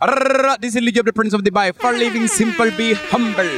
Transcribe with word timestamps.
This 0.00 0.76
is 0.76 0.82
Lijab, 0.82 1.04
the 1.04 1.12
Prince 1.12 1.34
of 1.34 1.42
Dubai. 1.42 1.74
For 1.74 1.92
living 1.92 2.26
simple, 2.26 2.70
be 2.70 2.94
humble. 2.94 3.50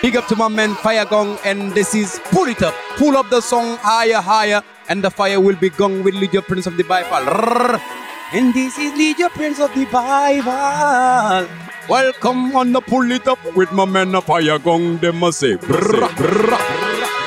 Big 0.00 0.16
up 0.16 0.26
to 0.28 0.36
my 0.36 0.48
man 0.48 0.74
Fire 0.76 1.04
Gong, 1.04 1.36
and 1.44 1.72
this 1.72 1.94
is 1.94 2.18
Pull 2.32 2.48
It 2.48 2.62
Up. 2.62 2.74
Pull 2.96 3.18
up 3.18 3.28
the 3.28 3.42
song 3.42 3.76
higher, 3.76 4.16
higher, 4.16 4.62
and 4.88 5.04
the 5.04 5.10
fire 5.10 5.38
will 5.38 5.56
be 5.56 5.68
gone 5.68 6.02
with 6.02 6.14
Lijab, 6.14 6.44
Prince 6.44 6.66
of 6.66 6.78
the 6.78 6.84
Bible. 6.84 7.28
And 8.32 8.54
this 8.54 8.78
is 8.78 8.92
Lijab, 8.92 9.28
Prince 9.32 9.60
of 9.60 9.74
the 9.74 9.84
Bible. 9.92 11.46
Welcome 11.86 12.56
on 12.56 12.72
the 12.72 12.80
Pull 12.80 13.12
It 13.12 13.28
Up 13.28 13.38
with 13.54 13.70
my 13.72 13.84
man 13.84 14.18
Fire 14.22 14.58
Gong. 14.58 14.96
Them 14.98 15.18
must 15.18 15.40
say, 15.40 15.56
brrrah, 15.56 16.08
brrrah. 16.16 17.19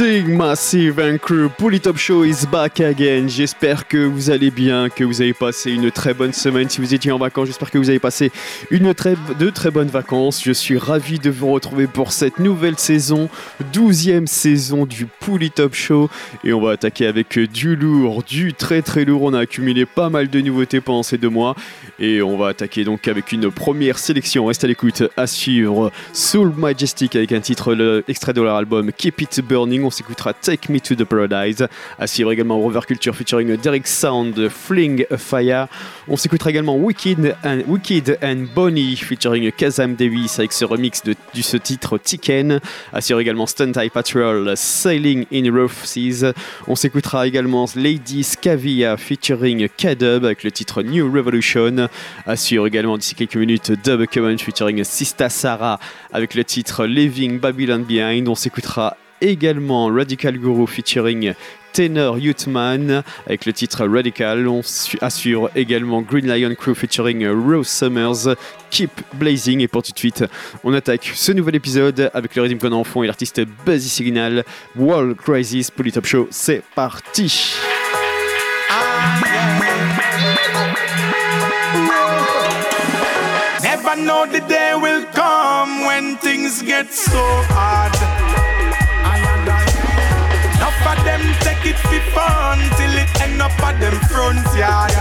Massive 0.00 0.98
and 1.00 1.18
Crew, 1.18 1.50
Up 1.86 1.98
Show 1.98 2.24
is 2.24 2.46
back 2.50 2.80
again. 2.80 3.28
J'espère 3.28 3.86
que 3.86 3.98
vous 3.98 4.30
allez 4.30 4.50
bien, 4.50 4.88
que 4.88 5.04
vous 5.04 5.20
avez 5.20 5.34
passé 5.34 5.70
une 5.70 5.90
très 5.90 6.14
bonne 6.14 6.32
semaine. 6.32 6.70
Si 6.70 6.80
vous 6.80 6.94
étiez 6.94 7.12
en 7.12 7.18
vacances, 7.18 7.48
j'espère 7.48 7.70
que 7.70 7.76
vous 7.76 7.90
avez 7.90 7.98
passé 7.98 8.32
une 8.70 8.94
très, 8.94 9.16
de 9.38 9.50
très 9.50 9.70
bonnes 9.70 9.88
vacances. 9.88 10.42
Je 10.42 10.52
suis 10.52 10.78
ravi 10.78 11.18
de 11.18 11.28
vous 11.28 11.52
retrouver 11.52 11.86
pour 11.86 12.12
cette 12.12 12.38
nouvelle 12.38 12.78
saison, 12.78 13.28
12e 13.74 14.26
saison 14.26 14.86
du 14.86 15.08
Up 15.58 15.74
Show. 15.74 16.08
Et 16.42 16.54
on 16.54 16.62
va 16.62 16.72
attaquer 16.72 17.06
avec 17.06 17.38
du 17.38 17.76
lourd, 17.76 18.22
du 18.22 18.54
très 18.54 18.80
très 18.80 19.04
lourd. 19.04 19.22
On 19.24 19.34
a 19.34 19.40
accumulé 19.40 19.84
pas 19.84 20.08
mal 20.08 20.30
de 20.30 20.40
nouveautés 20.40 20.80
pendant 20.80 21.02
ces 21.02 21.18
deux 21.18 21.28
mois. 21.28 21.54
Et 21.98 22.22
on 22.22 22.38
va 22.38 22.48
attaquer 22.48 22.84
donc 22.84 23.08
avec 23.08 23.30
une 23.30 23.50
première 23.50 23.98
sélection. 23.98 24.46
Reste 24.46 24.64
à 24.64 24.68
l'écoute, 24.68 25.02
à 25.18 25.26
suivre 25.26 25.92
Soul 26.14 26.54
Majestic 26.56 27.14
avec 27.14 27.32
un 27.32 27.40
titre 27.40 28.02
extrait 28.08 28.32
de 28.32 28.40
leur 28.40 28.56
album 28.56 28.90
Keep 28.90 29.20
It 29.20 29.40
Burning. 29.42 29.81
On 29.84 29.90
s'écoutera 29.90 30.32
Take 30.32 30.72
Me 30.72 30.80
to 30.80 30.94
the 30.94 31.04
Paradise. 31.04 31.66
À 31.98 32.06
suivre 32.06 32.32
également 32.32 32.58
Rover 32.58 32.80
Culture 32.86 33.14
featuring 33.14 33.56
Derek 33.56 33.86
Sound, 33.86 34.48
Fling 34.48 35.04
a 35.10 35.16
Fire. 35.16 35.68
On 36.08 36.16
s'écoutera 36.16 36.50
également 36.50 36.76
Wicked 36.76 37.36
and, 37.44 37.60
Wicked 37.66 38.18
and 38.22 38.46
Bonnie 38.54 38.96
featuring 38.96 39.50
Kazam 39.52 39.94
Davis 39.94 40.38
avec 40.38 40.52
ce 40.52 40.64
remix 40.64 41.02
de, 41.02 41.14
du 41.34 41.42
ce 41.42 41.56
titre 41.56 41.98
Tiken. 41.98 42.60
À 42.92 43.00
suivre 43.00 43.20
également 43.20 43.46
Stunt 43.46 43.72
Patrol, 43.92 44.52
Sailing 44.56 45.26
in 45.32 45.52
Rough 45.52 45.84
Seas. 45.84 46.32
On 46.66 46.76
s'écoutera 46.76 47.26
également 47.26 47.66
Lady 47.76 48.24
Scavia 48.24 48.96
featuring 48.96 49.68
K-Dub 49.68 50.24
avec 50.24 50.44
le 50.44 50.50
titre 50.50 50.82
New 50.82 51.12
Revolution. 51.12 51.88
À 52.26 52.36
suivre 52.36 52.66
également 52.66 52.98
d'ici 52.98 53.14
quelques 53.14 53.36
minutes 53.36 53.72
Dub 53.84 54.06
Current 54.06 54.38
featuring 54.38 54.82
Sista 54.84 55.28
Sarah 55.28 55.78
avec 56.12 56.34
le 56.34 56.44
titre 56.44 56.86
Leaving 56.86 57.38
Babylon 57.38 57.84
Behind. 57.86 58.28
On 58.28 58.34
s'écoutera 58.34 58.96
également 59.22 59.86
Radical 59.86 60.36
Guru 60.38 60.66
featuring 60.66 61.32
Tenor 61.72 62.18
Youthman 62.18 63.02
avec 63.26 63.46
le 63.46 63.52
titre 63.54 63.86
Radical. 63.86 64.46
On 64.46 64.62
su- 64.62 64.98
assure 65.00 65.48
également 65.56 66.02
Green 66.02 66.26
Lion 66.26 66.54
Crew 66.54 66.74
featuring 66.74 67.26
Rose 67.28 67.66
Summers, 67.68 68.36
Keep 68.70 68.90
Blazing. 69.14 69.60
Et 69.60 69.68
pour 69.68 69.82
tout 69.82 69.92
de 69.92 69.98
suite, 69.98 70.24
on 70.64 70.74
attaque 70.74 71.10
ce 71.14 71.32
nouvel 71.32 71.54
épisode 71.54 72.10
avec 72.12 72.36
le 72.36 72.42
rythme 72.42 72.58
qu'on 72.58 72.72
en 72.72 72.84
fond 72.84 73.02
et 73.02 73.06
l'artiste 73.06 73.40
Buzzy 73.64 73.88
Signal, 73.88 74.44
World 74.76 75.16
Crisis, 75.16 75.70
Polytop 75.70 76.04
Show. 76.04 76.28
C'est 76.30 76.62
parti! 76.74 77.54
Of 90.84 91.04
them 91.04 91.22
take 91.40 91.64
it 91.64 91.78
for 91.78 92.00
fun 92.12 92.58
till 92.76 92.94
it 92.98 93.08
end 93.22 93.40
up 93.40 93.52
at 93.62 93.78
them 93.80 93.94
front 94.10 94.44
yard. 94.56 94.92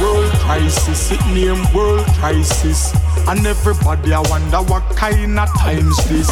World 0.00 0.32
crisis, 0.40 1.12
it 1.12 1.24
name 1.32 1.62
world 1.72 2.06
crisis. 2.18 3.01
And 3.28 3.46
everybody 3.46 4.12
I 4.12 4.20
wonder 4.28 4.58
what 4.58 4.84
kind 4.96 5.38
of 5.38 5.48
times 5.58 5.96
this. 6.08 6.28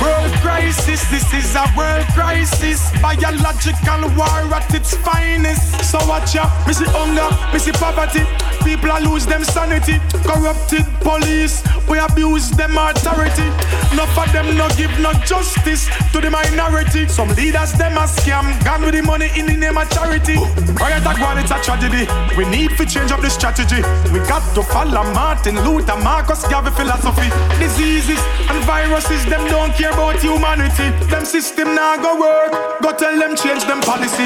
World 0.00 0.32
crisis, 0.44 1.02
this 1.10 1.32
is 1.32 1.54
a 1.56 1.64
world 1.76 2.06
crisis. 2.14 2.90
Biological 3.00 4.08
war 4.16 4.54
at 4.54 4.72
its 4.74 4.96
finest. 4.98 5.84
So 5.90 5.98
watch 6.06 6.34
ya, 6.34 6.44
me 6.66 6.74
see 6.74 6.84
hunger, 6.86 7.28
me 7.52 7.58
see 7.58 7.72
poverty. 7.72 8.24
People 8.62 8.90
a 8.90 9.00
lose 9.00 9.26
them 9.26 9.44
sanity. 9.44 9.98
Corrupted 10.24 10.84
police, 11.00 11.62
we 11.88 11.98
abuse 11.98 12.50
them 12.50 12.76
authority. 12.76 13.48
Enough 13.92 14.18
of 14.18 14.32
them 14.32 14.56
no 14.56 14.68
give 14.76 14.92
no 15.00 15.12
justice 15.24 15.88
to 16.12 16.20
the 16.20 16.30
minority. 16.30 17.08
Some 17.08 17.30
leaders 17.30 17.72
them 17.72 17.96
a 17.96 18.04
scam, 18.04 18.52
gone 18.64 18.82
with 18.82 18.94
the 18.94 19.02
money 19.02 19.30
in 19.34 19.46
the 19.46 19.56
name 19.56 19.78
of 19.78 19.88
charity. 19.90 20.36
Riot 20.76 21.06
act 21.06 21.20
one, 21.20 21.38
it's 21.38 21.50
a 21.50 21.58
tragedy. 21.62 22.06
We 22.36 22.44
need 22.44 22.76
to 22.76 22.84
change 22.84 23.10
up 23.10 23.22
the 23.22 23.30
strategy. 23.30 23.80
We 24.12 24.20
got 24.28 24.44
to 24.54 24.62
follow 24.62 25.02
Martin 25.14 25.56
Luther, 25.64 25.96
Marcus 26.08 26.42
Garvey 26.48 26.70
philosophy. 26.70 27.28
Diseases 27.60 28.18
and 28.48 28.64
viruses, 28.64 29.26
them 29.26 29.44
don't 29.52 29.74
care 29.74 29.92
about 29.92 30.16
humanity. 30.18 30.88
Them 31.12 31.26
system 31.26 31.74
now 31.74 32.00
go 32.00 32.18
work. 32.18 32.80
Go 32.80 32.96
tell 32.96 33.18
them 33.18 33.36
change 33.36 33.64
them 33.68 33.82
policy. 33.82 34.24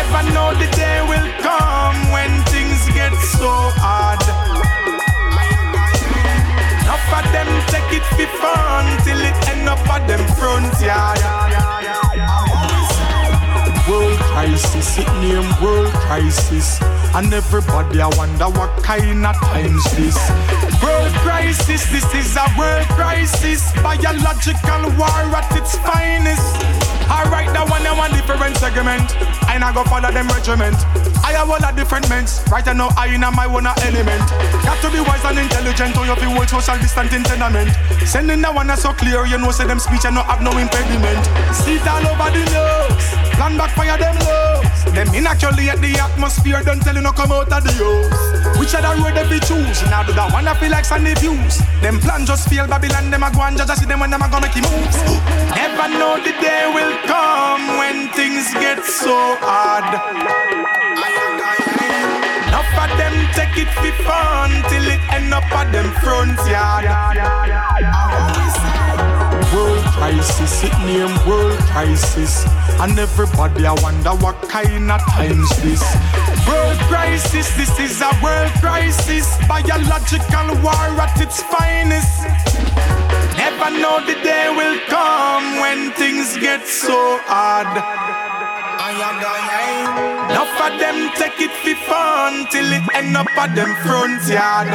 Ever 0.00 0.22
know 0.36 0.52
the 0.60 0.68
day 0.76 1.00
will 1.08 1.28
come 1.40 1.96
when 2.12 2.28
things 2.52 2.84
get 2.92 3.14
so 3.40 3.52
hard. 3.80 4.20
Enough 6.84 7.08
of 7.18 7.24
them 7.32 7.48
take 7.72 7.90
it 7.98 8.04
for 8.16 8.28
fun 8.44 8.84
till 9.04 9.16
it 9.16 9.36
end 9.48 9.66
up 9.66 9.80
at 9.88 10.06
them 10.06 10.20
front 10.36 10.76
yard. 10.78 11.24
World 11.24 12.53
crisis, 14.34 14.98
it 14.98 15.06
name 15.22 15.48
world 15.62 15.92
crisis. 15.94 16.82
And 17.14 17.32
everybody 17.32 18.00
I 18.00 18.08
wonder 18.16 18.50
what 18.58 18.82
kind 18.82 19.24
of 19.24 19.36
times 19.36 19.84
this. 19.96 20.18
World 20.82 21.14
crisis, 21.22 21.86
this 21.92 22.14
is 22.14 22.36
a 22.36 22.46
world 22.58 22.88
crisis. 22.98 23.72
Biological 23.80 24.90
war 24.98 25.38
at 25.38 25.48
its 25.56 25.78
finest. 25.78 26.83
Alright, 27.10 27.52
that 27.52 27.66
one 27.68 27.86
I 27.86 27.92
one 27.96 28.12
different 28.12 28.56
segment. 28.56 29.06
I 29.48 29.58
not 29.58 29.74
go 29.74 29.84
follow 29.84 30.10
them 30.10 30.28
regiment. 30.28 30.76
I 31.24 31.32
have 31.32 31.48
all 31.48 31.62
a 31.62 31.72
different 31.72 32.08
ments. 32.08 32.44
Right 32.52 32.64
now, 32.76 32.92
I 32.96 33.08
in 33.08 33.20
my 33.20 33.46
one 33.46 33.66
element. 33.66 34.24
Got 34.60 34.76
to 34.84 34.92
be 34.92 35.00
wise 35.00 35.24
and 35.24 35.38
intelligent, 35.38 35.96
or 35.96 36.04
you 36.04 36.16
feel 36.16 36.30
hold 36.30 36.48
social 36.48 36.76
distant 36.76 37.10
tenement. 37.10 37.72
Sending 38.04 38.42
that 38.42 38.54
one 38.54 38.68
that's 38.68 38.82
so 38.82 38.92
clear, 38.92 39.24
you 39.24 39.38
know, 39.38 39.50
say 39.50 39.66
them 39.66 39.80
speech 39.80 40.04
and 40.04 40.16
no 40.16 40.22
have 40.22 40.42
no 40.42 40.52
impediment. 40.52 41.24
See 41.56 41.80
it 41.80 41.86
all 41.88 42.04
over 42.04 42.28
the 42.28 42.44
nose. 42.52 43.08
Plan 43.40 43.56
backfire 43.56 43.96
them 43.96 44.16
lows. 44.20 44.64
Them 44.92 45.08
inoculate 45.16 45.80
the 45.80 45.96
atmosphere, 45.98 46.62
don't 46.62 46.78
tell 46.78 46.94
you 46.94 47.02
no 47.02 47.10
come 47.10 47.32
out 47.32 47.50
of 47.50 47.64
the 47.64 47.72
house. 47.72 48.58
Which 48.60 48.74
other 48.76 48.94
road 49.02 49.16
they 49.16 49.26
be 49.26 49.40
choose? 49.40 49.82
Now 49.90 50.04
do 50.06 50.12
that 50.14 50.30
one 50.30 50.46
I 50.46 50.54
feel 50.54 50.70
like 50.70 50.84
Sunday 50.84 51.14
views. 51.18 51.58
Them 51.82 51.98
plan 51.98 52.24
just 52.26 52.48
fail 52.48 52.68
Babylon, 52.68 53.10
them 53.10 53.26
a 53.26 53.30
go 53.32 53.42
and 53.42 53.56
judge 53.58 53.74
see 53.74 53.86
them 53.86 53.98
when 53.98 54.10
them 54.10 54.22
a 54.22 54.28
gonna 54.30 54.46
make 54.46 54.54
moves. 54.62 54.98
Never 55.56 55.88
know 55.98 56.20
the 56.22 56.30
day 56.38 56.70
will 56.70 56.93
come 57.06 57.66
when 57.78 58.08
things 58.12 58.52
get 58.54 58.84
so 58.84 59.36
hard. 59.40 59.84
Enough 62.48 62.72
of 62.82 62.90
them 62.98 63.14
take 63.34 63.56
it 63.58 63.70
for 63.74 63.92
fun 64.04 64.50
till 64.70 64.86
it 64.86 65.00
end 65.12 65.34
up 65.34 65.44
at 65.52 65.72
them 65.72 65.90
front 66.02 66.38
yard. 66.48 66.84
World 69.54 69.84
crisis, 69.94 70.64
it 70.64 70.76
name 70.86 71.14
world 71.28 71.58
crisis. 71.70 72.44
And 72.80 72.98
everybody 72.98 73.66
I 73.66 73.72
wonder 73.82 74.10
what 74.10 74.40
kind 74.48 74.90
of 74.90 75.00
times 75.12 75.48
this. 75.62 75.82
World 76.46 76.78
crisis, 76.90 77.54
this 77.56 77.78
is 77.78 78.02
a 78.02 78.10
world 78.22 78.52
crisis. 78.60 79.26
Biological 79.46 80.60
war 80.62 80.90
at 81.00 81.20
its 81.20 81.42
finest. 81.42 82.93
Never 83.44 83.76
know 83.78 84.00
the 84.00 84.14
day 84.24 84.48
will 84.56 84.80
come 84.88 85.60
when 85.60 85.92
things 85.92 86.34
get 86.38 86.66
so 86.66 87.20
hard. 87.28 87.68
Enough 90.32 90.60
of 90.64 90.80
them 90.80 91.10
take 91.12 91.38
it 91.44 91.52
for 91.60 91.76
fun 91.84 92.46
till 92.50 92.64
it 92.72 92.82
end 92.94 93.14
up 93.14 93.28
at 93.36 93.54
them 93.54 93.76
front 93.84 94.24
yard. 94.32 94.72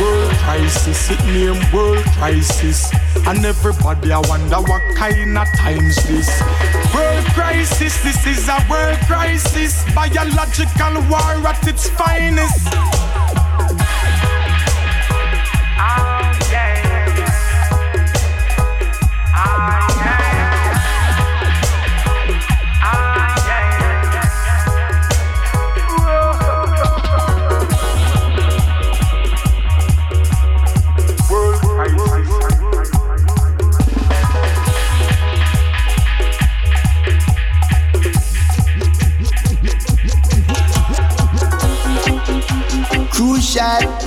World 0.00 0.32
crisis, 0.48 1.10
it 1.10 1.22
name 1.26 1.60
world 1.74 2.04
crisis. 2.16 2.90
And 3.26 3.44
everybody 3.44 4.10
I 4.10 4.20
wonder 4.32 4.60
what 4.64 4.82
kind 4.96 5.36
of 5.36 5.48
times 5.58 5.96
this. 6.08 6.30
World 6.94 7.26
crisis, 7.36 8.02
this 8.02 8.26
is 8.26 8.48
a 8.48 8.64
world 8.70 8.98
crisis. 9.04 9.84
Biological 9.92 11.04
war 11.12 11.36
at 11.44 11.68
its 11.68 11.90
finest 11.90 12.64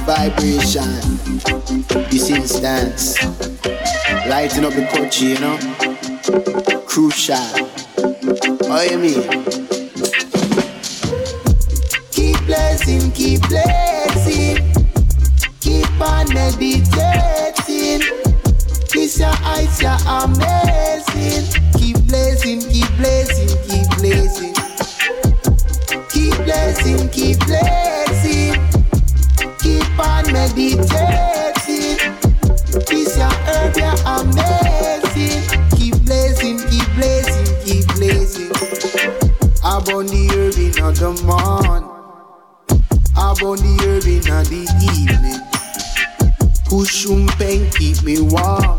vibration. 0.05 1.10
This 1.91 2.59
dance, 2.61 3.21
lighting 4.27 4.63
up 4.63 4.73
the 4.73 4.87
coach, 4.93 5.21
you 5.21 5.37
know, 5.39 5.57
crucial. 6.85 7.35
What 8.69 8.89
you 8.89 8.97
mean? 8.97 9.23
Keep 12.11 12.45
blessing, 12.45 13.11
keep 13.11 13.41
blessing, 13.49 14.71
keep 15.59 16.01
on 16.01 16.33
meditating. 16.33 16.80
The. 41.01 41.83
I'm 43.17 43.37
on 43.43 43.57
the 43.57 43.73
herb 43.81 44.05
in 44.05 44.21
the 44.21 44.61
evening. 44.93 45.41
Kushum 46.69 47.27
pen 47.39 47.69
keep 47.71 48.03
me 48.03 48.21
warm. 48.21 48.77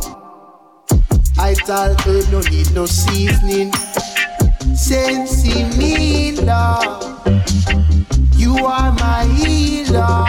I 1.39 1.55
tell 1.55 1.95
herb 2.07 2.31
no 2.31 2.41
need 2.43 2.73
no 2.75 2.87
seasoning. 2.87 3.73
Sensi 4.77 5.65
me 5.77 6.33
love. 6.33 7.27
You 8.37 8.57
are 8.67 8.93
my 8.93 9.25
healer. 9.25 10.25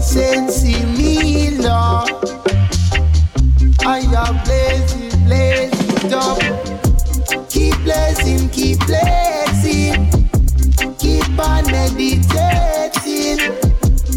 Sensi 0.00 0.82
me 0.96 1.50
love. 1.58 2.08
I 3.84 3.98
am 4.00 4.42
blazing, 4.44 5.24
blazing 5.26 6.14
up. 6.14 6.40
Keep 7.50 7.76
blessing, 7.84 8.48
keep 8.48 8.78
blessing. 8.86 9.27
Meditating. 11.94 13.54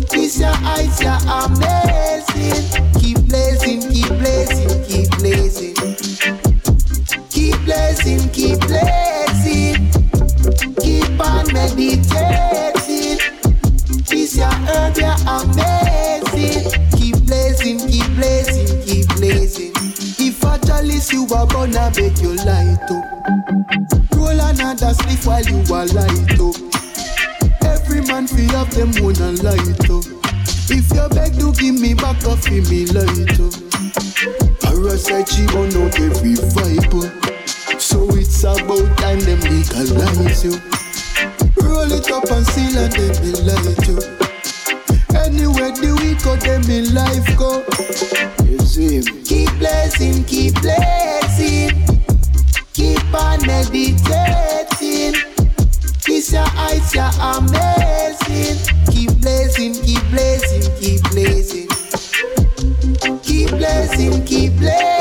This 0.10 0.40
your 0.40 0.54
eyes, 0.64 1.02
you're 1.02 1.18
amazing. 1.30 2.92
Keep 3.00 3.20
blessing, 3.28 3.82
keep 3.92 4.08
blessing, 4.08 4.84
keep 4.86 5.10
blessing. 5.18 5.76
Keep 7.30 7.66
blessing, 7.66 8.30
keep 8.30 8.60
blessing. 8.60 9.90
Keep 10.82 11.20
on 11.20 11.46
meditating. 11.54 13.20
This 14.08 14.36
your 14.38 14.52
herb, 14.52 14.98
you're 14.98 15.16
amazing. 15.28 16.72
Keep 16.98 17.26
blessing, 17.26 17.80
keep 17.88 18.08
blessing, 18.16 18.82
keep 18.86 19.08
blessing. 19.16 19.72
If 20.20 20.44
I 20.46 20.58
chalice 20.60 21.12
you 21.12 21.28
are 21.34 21.48
gonna 21.48 21.92
beg 21.96 22.18
you 22.20 22.36
light 22.36 22.92
up. 22.92 23.06
Roll 24.16 24.40
another 24.40 24.94
spliff 24.94 25.26
while 25.26 25.44
you 25.44 25.74
are 25.74 25.86
light 25.88 26.40
up. 26.40 26.71
Fi 28.42 28.58
have 28.58 28.74
them 28.74 28.90
own 29.06 29.14
a 29.22 29.32
light 29.44 29.90
up. 29.90 30.06
If 30.74 30.90
you 30.90 31.08
beg 31.14 31.38
to 31.38 31.54
give 31.54 31.80
me 31.80 31.94
back 31.94 32.26
off 32.26 32.44
fi 32.44 32.62
me 32.72 32.88
light 32.88 33.38
up. 33.38 33.54
Parasite 34.62 35.30
she 35.30 35.46
burn 35.54 35.70
out 35.78 35.94
every 36.00 36.34
vibe 36.50 36.90
up. 37.06 37.80
So 37.80 38.10
it's 38.16 38.44
about 38.44 38.98
time 38.98 39.20
them 39.20 39.42
legalize 39.42 40.44
you. 40.44 40.58
Roll 41.62 41.92
it 41.92 42.10
up 42.10 42.32
and 42.32 42.48
seal 42.48 42.78
and 42.82 42.92
then 42.94 43.14
they 43.22 43.36
light 43.46 43.88
you. 43.88 44.00
Anywhere 45.22 45.72
the 45.78 45.94
week 46.02 46.24
go, 46.24 46.36
them 46.36 46.64
in 46.72 46.96
life 46.96 47.38
go. 47.38 47.64
You 48.50 48.58
see? 48.60 49.04
Keep 49.24 49.60
blessing, 49.60 50.24
keep 50.24 50.60
blessing. 50.62 51.86
Keep 52.74 53.14
on 53.14 53.46
meditating. 53.46 55.31
Kiss 56.22 56.34
your 56.34 56.46
eyes, 56.56 56.94
you're 56.94 57.04
amazing. 57.20 58.58
Keep 58.92 59.22
blessing, 59.22 59.74
keep 59.74 60.08
blessing, 60.12 60.62
keep 60.80 61.02
blessing. 61.10 61.68
Keep 63.24 63.50
blessing, 63.50 64.24
keep 64.24 64.56
blessing. 64.58 65.01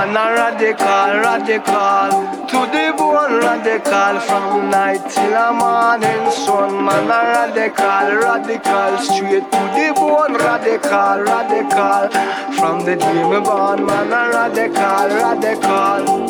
Man. 0.00 0.16
A 0.16 0.34
radical, 0.34 1.10
radical. 1.24 2.10
To 2.48 2.58
the 2.72 2.94
bone 2.96 3.38
radical. 3.40 4.20
From 4.20 4.70
night 4.70 5.02
till 5.10 5.34
a 5.34 5.52
morning 5.52 6.30
sun. 6.30 6.84
Man 6.84 7.04
a 7.04 7.20
radical, 7.32 8.08
radical. 8.24 8.98
Straight 8.98 9.50
to 9.52 9.62
the 9.76 9.92
bone 9.96 10.34
radical, 10.34 11.22
radical. 11.30 12.08
From 12.58 12.84
the 12.84 12.96
day 12.96 13.22
me 13.30 13.40
born 13.40 13.86
Man 13.86 14.12
a 14.12 14.30
radical, 14.30 15.08
radical 15.22 16.29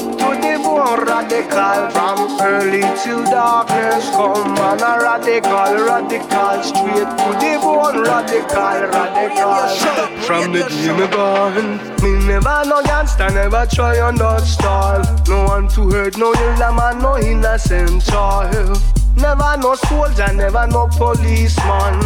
Radical 0.96 1.90
From 1.90 2.40
early 2.40 2.82
till 3.02 3.24
darkness 3.24 4.10
come 4.10 4.54
Man 4.54 4.80
a 4.80 4.98
radical, 4.98 5.86
radical 5.86 6.62
Straight 6.62 7.10
to 7.20 7.28
the 7.40 7.58
bone 7.60 8.02
radical, 8.02 8.80
radical 8.90 10.20
From 10.26 10.52
the 10.52 10.64
day 10.68 10.92
me 10.96 11.06
born 11.14 11.90
Me 12.02 12.26
never 12.26 12.60
no 12.66 12.82
gangster, 12.82 13.30
never 13.30 13.66
try 13.66 13.98
on 14.00 14.14
that 14.16 14.42
style. 14.42 15.02
No 15.28 15.44
one 15.44 15.68
to 15.68 15.90
hurt, 15.90 16.16
no 16.16 16.32
elder 16.32 16.72
man, 16.72 16.98
no 17.02 17.18
innocent 17.18 18.04
child. 18.04 18.80
Never 19.16 19.56
no 19.58 19.74
soldier, 19.74 20.32
never 20.32 20.66
no 20.68 20.86
policeman. 20.88 21.98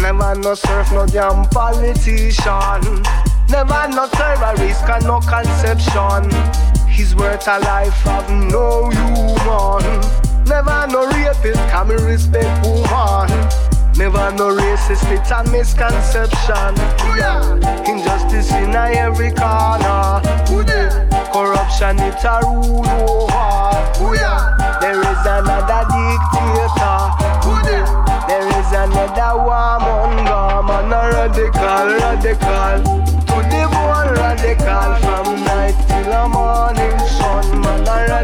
Never 0.00 0.34
no 0.34 0.54
surf, 0.54 0.90
no 0.92 1.06
damn 1.06 1.44
politician. 1.50 3.02
Never 3.48 3.88
no 3.88 4.08
terrorist, 4.08 4.82
and 4.84 5.04
no 5.04 5.20
conception. 5.20 6.71
His 7.02 7.16
worth 7.16 7.48
a 7.48 7.58
life 7.58 8.06
of 8.06 8.30
no 8.30 8.88
human. 8.88 9.82
Never 10.46 10.86
no 10.86 11.08
rapist, 11.10 11.58
can 11.68 11.88
me 11.88 11.96
respect 11.96 12.64
woman. 12.64 13.26
Never 13.98 14.30
no 14.38 14.54
racist, 14.54 15.10
it's 15.10 15.32
a 15.32 15.42
misconception. 15.50 16.78
Injustice 17.90 18.52
in 18.52 18.76
every 18.76 19.32
corner. 19.32 20.22
Corruption, 21.32 21.98
it's 22.06 22.22
a 22.22 22.38
rule 22.44 22.86
over. 22.86 23.82
There 24.80 25.00
is 25.02 25.22
another 25.26 25.82
dictator. 25.90 26.98
There 28.28 28.46
is 28.46 28.70
another 28.78 29.32
warmonger. 29.42 30.62
Man, 30.68 30.92
a 30.92 31.00
radical, 31.10 31.86
radical. 31.98 32.78
To 33.26 33.36
the 33.50 33.62
bone, 33.72 34.14
radical. 34.14 34.90
From 35.02 35.44
night 35.44 35.74
till 35.88 36.04
the 36.04 36.28
morning 36.28 36.52
sun. 36.52 36.72
Man, 36.72 36.78
a 36.78 36.81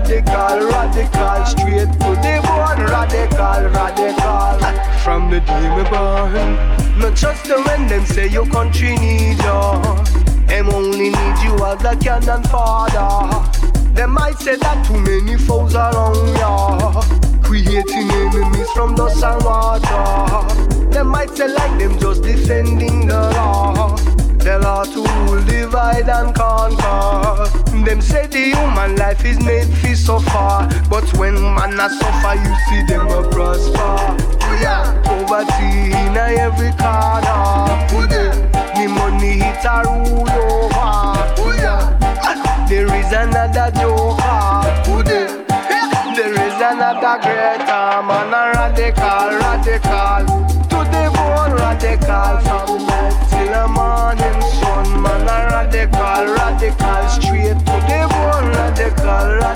radical, 0.09 0.69
radical. 0.69 1.47
Straight 1.47 1.93
to 1.93 2.11
the 2.23 2.41
bone, 2.45 2.87
radical, 2.87 3.71
radical. 3.71 4.59
From 5.05 5.31
the 5.31 5.41
day 5.41 5.77
me 5.77 5.85
born. 5.91 6.99
Not 6.99 7.15
just 7.15 7.45
the 7.45 7.62
when 7.62 7.87
them 7.87 8.05
say 8.07 8.27
your 8.27 8.47
country 8.47 8.97
need 8.97 9.38
you. 9.38 10.47
Them 10.47 10.71
only 10.71 11.11
need 11.11 11.38
you 11.45 11.55
as 11.65 11.85
a 11.85 11.97
cannon 11.97 12.43
father. 12.45 13.50
Them 13.95 14.12
might 14.12 14.38
say 14.38 14.57
that 14.57 14.87
too 14.87 14.99
many 14.99 15.37
foes 15.37 15.75
around 15.75 16.37
ya. 16.37 17.03
Creating 17.43 18.11
enemies 18.11 18.71
from 18.71 18.95
dust 18.95 19.23
and 19.23 19.45
water. 19.45 20.91
Them 20.91 21.09
might 21.09 21.31
say 21.31 21.49
like 21.49 21.79
them 21.79 21.99
just 21.99 22.23
defending 22.23 23.07
the 23.07 23.15
law. 23.15 24.17
Law 24.49 24.83
to 24.83 25.05
rule, 25.05 25.45
divide 25.45 26.09
and 26.09 26.35
conquer. 26.35 27.49
Them 27.85 28.00
say 28.00 28.26
the 28.26 28.55
human 28.57 28.97
life 28.97 29.23
is 29.25 29.38
made 29.45 29.69
for 29.69 29.95
suffer. 29.95 30.69
But 30.88 31.12
when 31.19 31.35
man 31.35 31.78
a 31.78 31.90
suffer, 31.90 32.35
you 32.35 32.55
see 32.67 32.83
them 32.87 33.09
a 33.09 33.28
prosper. 33.28 34.17
Poverty 35.05 35.93
in 35.93 36.17
every 36.17 36.73
corner. 36.73 37.69
The 38.75 38.87
money 38.88 39.33
hit 39.38 39.64
a 39.64 39.83
rule 39.85 40.31
over. 40.31 40.88
There 42.69 42.95
is 42.95 43.12
another 43.12 43.71
joker. 43.78 44.64
There 46.17 46.33
is 46.33 46.61
another 46.61 47.19
greater 47.23 48.02
man, 48.02 48.33
a 48.33 48.52
radical, 48.57 49.28
radical. 49.38 50.27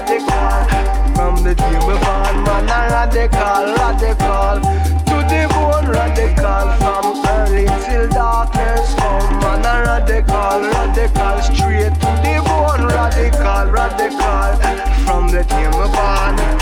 Radical. 0.03 1.15
From 1.15 1.45
the 1.45 1.55
day 1.55 1.79
we 1.87 1.95
born, 1.95 2.37
man, 2.45 2.65
a 2.65 2.81
radical, 2.91 3.75
radical. 3.79 4.61
To 5.07 5.17
the 5.31 5.47
bone, 5.53 5.89
radical. 5.91 6.67
From 6.81 7.25
early 7.27 7.67
till 7.85 8.09
darkness 8.09 8.95
come, 8.95 9.39
man, 9.41 9.65
a 9.65 9.83
radical, 9.87 10.61
radical. 10.75 11.43
Straight 11.43 11.95
to 12.01 12.11
the 12.23 12.43
bone, 12.47 12.87
radical, 12.87 13.71
radical. 13.71 14.57
From 15.05 15.29
the 15.29 15.45
day 15.45 15.67
we 15.67 15.87
born, 15.95 16.62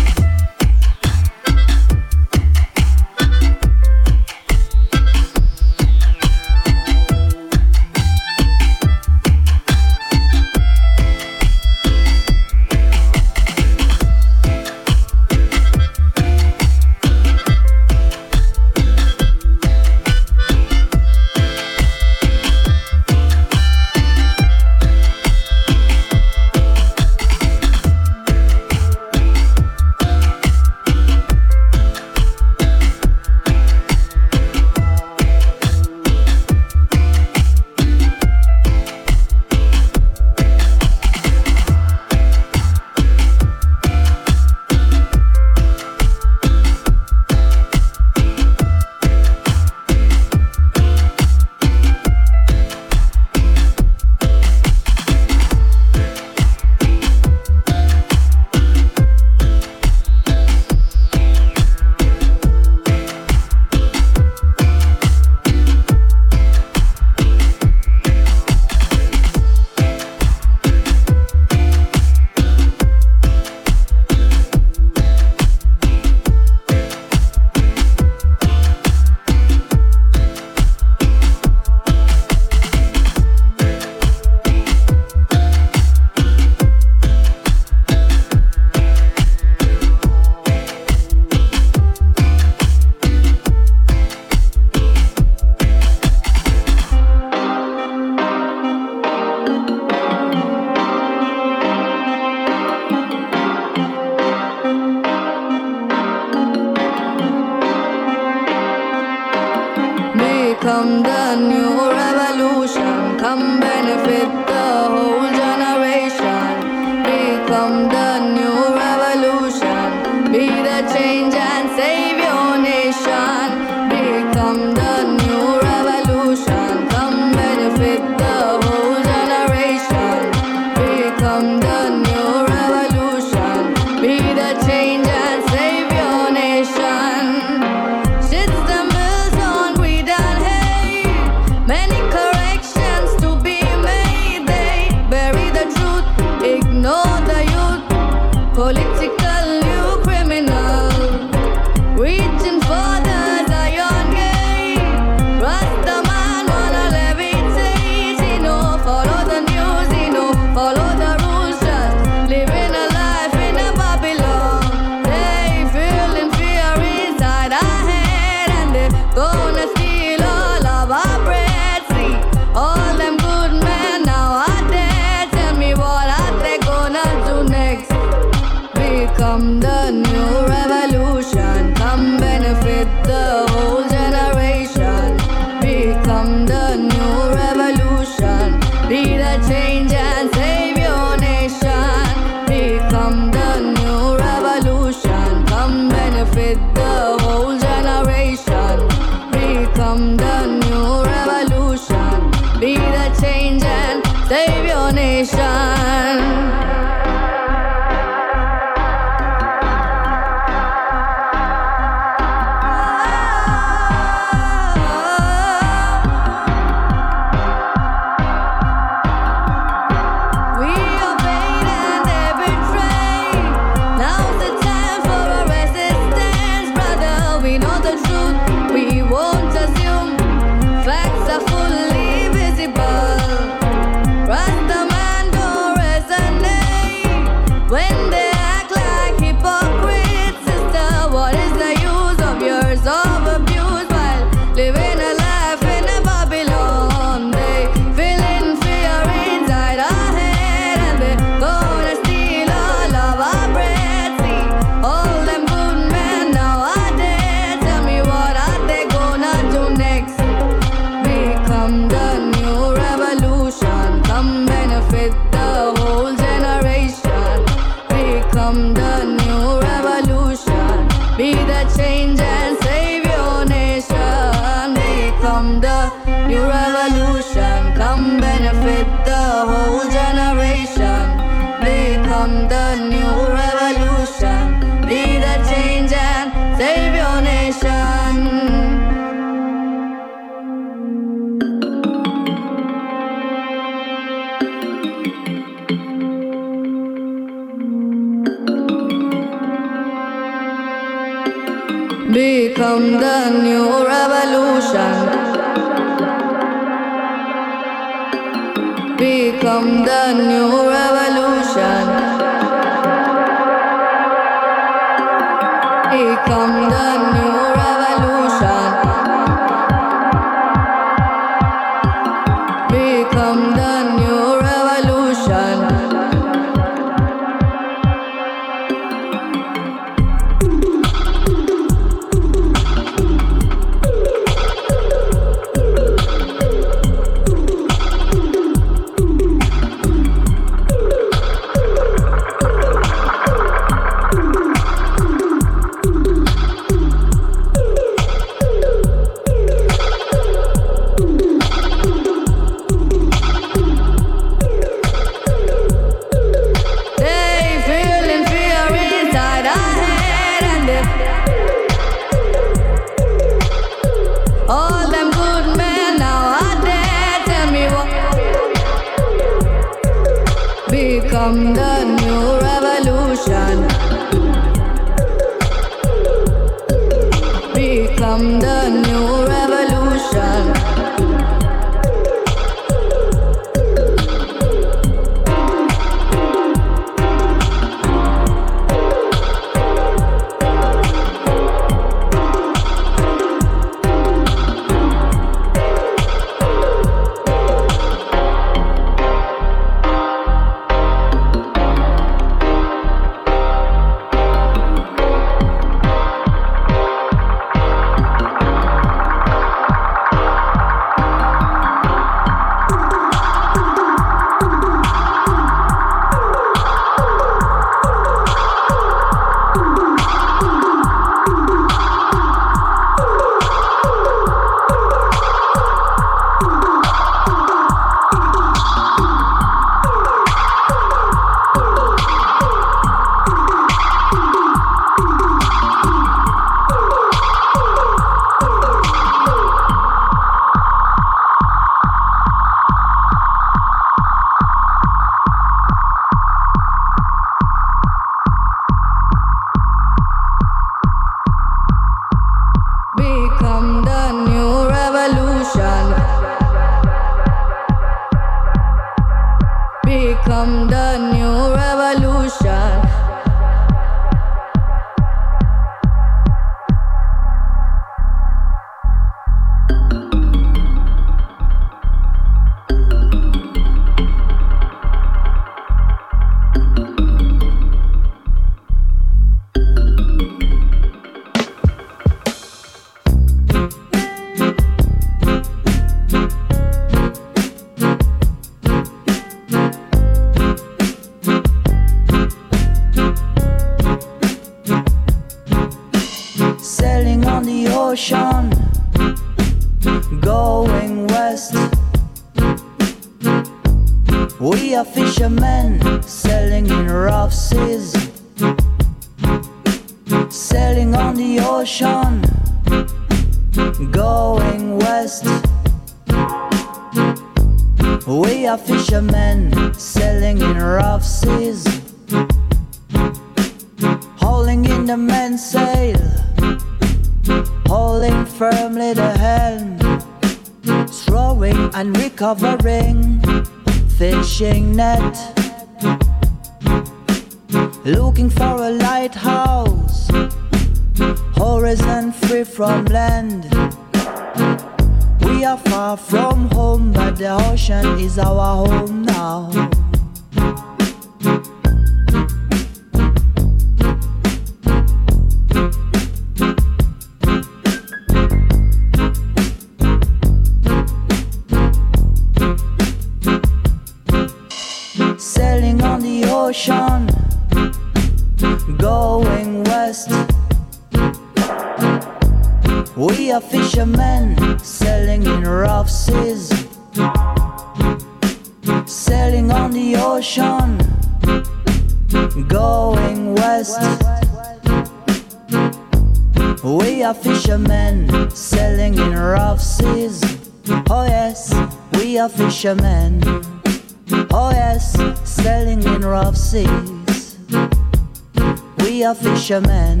fisherman 599.41 600.00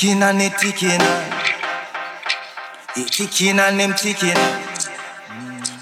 ticking 0.00 0.22
and 0.22 0.40
it 0.40 0.56
ticking. 0.56 1.02
It 2.96 3.12
ticking 3.12 3.58
and 3.58 3.78
them 3.78 3.92
ticking. 3.92 4.40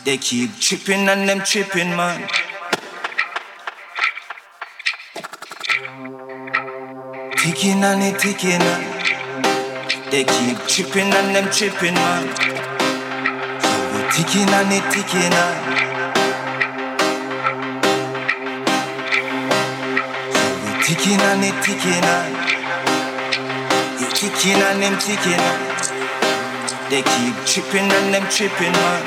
They 0.05 0.19
keep 0.19 0.59
tripping 0.59 1.09
and 1.09 1.29
them 1.29 1.41
tripping, 1.45 1.95
man. 1.95 2.29
Ticking 7.37 7.85
and 7.85 8.03
it 8.03 8.19
ticking. 8.19 8.65
They 10.11 10.25
keep 10.25 10.59
tripping 10.67 11.13
and 11.15 11.37
them 11.37 11.49
tripping, 11.53 11.95
man. 11.95 12.27
So 13.63 13.71
we 13.93 14.01
ticking 14.11 14.51
and 14.51 14.73
it 14.73 14.85
ticking. 14.91 15.35
So 20.35 20.43
we 20.65 20.71
ticking 20.83 21.21
and 21.21 21.45
it 21.45 21.63
ticking. 21.63 22.48
Kicking 24.19 24.51
and 24.51 24.83
them 24.83 24.99
ticking. 24.99 25.39
They 26.91 27.03
keep 27.03 27.37
tripping 27.47 27.89
and 27.89 28.13
them 28.13 28.27
tripping, 28.29 28.73
man. 28.73 29.05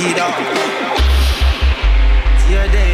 it 0.00 0.18
up. 0.18 0.34
It's 2.32 2.50
your 2.50 2.66
day. 2.68 2.93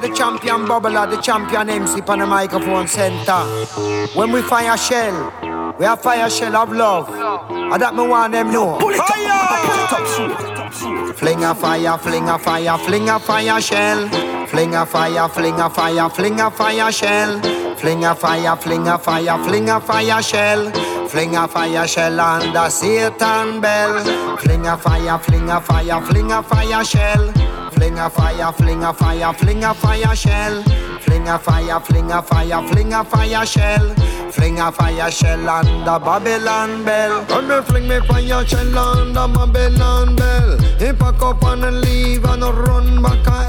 The 0.00 0.08
champion 0.14 0.66
bubbler, 0.66 1.10
the 1.10 1.20
champion 1.20 1.68
MC 1.70 2.00
on 2.02 2.18
the 2.18 2.26
microphone 2.26 2.86
center. 2.86 3.44
When 4.14 4.32
we 4.32 4.42
fire 4.42 4.76
shell, 4.76 5.32
we 5.78 5.84
have 5.84 6.02
fire 6.02 6.28
shell 6.30 6.56
of 6.56 6.72
love. 6.72 7.08
I 7.10 7.78
that 7.78 7.94
me 7.94 8.06
want 8.06 8.32
them 8.32 8.52
know. 8.52 8.78
Fling 11.14 11.44
a 11.44 11.54
fire, 11.54 11.98
fling 11.98 12.28
a 12.28 12.38
fire, 12.38 12.78
fling 12.78 13.08
a 13.08 13.18
fire 13.18 13.60
shell. 13.60 14.08
Fling 14.46 14.74
a 14.74 14.86
fire, 14.86 15.28
fling 15.28 15.60
a 15.60 15.70
fire, 15.70 16.08
fling 16.10 16.40
a 16.40 16.50
fire 16.50 16.92
shell. 16.92 17.40
Fling 17.76 18.04
a 18.04 18.14
fire, 18.14 18.56
fling 18.56 18.88
a 18.88 18.98
fire, 18.98 19.38
fling 19.44 19.68
a 19.68 19.80
fire 19.80 20.22
shell. 20.22 20.70
Fling 21.08 21.36
a 21.36 21.46
fire 21.48 21.86
shell 21.86 22.20
under 22.20 22.70
Satan 22.70 23.60
bell. 23.60 24.36
Fling 24.38 24.66
a 24.66 24.76
fire, 24.76 25.18
fling 25.18 25.50
a 25.50 25.60
fire, 25.60 26.00
fling 26.02 26.32
a 26.32 26.42
fire 26.42 26.84
shell. 26.84 27.45
Flinga, 27.86 28.10
fire, 28.10 28.52
flinga 28.52 28.92
fire, 28.92 29.32
flinga 29.32 29.72
fire 29.72 30.16
shell. 30.16 30.60
Flinga 31.04 31.38
fire, 31.38 31.78
flinga 31.78 32.20
fire, 32.20 32.60
flinga 32.68 33.06
fire 33.06 33.46
shell. 33.46 33.94
Flinga 34.32 34.74
fire 34.74 35.08
shell 35.08 35.48
under 35.48 36.04
Babylon 36.04 36.84
bell. 36.84 37.24
Come 37.26 37.52
and 37.52 37.64
fling 37.64 37.86
me 37.86 38.00
fire 38.00 38.44
shell 38.44 38.76
under 38.76 39.28
Babylon 39.32 40.16
bell. 40.16 40.58
He 40.80 40.92
pack 40.94 41.22
up 41.22 41.44
and 41.44 41.80
leave 41.80 42.24
and 42.24 42.42
run 42.42 43.00
back 43.04 43.45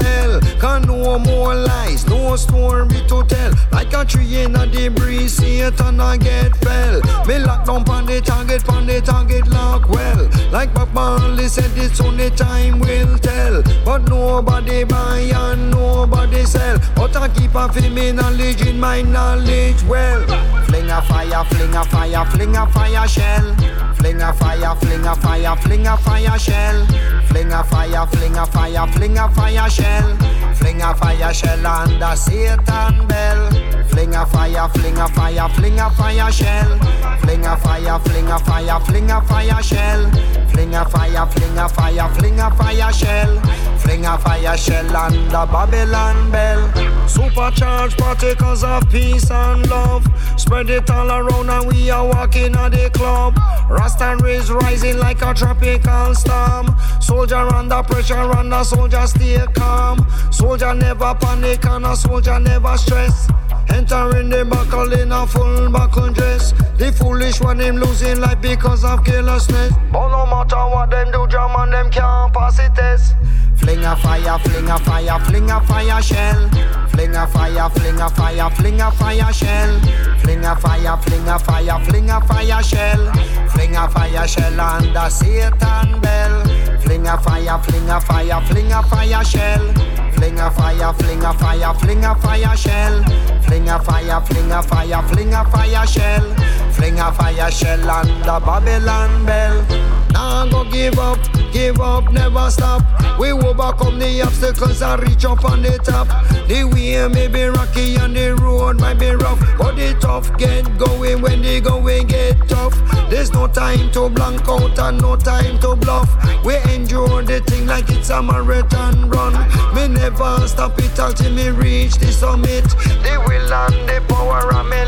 Can 0.60 0.82
no 0.82 1.18
more 1.20 1.54
lies, 1.54 2.06
no 2.08 2.34
story 2.34 3.00
to 3.08 3.24
tell. 3.24 3.52
Like 3.70 3.92
a 3.92 4.04
tree 4.04 4.42
in 4.42 4.56
a 4.56 4.66
debris, 4.66 5.28
Satan 5.28 6.00
I 6.00 6.16
get 6.16 6.56
fell. 6.56 7.00
Me 7.26 7.38
lock 7.38 7.64
down 7.64 7.88
on 7.88 8.06
the 8.06 8.20
target, 8.20 8.68
on 8.68 8.86
the 8.86 9.00
target 9.00 9.46
lock 9.48 9.88
well. 9.88 10.28
Like 10.50 10.74
Bob 10.74 10.92
Marley 10.92 11.46
said, 11.46 11.70
it's 11.76 12.00
only 12.00 12.30
time 12.30 12.80
will 12.80 13.18
tell. 13.18 13.62
But 13.84 14.08
nobody 14.08 14.82
buy 14.82 15.30
and 15.32 15.70
nobody 15.70 16.44
sell. 16.44 16.78
But 16.96 17.16
I 17.16 17.28
keep 17.28 17.54
a 17.54 17.68
me 17.90 18.12
knowledge 18.12 18.62
in 18.62 18.80
my 18.80 19.02
knowledge 19.02 19.82
well. 19.84 20.26
Fling 20.66 20.90
a 20.90 21.00
fire, 21.02 21.44
fling 21.44 21.74
a 21.74 21.84
fire, 21.84 22.24
fling 22.30 22.56
a 22.56 22.66
fire 22.72 23.06
shell. 23.06 23.54
Fling 23.94 24.20
a 24.22 24.32
fire, 24.32 24.74
fling 24.76 25.06
a 25.06 25.14
fire, 25.16 25.56
fling 25.56 25.86
a 25.86 25.96
fire 25.98 26.38
shell. 26.38 26.86
Fling 27.26 27.52
a 27.52 27.62
fire, 27.64 28.06
fling 28.06 28.36
a 28.36 28.46
fire, 28.46 28.86
fling 28.92 29.18
a 29.18 29.28
fire 29.30 29.70
shell. 29.70 30.37
Fling 30.58 30.82
a 30.82 30.94
fire 30.94 31.32
shell 31.32 31.66
under 31.66 32.16
Satan 32.16 33.06
bell. 33.06 33.50
Fling 33.88 34.14
a 34.14 34.26
fire, 34.26 34.68
fling 34.68 34.98
a 34.98 35.08
fire, 35.08 35.48
fling 35.50 35.78
a 35.80 35.90
fire 35.90 36.32
shell. 36.32 36.78
Fling 37.20 37.44
a 37.46 37.56
fire, 37.56 37.98
fling 38.00 38.28
a 38.28 38.38
fire, 38.38 38.80
fling 38.80 39.10
a 39.10 39.20
fire 39.22 39.62
shell. 39.62 40.10
Fling 40.50 40.74
a 40.74 40.84
fire, 40.88 41.26
fling 41.26 41.58
a 41.58 41.68
fire, 41.68 42.08
fling 42.14 42.40
a 42.40 42.50
fire 42.50 42.92
shell. 42.92 43.40
Fling 43.78 44.04
a 44.06 44.18
fire 44.18 44.56
shell 44.56 44.96
under 44.96 45.46
Babylon 45.52 46.30
bell. 46.30 47.08
Supercharged 47.08 47.96
particles 47.96 48.62
of 48.64 48.88
peace 48.90 49.30
and 49.30 49.68
love. 49.70 50.06
Spread 50.36 50.70
it 50.70 50.90
all 50.90 51.10
around 51.10 51.48
and 51.48 51.72
we 51.72 51.90
are 51.90 52.06
walking 52.06 52.54
at 52.54 52.70
the 52.70 52.90
club. 52.92 53.38
Rasta 53.68 54.16
rays 54.22 54.50
rising 54.50 54.98
like 54.98 55.20
a 55.22 55.34
tropical 55.34 56.14
storm. 56.14 56.74
Soldier 57.00 57.36
under 57.36 57.82
pressure 57.82 58.14
and 58.14 58.52
a 58.52 58.64
soldier 58.64 59.06
stay 59.06 59.44
calm. 59.54 60.06
Soldier 60.30 60.74
never 60.74 61.14
panic 61.14 61.64
and 61.66 61.84
a 61.84 61.94
soldier 61.94 62.40
never 62.40 62.76
stress. 62.78 63.28
Entering 63.68 64.30
the 64.30 64.44
buckle 64.44 64.92
in 64.94 65.12
a 65.12 65.26
full 65.26 65.70
buckle 65.70 66.10
dress. 66.10 66.52
The 66.78 66.92
foolish 66.92 67.40
one 67.40 67.60
him 67.60 67.76
losing 67.76 68.20
life 68.20 68.40
because 68.40 68.84
of 68.84 69.04
carelessness. 69.04 69.74
But 69.92 70.08
no 70.08 70.24
matter 70.24 70.56
what 70.56 70.90
them 70.90 71.10
do, 71.10 71.26
jam 71.28 71.50
and 71.56 71.72
them 71.72 71.90
can't 71.90 72.32
pass 72.32 72.58
it 72.58 72.74
test. 72.74 73.14
Fling 73.56 73.84
a 73.84 73.96
fire, 73.96 74.38
fling 74.38 74.70
a 74.70 74.78
fire, 74.78 75.20
fling 75.26 75.50
a 75.50 75.60
fire 75.60 76.00
shell. 76.00 76.48
Fling 76.88 77.14
a 77.14 77.26
fire, 77.26 77.68
fling 77.70 78.00
a 78.00 78.08
fire, 78.08 78.50
fling 78.50 78.80
a 78.80 78.90
fire 78.92 79.32
shell. 79.32 79.80
Fling 80.28 80.44
a 80.44 80.54
fire, 80.56 80.96
fling 80.98 81.26
a 81.26 81.38
fire, 81.38 81.84
fling 81.86 82.10
a 82.10 82.20
fire 82.20 82.62
shell. 82.62 83.12
Fling 83.48 83.74
a 83.74 83.88
fire 83.88 84.28
shell 84.28 84.60
under 84.60 85.08
Satan 85.08 86.00
bell. 86.02 86.44
Fling 86.82 87.06
a 87.06 87.16
fire, 87.16 87.58
fling 87.62 87.88
a 87.88 87.98
fire, 87.98 88.38
fling 88.42 88.70
a 88.70 88.82
fire 88.82 89.24
shell. 89.24 89.72
Fling 90.12 90.38
a 90.38 90.50
fire, 90.50 90.92
fling 90.92 91.24
a 91.24 91.32
fire, 91.32 91.72
fling 91.80 92.04
a 92.04 92.14
fire 92.14 92.56
shell. 92.58 93.02
Fling 93.44 93.70
a 93.70 93.78
fire, 93.82 94.20
fling 94.20 94.52
a 94.52 94.62
fire, 94.62 95.02
fling 95.08 95.32
a 95.32 95.44
fire 95.46 95.86
shell. 95.86 96.34
Fling 96.72 96.98
a 97.00 97.10
fire 97.10 97.50
shell 97.50 97.90
under 97.90 98.44
Babylon 98.44 99.24
bell. 99.24 99.97
Now 100.12 100.46
go 100.46 100.64
give 100.64 100.98
up, 100.98 101.18
give 101.52 101.80
up, 101.80 102.10
never 102.12 102.50
stop. 102.50 102.82
We 103.18 103.32
overcome 103.32 103.98
the 103.98 104.22
obstacles 104.22 104.82
and 104.82 105.02
reach 105.02 105.24
up 105.24 105.44
on 105.44 105.62
the 105.62 105.78
top. 105.78 106.08
The 106.48 106.64
way 106.64 107.06
may 107.08 107.28
be 107.28 107.44
rocky 107.44 107.96
and 107.96 108.16
the 108.16 108.34
road 108.34 108.80
might 108.80 108.98
be 108.98 109.10
rough, 109.10 109.40
but 109.58 109.76
the 109.76 109.96
tough 110.00 110.36
get 110.38 110.78
going 110.78 111.20
when 111.20 111.42
the 111.42 111.60
going 111.60 112.06
get 112.06 112.36
tough. 112.48 112.74
There's 113.10 113.32
no 113.32 113.48
time 113.48 113.90
to 113.92 114.08
blank 114.08 114.48
out 114.48 114.78
and 114.78 115.00
no 115.00 115.16
time 115.16 115.58
to 115.60 115.76
bluff. 115.76 116.08
We 116.44 116.56
endure 116.72 117.22
the 117.22 117.40
thing 117.40 117.66
like 117.66 117.88
it's 117.90 118.10
a 118.10 118.22
marathon 118.22 119.08
run. 119.08 119.34
Me 119.74 119.88
never 119.88 120.46
stop 120.46 120.78
it 120.78 120.98
until 120.98 121.32
me 121.32 121.50
reach 121.50 121.96
the 121.96 122.12
summit. 122.12 122.64
The 123.02 123.22
will 123.26 123.52
and 123.52 123.88
the 123.88 124.02
power 124.08 124.54
of 124.54 124.66
me 124.66 124.78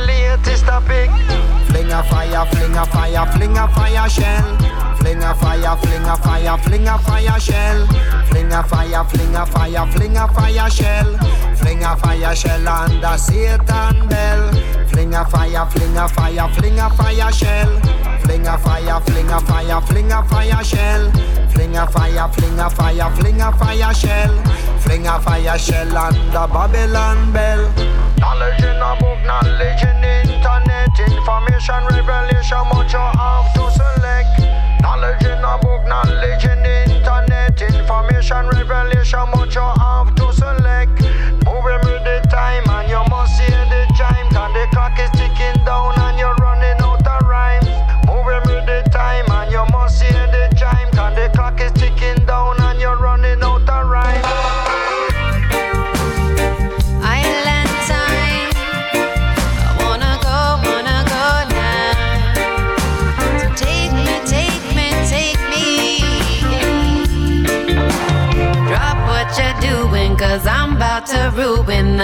fire, 2.10 2.46
fling 2.46 2.76
a 2.76 2.86
fire, 2.86 3.26
fling 3.32 3.56
a 3.56 3.68
fire 3.68 4.08
shell. 4.08 4.69
Fling 5.01 5.22
a 5.22 5.34
fire, 5.34 5.76
fling 5.76 6.05
a 6.05 6.16
fire, 6.16 6.59
fling 6.59 6.88
a 6.88 6.98
fire 6.98 7.40
shell. 7.40 7.86
Fling 8.28 8.53
a 8.53 8.62
fire, 8.62 9.05
fling 9.05 9.34
a 9.34 9.46
fire, 9.46 9.86
fling 9.92 10.16
a 10.16 10.28
fire 10.28 10.70
shell. 10.70 11.16
Fling 11.57 11.82
a 11.82 11.96
fire 11.96 12.36
shell 12.36 12.68
under 12.68 13.18
Satan 13.18 14.09
bell. 14.09 14.53
Fling 14.88 15.14
a 15.14 15.24
fire, 15.24 15.66
fling 15.70 15.96
a 15.96 16.09
fire, 16.09 16.48
fling 16.55 16.78
a 16.78 16.90
fire 16.90 17.32
shell. 17.32 17.80
Fling 18.20 18.46
a 18.46 18.59
fire, 18.59 19.01
fling 19.01 19.30
a 19.30 19.40
fire, 19.40 19.80
fling 19.80 20.12
a 20.12 20.22
fire 20.24 20.64
shell. 20.64 21.11
Fling 21.51 21.76
a 21.76 21.86
fire, 21.86 22.28
fling 22.28 22.59
a 22.61 22.70
fire, 22.70 23.11
fling 23.16 23.40
a 23.40 23.53
fire 23.53 23.94
shell. 23.94 24.34
Fling 24.80 25.07
a 25.07 25.20
fire 25.20 25.59
shell 25.59 25.96
under 25.96 26.46
Babylon 26.53 27.32
bell. 27.32 27.72
Knowledge 28.18 28.62
in 28.62 28.76
a 28.76 28.96
book, 29.01 29.18
knowledge 29.24 29.82
in 29.82 30.05
internet, 30.05 30.98
information, 31.01 31.84
revelation, 31.90 32.64
much 32.68 32.92
you 32.92 32.98
have 32.98 33.55
to 33.55 33.70
select. 33.72 34.39
Knowledge 34.80 35.24
in 35.24 35.44
a 35.44 35.58
book, 35.58 35.86
knowledge 35.86 36.44
in 36.44 36.62
the 36.62 36.94
internet, 36.94 37.60
information, 37.60 38.48
revelation, 38.48 39.28
much 39.34 39.54
you 39.54 39.60
have 39.60 40.19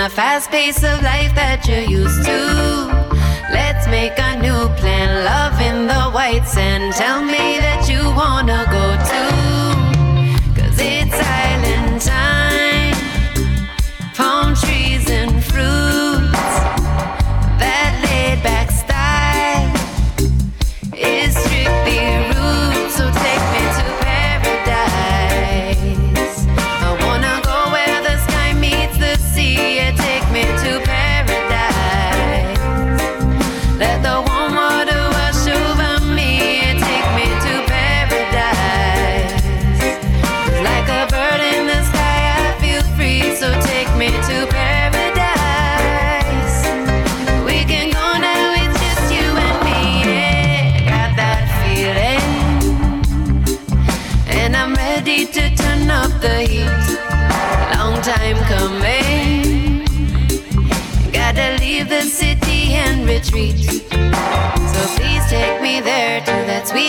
the 0.09 0.15
fast 0.15 0.51
pace 0.51 0.85
of 0.85 1.03
life 1.03 1.35
that 1.35 1.67
you're 1.67 1.91
used 2.01 2.25
to. 2.25 2.41
Let's 3.51 3.89
make 3.89 4.17
a 4.17 4.37
new 4.41 4.63
plan, 4.79 5.25
love 5.25 5.61
in 5.61 5.89
the 5.89 6.03
white 6.17 6.47
sand. 6.47 6.95
Tell 6.95 7.25
me 7.25 7.59
that 7.67 7.89
you 7.91 8.03
wanna 8.15 8.61
go 8.71 8.76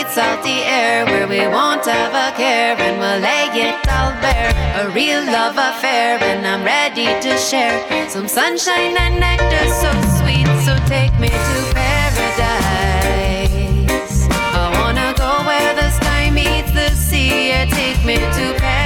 sweet 0.08 0.14
salty 0.14 0.64
air 0.64 1.06
where 1.06 1.28
we 1.28 1.48
won't 1.48 1.86
have 1.86 2.14
a 2.14 2.32
care 2.38 2.76
and 2.78 3.00
we'll 3.00 3.20
lay 3.20 3.50
it 3.68 3.76
all 3.90 4.12
bare. 4.22 4.54
A 4.82 4.90
real 4.92 5.24
love 5.26 5.58
affair 5.58 6.18
and 6.22 6.46
I'm 6.46 6.64
ready 6.64 7.06
to 7.22 7.38
share 7.38 8.10
some 8.10 8.28
sunshine 8.28 8.98
and 8.98 9.20
nectar 9.20 9.70
so 9.70 9.92
sweet. 10.20 10.48
So 10.66 10.76
take 10.88 11.18
me 11.20 11.30
to 11.30 11.74
paradise. 11.74 13.18
I 14.32 14.70
wanna 14.80 15.14
go 15.18 15.44
where 15.46 15.74
the 15.76 15.90
sky 15.92 16.30
meets 16.30 16.72
the 16.72 16.90
sea. 16.90 17.50
Yeah, 17.50 17.66
take 17.66 18.04
me 18.06 18.16
to 18.16 18.54
paradise. 18.60 18.77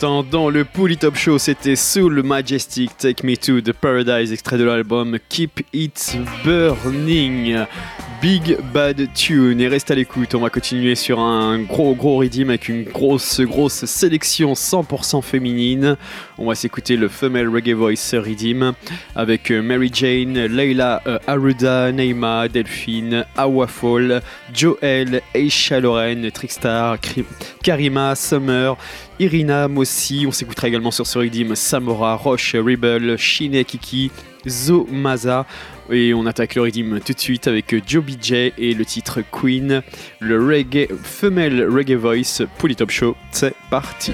Dans 0.00 0.50
le 0.50 0.64
Pouli 0.64 0.96
Top 0.96 1.16
Show, 1.16 1.38
c'était 1.38 1.76
Soul 1.76 2.22
Majestic 2.22 2.96
Take 2.98 3.26
Me 3.26 3.36
to 3.36 3.60
the 3.60 3.72
Paradise, 3.72 4.32
extrait 4.32 4.58
de 4.58 4.64
l'album 4.64 5.18
Keep 5.28 5.62
It 5.72 6.18
Burning. 6.44 7.64
Big 8.20 8.56
Bad 8.72 9.08
Tune. 9.14 9.60
Et 9.60 9.68
reste 9.68 9.90
à 9.90 9.94
l'écoute, 9.94 10.34
on 10.34 10.40
va 10.40 10.50
continuer 10.50 10.94
sur 10.94 11.20
un 11.20 11.58
gros 11.60 11.94
gros 11.94 12.18
rythme 12.18 12.50
avec 12.50 12.68
une 12.68 12.84
grosse 12.84 13.40
grosse 13.40 13.84
sélection 13.84 14.52
100% 14.52 15.22
féminine. 15.22 15.96
On 16.38 16.46
va 16.46 16.54
s'écouter 16.54 16.96
le 16.96 17.08
Female 17.08 17.48
Reggae 17.48 17.74
Voice 17.74 18.14
Rhythm 18.14 18.72
avec 19.14 19.50
euh, 19.50 19.62
Mary 19.62 19.90
Jane, 19.92 20.46
Leila 20.46 21.02
euh, 21.06 21.18
Aruda, 21.26 21.92
Neima, 21.92 22.48
Delphine, 22.48 23.24
Awafall, 23.36 24.22
Joel, 24.52 25.22
Aisha 25.34 25.80
Loren, 25.80 26.30
Trickstar, 26.30 26.98
Karima, 27.62 28.14
Summer, 28.14 28.76
Irina, 29.18 29.68
Mossi. 29.68 30.24
On 30.26 30.32
s'écoutera 30.32 30.68
également 30.68 30.90
sur 30.90 31.06
ce 31.06 31.18
Samora, 31.54 32.14
Roche, 32.14 32.54
Rebel, 32.54 33.16
Shine 33.16 33.64
Kiki. 33.64 34.10
Zomaza. 34.48 35.46
Et 35.90 36.14
on 36.14 36.26
attaque 36.26 36.56
le 36.56 36.62
rythme 36.62 37.00
tout 37.00 37.12
de 37.12 37.20
suite 37.20 37.46
avec 37.46 37.74
Joe 37.86 38.04
BJ 38.04 38.52
et 38.58 38.74
le 38.74 38.84
titre 38.84 39.22
Queen, 39.30 39.82
le 40.20 40.44
reggae, 40.44 40.88
femelle 41.02 41.68
reggae 41.68 41.94
voice, 41.94 42.42
Pull 42.58 42.72
It 42.72 42.80
Up 42.80 42.90
Show. 42.90 43.16
C'est 43.30 43.54
parti. 43.70 44.12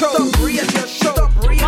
Show, 0.00 0.30
radio 0.40 0.64
show. 0.86 1.12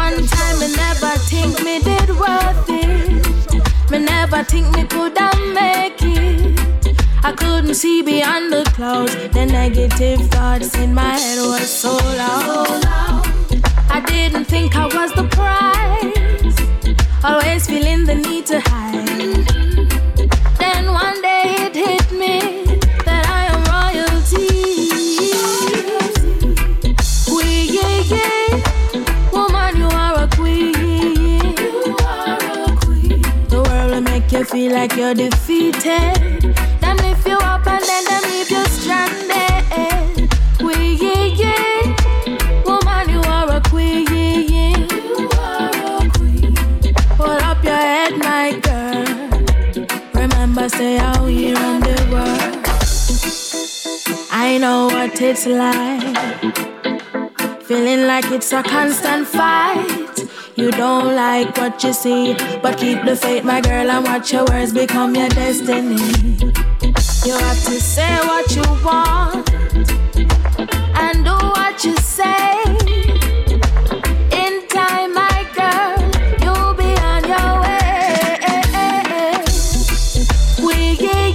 One 0.02 0.26
time 0.26 0.58
me 0.60 0.68
never 0.74 1.12
think 1.28 1.62
me 1.62 1.80
did 1.80 2.08
worth 2.16 2.66
it. 2.68 3.90
Me 3.90 3.98
never 3.98 4.42
think 4.44 4.74
me 4.74 4.84
could 4.84 5.18
have 5.18 5.42
make 5.52 6.00
it. 6.00 6.96
I 7.22 7.32
couldn't 7.32 7.74
see 7.74 8.00
beyond 8.00 8.50
the 8.52 8.64
clouds. 8.74 9.14
The 9.34 9.44
negative 9.44 10.20
thoughts 10.30 10.74
in 10.76 10.94
my 10.94 11.14
head 11.18 11.40
was 11.40 11.68
so 11.68 11.92
loud. 12.22 12.82
I 13.96 14.02
didn't 14.06 14.46
think 14.46 14.76
I 14.76 14.86
was 14.86 15.12
the 15.12 15.26
prize. 15.36 16.58
Always 17.22 17.66
feeling 17.66 18.06
the 18.06 18.14
need 18.14 18.46
to 18.46 18.60
hide. 18.60 19.61
Make 34.32 34.38
you 34.38 34.44
feel 34.44 34.72
like 34.72 34.96
you're 34.96 35.14
defeated. 35.14 36.54
Then 36.80 36.96
lift 36.98 37.26
you 37.26 37.36
up 37.36 37.66
and 37.66 37.84
then 37.84 38.04
them 38.04 38.22
leave 38.30 38.50
you 38.50 38.64
stranded. 38.66 40.30
Queen, 40.58 40.98
yeah, 41.00 41.24
yeah. 41.42 42.62
Woman, 42.64 43.08
you 43.10 43.20
are 43.20 43.56
a 43.56 43.60
queen. 43.68 44.06
Hold 47.18 47.42
up 47.42 47.62
your 47.64 47.74
head, 47.74 48.16
my 48.18 48.58
girl. 48.62 49.04
Remember, 50.14 50.68
say 50.68 50.96
how 50.96 51.24
we 51.24 51.54
run 51.54 51.80
the 51.80 52.08
world. 52.10 52.66
I 54.30 54.58
know 54.58 54.86
what 54.86 55.20
it's 55.20 55.46
like. 55.46 56.16
Feeling 57.64 58.06
like 58.06 58.30
it's 58.30 58.52
a 58.52 58.62
constant 58.62 59.26
fight. 59.26 60.01
You 60.54 60.70
don't 60.70 61.16
like 61.16 61.56
what 61.56 61.82
you 61.82 61.92
see, 61.92 62.34
but 62.62 62.76
keep 62.78 63.02
the 63.04 63.16
faith, 63.16 63.42
my 63.42 63.60
girl, 63.62 63.90
and 63.90 64.04
watch 64.04 64.32
your 64.32 64.44
words 64.44 64.72
become 64.72 65.14
your 65.14 65.28
destiny. 65.30 65.96
You 67.24 67.32
have 67.32 67.62
to 67.64 67.80
say 67.80 68.18
what 68.26 68.54
you 68.54 68.62
want 68.84 69.50
and 71.00 71.24
do 71.24 71.32
what 71.32 71.82
you 71.84 71.96
say. 71.96 72.62
In 74.30 74.66
time, 74.68 75.14
my 75.14 75.46
girl, 75.56 75.96
you'll 76.42 76.74
be 76.74 76.94
on 77.00 77.24
your 77.24 77.60
way. 77.62 77.78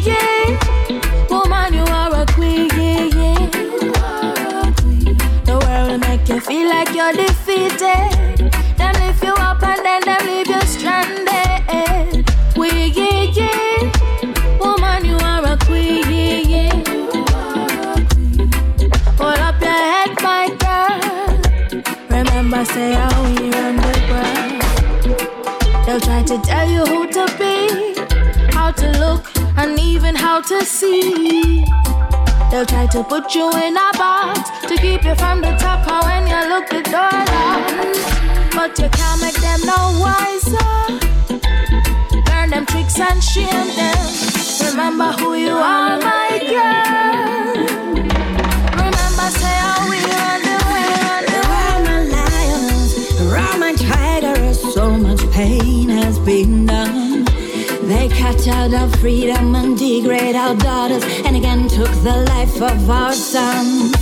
Yeah. 0.04 1.28
Woman, 1.30 1.74
you 1.74 1.82
are 1.82 2.22
a 2.22 2.26
queen. 2.28 2.68
The 5.44 5.58
world 5.66 5.90
will 5.90 5.98
make 5.98 6.30
you 6.30 6.40
feel 6.40 6.70
like 6.70 6.94
you're 6.94 7.14
defeated. 7.14 8.17
Tell 26.44 26.70
you 26.70 26.84
who 26.86 27.08
to 27.12 27.26
be, 27.38 27.96
how 28.52 28.72
to 28.72 28.88
look, 29.00 29.26
and 29.58 29.80
even 29.80 30.16
how 30.16 30.42
to 30.42 30.66
see. 30.66 31.64
They'll 32.52 32.66
try 32.66 32.88
to 32.88 33.04
put 33.04 33.36
you 33.36 33.50
in 33.58 33.76
a 33.76 33.92
box 33.98 34.50
to 34.68 34.78
keep 34.78 35.04
you 35.04 35.16
from 35.16 35.42
the 35.42 35.56
top. 35.60 35.88
And 35.88 36.06
when 36.08 36.28
you 36.28 36.50
look 36.50 36.70
the 36.70 36.82
door 36.84 37.26
down, 37.34 37.94
but 38.56 38.78
you 38.80 38.90
can't 38.90 39.22
make 39.22 39.36
them 39.36 39.60
no 39.66 40.00
wiser. 40.00 40.74
Learn 42.30 42.50
them 42.50 42.66
tricks 42.66 43.00
and 43.00 43.22
shame 43.22 43.70
them. 43.76 43.98
Remember 44.70 45.12
who 45.20 45.36
you 45.36 45.52
are, 45.52 46.00
my 46.00 46.40
girl. 46.50 47.66
Remember, 48.80 49.28
say 49.42 49.58
how 49.66 49.90
we 49.90 50.00
run 50.14 50.42
the 50.50 50.58
world. 50.72 51.26
Roman 51.52 52.04
lions, 52.12 52.90
Roman 53.22 53.76
tigers, 53.76 54.60
so 54.74 54.92
much 54.92 55.17
pain 55.38 55.88
has 55.88 56.18
been 56.18 56.66
done. 56.66 57.24
They 57.84 58.10
cut 58.10 58.48
out 58.48 58.74
our 58.74 58.90
freedom 58.98 59.54
and 59.54 59.78
degrade 59.78 60.36
our 60.36 60.56
daughters, 60.56 61.04
and 61.26 61.36
again 61.38 61.68
took 61.68 61.94
the 62.02 62.26
life 62.34 62.60
of 62.60 62.90
our 62.90 63.14
sons. 63.14 63.94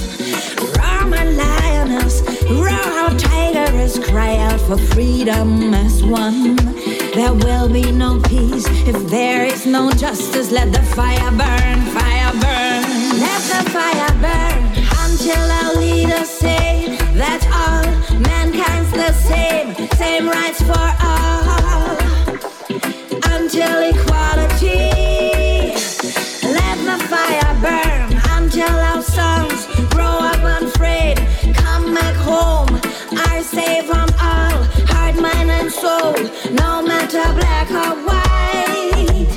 Roman 0.80 1.36
lioness, 1.36 2.22
raw 2.50 3.10
tigers 3.18 4.00
cry 4.00 4.38
out 4.48 4.62
for 4.62 4.78
freedom 4.78 5.74
as 5.74 6.02
one. 6.06 6.56
There 7.18 7.34
will 7.34 7.68
be 7.68 7.92
no 7.92 8.22
peace 8.22 8.66
if 8.88 8.98
there 9.10 9.44
is 9.44 9.66
no 9.66 9.92
justice. 9.92 10.52
Let 10.52 10.72
the 10.72 10.84
fire 10.96 11.32
burn, 11.32 11.78
fire 11.98 12.32
burn. 12.44 12.84
Let 13.26 13.42
the 13.52 13.62
fire 13.76 14.14
burn 14.24 14.62
until 15.04 15.46
our 15.60 15.74
leaders 15.86 16.30
say 16.30 16.98
that 17.22 17.42
all 17.62 17.86
mankind's 18.22 18.92
the 19.02 19.12
same, 19.30 19.68
same 19.98 20.30
rights 20.30 20.62
for 20.62 20.80
all. 20.80 21.05
Soul, 35.86 36.14
no 36.64 36.82
matter 36.82 37.26
black 37.40 37.70
or 37.84 37.94
white. 38.08 39.36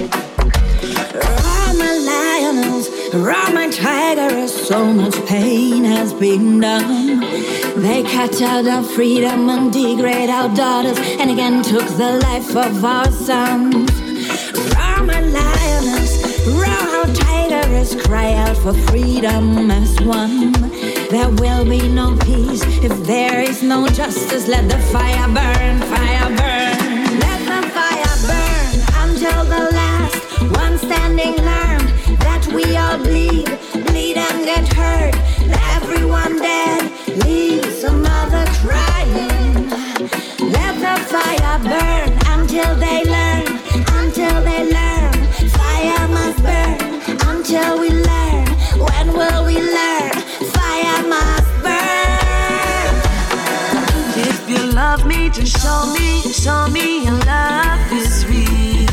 Roman 1.45 1.99
lions, 2.13 2.85
Roman 3.13 3.71
tigers, 3.71 4.53
so 4.69 4.79
much 5.01 5.17
pain 5.27 5.85
has 5.85 6.15
been 6.15 6.61
done. 6.61 7.21
They 7.85 8.03
cut 8.03 8.41
out 8.41 8.67
our 8.67 8.83
freedom 8.83 9.51
and 9.51 9.71
degrade 9.71 10.31
our 10.31 10.49
daughters, 10.55 10.99
and 11.21 11.31
again 11.31 11.63
took 11.63 11.89
the 12.03 12.13
life 12.29 12.57
of 12.57 12.83
our 12.83 13.11
sons. 13.29 13.91
Roman 14.77 15.27
lioness, 15.41 16.13
raw 16.63 17.05
tigers 17.27 17.95
cry 18.07 18.33
out 18.45 18.57
for 18.57 18.75
freedom 18.89 19.71
as 19.71 20.01
one. 20.01 20.78
There 21.11 21.31
will 21.31 21.65
be 21.65 21.89
no 21.89 22.15
peace 22.19 22.63
if 22.85 22.93
there 23.07 23.41
is 23.41 23.63
no 23.63 23.89
justice. 23.89 24.47
Let 24.47 24.69
the 24.69 24.79
fire 24.93 25.27
burn, 25.29 25.81
fire 25.89 26.29
burn. 26.37 27.19
Let 27.25 27.41
the 27.49 27.61
fire 27.77 28.17
burn 28.29 28.75
until 29.09 29.45
the 29.45 29.71
last 29.73 30.43
one 30.55 30.77
standing 30.77 31.35
learned 31.37 31.89
that 32.21 32.47
we 32.53 32.77
all 32.77 32.99
bleed, 32.99 33.47
bleed 33.87 34.19
and 34.19 34.45
get 34.45 34.69
hurt. 34.75 35.15
Everyone 35.77 36.37
dead 36.43 36.93
leaves 37.25 37.85
a 37.85 37.93
mother 37.93 38.45
crying. 38.61 39.71
Let 40.53 40.75
the 40.77 40.97
fire 41.09 41.59
burn 41.65 42.19
until 42.39 42.75
they 42.77 43.08
show 55.69 55.85
me, 55.93 56.09
show 56.45 56.63
me 56.69 57.05
your 57.05 57.19
love 57.33 57.93
is 57.93 58.25
real. 58.29 58.87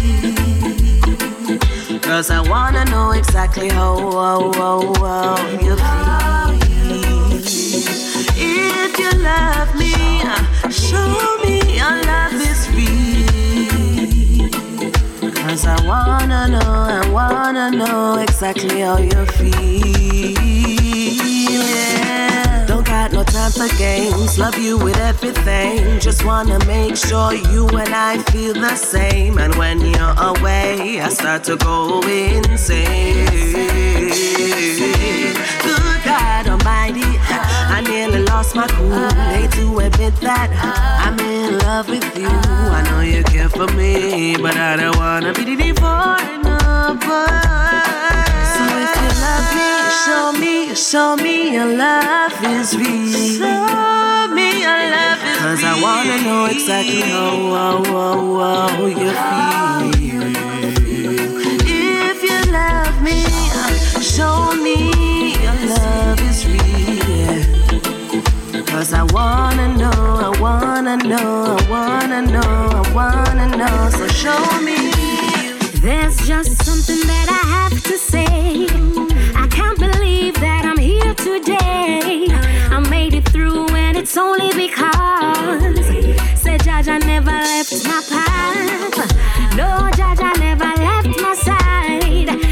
Cause 2.02 2.30
I 2.30 2.42
wanna 2.42 2.84
know 2.86 3.12
exactly 3.12 3.70
how, 3.70 3.96
how, 4.20 4.52
how, 4.60 4.94
how 5.04 5.38
you 5.66 5.76
feel. 5.86 6.52
If 8.38 9.00
you 9.02 9.12
love 9.32 9.72
me, 9.82 9.94
uh, 10.32 10.70
show 10.70 11.38
me 11.44 11.56
your 11.80 11.96
love 12.12 12.40
is 12.52 12.62
real. 12.76 14.50
Cause 15.44 15.64
I 15.66 15.78
wanna 15.88 16.42
know, 16.54 16.74
I 17.02 17.04
wanna 17.10 17.72
know 17.72 18.18
exactly 18.20 18.82
how 18.82 18.98
you 18.98 19.26
feel. 19.38 20.35
Time 23.52 23.70
for 23.70 23.78
games. 23.78 24.40
Love 24.40 24.58
you 24.58 24.78
with 24.78 24.98
everything. 24.98 26.00
Just 26.00 26.26
wanna 26.26 26.64
make 26.66 26.96
sure 26.96 27.34
you 27.34 27.68
and 27.68 27.94
I 27.94 28.18
feel 28.32 28.54
the 28.54 28.76
same. 28.76 29.38
And 29.38 29.54
when 29.56 29.82
you're 29.82 30.16
away, 30.18 31.02
I 31.02 31.10
start 31.10 31.44
to 31.46 31.56
go 31.58 32.02
insane. 32.02 33.26
Good 35.64 36.04
God 36.06 36.48
Almighty, 36.48 37.10
I 37.76 37.82
nearly 37.88 38.24
lost 38.24 38.56
my 38.56 38.68
cool. 38.68 39.10
Hate 39.34 39.52
to 39.52 39.80
admit 39.80 40.16
that 40.22 40.50
I'm 41.06 41.20
in 41.20 41.58
love 41.60 41.90
with 41.90 42.18
you. 42.18 42.30
I 42.30 42.82
know 42.90 43.02
you 43.02 43.24
care 43.24 43.50
for 43.50 43.68
me, 43.74 44.38
but 44.38 44.56
I 44.56 44.76
don't 44.78 44.98
wanna 44.98 45.34
be 45.34 45.56
the 45.56 45.74
for 45.74 46.26
If 48.78 48.92
you 49.02 49.10
love 49.24 49.48
me, 49.56 49.70
show 50.04 50.26
me, 50.42 50.76
show 50.76 51.16
me 51.16 51.54
your 51.54 51.66
love 51.78 52.34
is 52.44 52.76
real. 52.76 53.12
Show 53.40 54.28
me 54.34 54.48
your 54.62 54.82
love 54.96 55.20
is 55.24 55.38
Cause 55.40 55.62
real. 55.62 55.72
I 55.72 55.82
wanna 55.82 56.18
know 56.24 56.46
exactly 56.46 57.02
how, 57.02 57.32
how, 57.56 57.84
how, 57.86 58.40
how 58.40 58.86
you 58.88 59.12
feel. 59.26 60.24
If 61.68 62.20
you 62.24 62.40
love 62.52 62.98
me, 63.02 63.20
show 64.02 64.54
me 64.66 64.78
your 65.44 65.58
love 65.72 66.20
is 66.30 66.46
real. 66.46 67.44
Cause 68.66 68.92
I 68.94 69.04
wanna 69.14 69.68
know, 69.78 69.92
I 69.92 70.30
wanna 70.40 70.98
know, 70.98 71.58
I 71.58 71.70
wanna 71.70 72.22
know, 72.22 72.42
I 72.42 72.94
wanna 72.94 73.48
know. 73.58 73.90
So 73.92 74.08
show 74.08 74.62
me. 74.62 74.95
There's 75.86 76.18
just 76.28 76.66
something 76.66 77.06
that 77.06 77.28
I 77.30 77.70
have 77.70 77.84
to 77.84 77.96
say. 77.96 78.66
I 79.36 79.48
can't 79.52 79.78
believe 79.78 80.34
that 80.40 80.66
I'm 80.66 80.80
here 80.80 81.14
today. 81.14 82.26
I 82.72 82.80
made 82.90 83.14
it 83.14 83.30
through, 83.30 83.68
and 83.68 83.96
it's 83.96 84.18
only 84.18 84.50
because 84.50 85.86
said 86.42 86.64
Jah 86.64 86.82
Jah 86.82 86.98
never 86.98 87.30
left 87.30 87.86
my 87.86 88.02
path. 88.10 89.56
No, 89.56 89.92
Jah 89.96 90.16
Jah 90.18 90.34
never 90.40 90.66
left 90.66 91.22
my 91.22 91.36
side. 91.36 92.45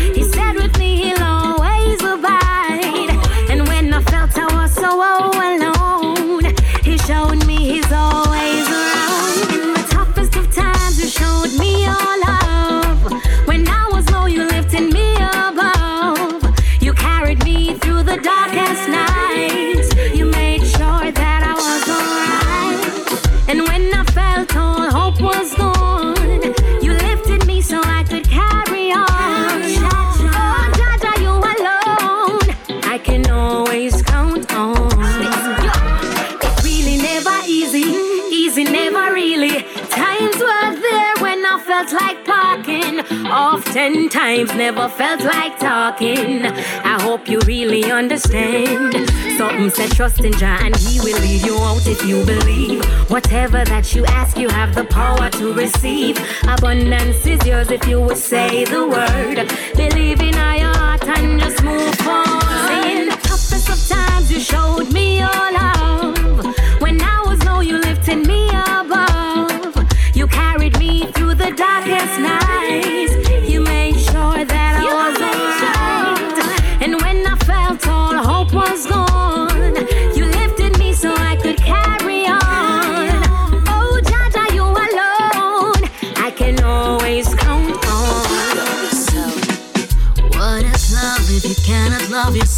Oftentimes 43.75 44.53
never 44.53 44.87
felt 44.87 45.21
like 45.21 45.57
talking. 45.57 46.45
I 46.45 47.01
hope 47.01 47.27
you 47.27 47.39
really 47.47 47.91
understand. 47.91 49.09
Something 49.35 49.71
said 49.71 49.89
trust 49.89 50.23
in 50.23 50.31
Jah 50.33 50.59
and 50.61 50.75
He 50.75 50.99
will 50.99 51.19
lead 51.19 51.41
you 51.41 51.57
out 51.57 51.87
if 51.87 52.05
you 52.05 52.23
believe. 52.23 52.85
Whatever 53.09 53.65
that 53.65 53.95
you 53.95 54.05
ask, 54.05 54.37
you 54.37 54.47
have 54.49 54.75
the 54.75 54.83
power 54.83 55.27
to 55.31 55.53
receive. 55.53 56.19
Abundance 56.43 57.25
is 57.25 57.43
yours 57.47 57.71
if 57.71 57.87
you 57.87 57.99
would 57.99 58.17
say 58.17 58.63
the 58.63 58.85
word. 58.85 59.49
Believe 59.75 60.21
in 60.21 60.35
your 60.35 60.75
heart 60.77 61.03
and 61.07 61.39
just 61.39 61.63
move 61.63 61.95
forward. 61.95 62.85
In 62.85 63.09
the 63.09 63.17
toughest 63.23 63.69
of 63.69 63.97
times, 63.97 64.31
you 64.31 64.39
showed 64.39 64.93
me 64.93 65.17
your 65.17 65.51
love. 65.51 66.45
When 66.79 67.01
I 67.01 67.23
was 67.25 67.43
low, 67.43 67.61
you 67.61 67.79
lifted 67.79 68.27
me 68.27 68.49
above. 68.49 69.75
You 70.13 70.27
carried 70.27 70.77
me 70.77 71.11
through 71.13 71.33
the 71.33 71.49
darkest 71.57 72.19
nights. 72.19 72.42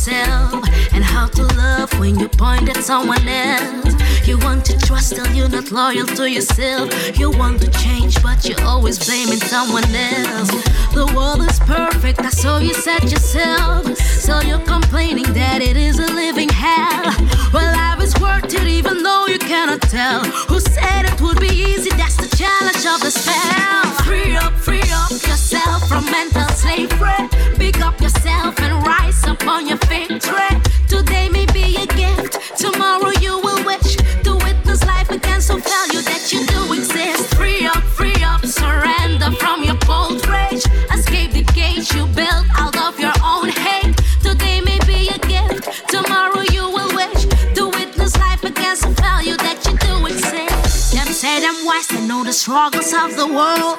Yourself? 0.07 0.67
And 0.93 1.03
how 1.03 1.27
to 1.27 1.43
love 1.55 1.97
when 1.99 2.19
you 2.19 2.27
point 2.27 2.69
at 2.69 2.83
someone 2.83 3.27
else? 3.27 3.93
You 4.27 4.37
want 4.39 4.65
to 4.65 4.77
trust, 4.79 5.11
still 5.11 5.27
you're 5.33 5.49
not 5.49 5.71
loyal 5.71 6.05
to 6.05 6.29
yourself. 6.29 7.17
You 7.17 7.31
want 7.31 7.61
to 7.61 7.69
change, 7.71 8.21
but 8.23 8.45
you're 8.45 8.61
always 8.61 8.97
blaming 9.05 9.39
someone 9.39 9.83
else. 9.95 10.49
The 10.93 11.11
world 11.15 11.41
is 11.41 11.59
perfect, 11.59 12.17
that's 12.19 12.43
all 12.45 12.61
you 12.61 12.73
said 12.73 13.03
yourself. 13.03 13.97
So 13.97 14.39
you're 14.41 14.65
complaining 14.65 15.31
that 15.33 15.61
it 15.61 15.77
is 15.77 15.99
a 15.99 16.07
living 16.07 16.49
hell. 16.49 17.13
Well, 17.53 17.75
life 17.75 18.01
is 18.01 18.15
worth 18.19 18.53
it, 18.53 18.67
even 18.67 19.03
though 19.03 19.25
you 19.27 19.39
cannot 19.39 19.81
tell. 19.81 20.23
Who 20.49 20.59
said 20.59 21.05
it 21.05 21.21
would 21.21 21.39
be 21.39 21.49
easy? 21.49 21.89
That's 21.91 22.17
the 22.17 22.35
challenge 22.35 22.85
of 22.85 23.01
the 23.01 23.11
spell. 23.11 23.83
Free 24.05 24.35
up, 24.35 24.53
free 24.53 24.74
up 25.05 25.11
yourself 25.11 25.87
from 25.87 26.03
mental 26.05 26.47
slavery. 26.49 27.29
Pick 27.57 27.79
up 27.81 27.99
yourself 28.01 28.59
and 28.59 28.85
rise 28.85 29.23
up 29.25 29.45
on 29.45 29.67
your 29.67 29.77
victory. 29.85 30.49
Today 30.87 31.29
may 31.29 31.45
be 31.53 31.77
a 31.77 31.85
gift, 31.85 32.57
tomorrow 32.57 33.11
you 33.21 33.39
will 33.39 33.63
wish 33.65 33.97
to 34.23 34.33
witness 34.35 34.83
life 34.85 35.11
again. 35.11 35.41
So 35.41 35.57
value 35.57 36.01
that 36.01 36.33
you 36.33 36.45
do 36.47 36.73
exist. 36.73 37.35
Free 37.35 37.67
up, 37.67 37.83
free 37.83 38.23
up, 38.23 38.43
surrender 38.45 39.31
from 39.37 39.63
your 39.63 39.77
cold 39.85 40.25
rage. 40.27 40.65
Escape 40.91 41.31
the 41.33 41.43
cage 41.53 41.93
you 41.93 42.07
built 42.07 42.47
out 42.57 42.75
of 42.77 42.99
your 42.99 43.13
own 43.23 43.49
hate. 43.49 43.95
Today 44.23 44.61
may 44.61 44.79
be 44.87 45.09
a 45.09 45.19
gift, 45.19 45.87
tomorrow 45.87 46.41
you 46.51 46.63
will 46.75 46.91
wish 46.95 47.25
to 47.53 47.69
witness 47.69 48.17
life 48.17 48.43
again. 48.43 48.75
So 48.75 48.89
value 48.89 49.37
that 49.37 49.61
you 49.65 49.77
do 49.77 50.05
exist. 50.07 50.93
Them 50.93 51.07
say 51.07 51.41
them 51.41 51.57
wise, 51.63 51.94
struggles 52.35 52.93
of 52.93 53.15
the 53.15 53.25
world. 53.25 53.77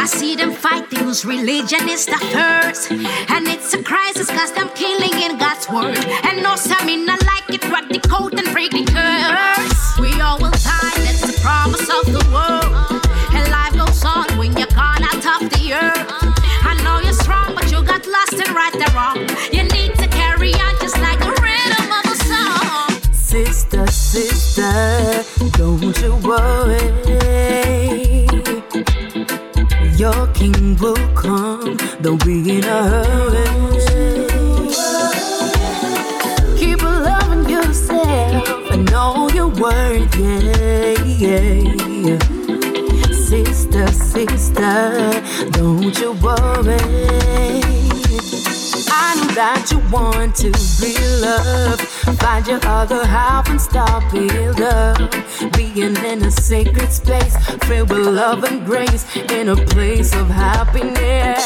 I 0.00 0.06
see 0.06 0.34
them 0.34 0.52
fighting 0.52 1.00
whose 1.00 1.24
religion 1.24 1.88
is 1.88 2.06
the 2.06 2.18
first. 2.32 2.90
And 2.90 3.46
it's 3.46 3.74
a 3.74 3.82
crisis 3.82 4.28
cause 4.30 4.52
them 4.52 4.70
killing 4.74 5.12
in 5.20 5.36
God's 5.36 5.68
word. 5.68 5.98
And 6.24 6.42
no 6.42 6.56
stamina 6.56 7.16
like 7.28 7.48
it, 7.50 7.64
rock 7.68 7.88
the 7.88 8.00
coat 8.08 8.32
and 8.32 8.48
break 8.52 8.72
the 8.72 8.84
curse. 8.84 9.98
We 10.00 10.20
all 10.20 10.38
will 10.38 10.56
die, 10.56 10.98
that's 11.04 11.20
the 11.20 11.38
promise 11.42 11.88
of 11.98 12.06
the 12.16 12.24
world. 12.32 13.04
And 13.36 13.44
life 13.52 13.76
goes 13.76 14.02
on 14.04 14.26
when 14.38 14.56
you're 14.56 14.72
gone 14.72 15.04
out 15.04 15.42
of 15.42 15.50
the 15.50 15.64
earth. 15.74 16.08
I 16.64 16.80
know 16.82 17.00
you're 17.04 17.12
strong, 17.12 17.54
but 17.54 17.70
you 17.70 17.82
got 17.84 18.06
lost 18.06 18.40
and 18.40 18.50
right 18.56 18.72
the 18.72 18.88
wrong. 18.96 19.20
You 19.52 19.64
need 19.68 19.94
to 20.00 20.08
carry 20.08 20.54
on 20.54 20.74
just 20.80 20.98
like 20.98 21.20
the 21.20 21.36
rhythm 21.44 21.88
of 21.92 22.04
a 22.08 22.16
song. 22.24 23.12
Sister, 23.12 23.86
sister, 23.86 24.72
don't 25.58 26.00
you 26.00 26.16
worry. 26.26 27.07
Your 29.98 30.28
king 30.28 30.76
will 30.76 30.94
come, 31.16 31.76
don't 32.00 32.24
be 32.24 32.58
in 32.58 32.62
a 32.62 32.82
hurry. 32.84 33.48
Keep 36.56 36.82
loving 36.82 37.50
yourself 37.50 38.70
and 38.70 38.88
know 38.92 39.28
your 39.30 39.48
worth, 39.48 40.14
yeah, 40.14 41.02
yeah. 41.02 42.18
Sister, 43.10 43.88
sister, 43.88 45.20
don't 45.50 45.98
you 45.98 46.12
worry. 46.22 47.67
That 49.38 49.70
you 49.70 49.78
want 49.92 50.34
to 50.42 50.50
be 50.82 50.98
loved. 51.22 51.82
Find 52.18 52.44
your 52.44 52.58
other 52.64 53.06
half 53.06 53.48
and 53.48 53.60
start 53.60 54.02
build 54.12 54.60
up. 54.60 54.98
Being 55.56 55.94
in 55.94 56.24
a 56.24 56.30
sacred 56.32 56.90
space 56.90 57.36
filled 57.68 57.90
with 57.90 58.04
love 58.04 58.42
and 58.42 58.66
grace, 58.66 59.06
in 59.30 59.48
a 59.48 59.54
place 59.54 60.12
of 60.16 60.26
happiness. 60.26 61.44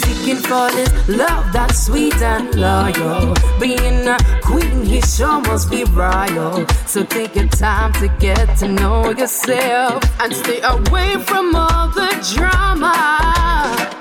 Seeking 0.00 0.36
for 0.36 0.70
this 0.70 1.08
love 1.08 1.52
that's 1.52 1.84
sweet 1.84 2.16
and 2.22 2.54
loyal. 2.54 3.34
Being 3.60 4.08
a 4.08 4.16
queen, 4.40 4.82
he 4.82 5.02
sure 5.02 5.42
must 5.42 5.70
be 5.70 5.84
royal. 5.84 6.66
So 6.86 7.04
take 7.04 7.36
your 7.36 7.48
time 7.48 7.92
to 8.00 8.08
get 8.18 8.56
to 8.60 8.68
know 8.68 9.10
yourself 9.10 10.02
and 10.22 10.34
stay 10.34 10.62
away 10.62 11.16
from 11.22 11.54
all 11.54 11.88
the 11.88 12.08
drama. 12.34 13.99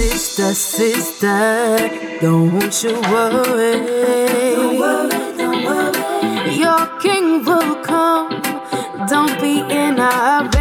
Sister, 0.00 0.54
sister, 0.54 2.18
don't 2.22 2.82
you 2.82 2.94
worry. 3.12 3.84
Don't 4.56 4.78
worry, 4.78 5.36
don't 5.36 5.62
worry. 5.62 6.54
Your 6.54 6.86
king 7.00 7.44
will 7.44 7.74
come. 7.84 8.40
Don't 9.06 9.38
be 9.42 9.60
in 9.60 9.98
a 9.98 10.10
hurry. 10.10 10.59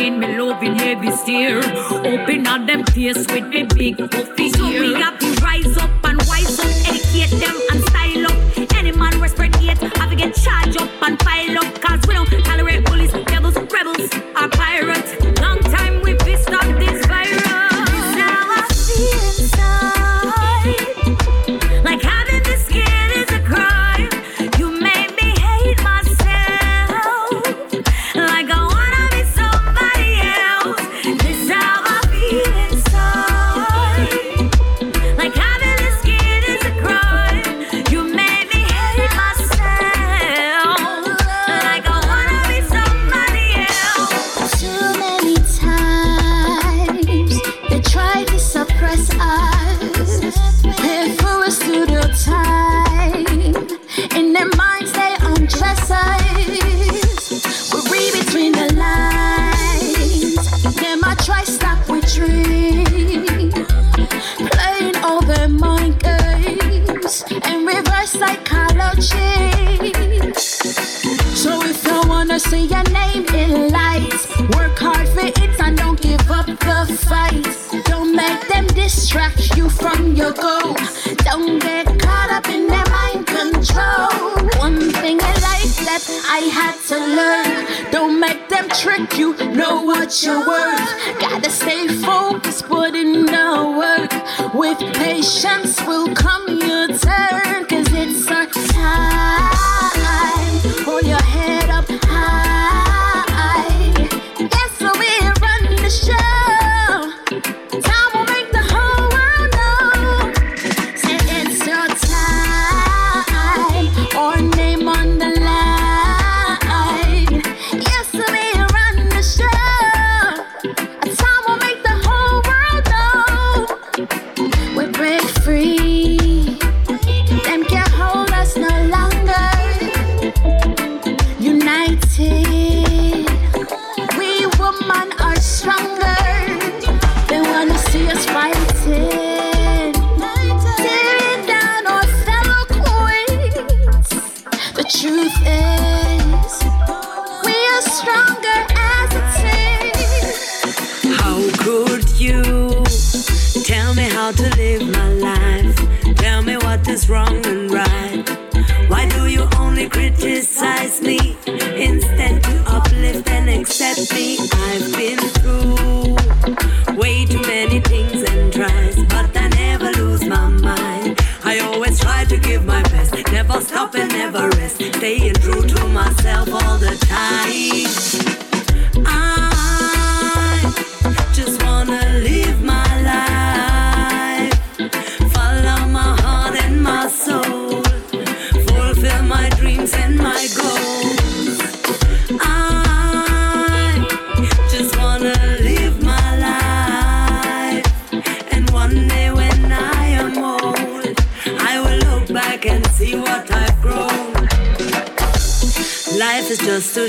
in 0.00 0.20
me 0.20 0.38
loving 0.38 0.74
heavy 0.76 1.10
steer. 1.12 1.58
Open 2.12 2.46
up 2.46 2.66
them 2.66 2.84
face 2.86 3.26
with 3.32 3.46
me 3.48 3.62
big 3.64 3.96
puffy 4.10 4.50
ear. 4.64 4.75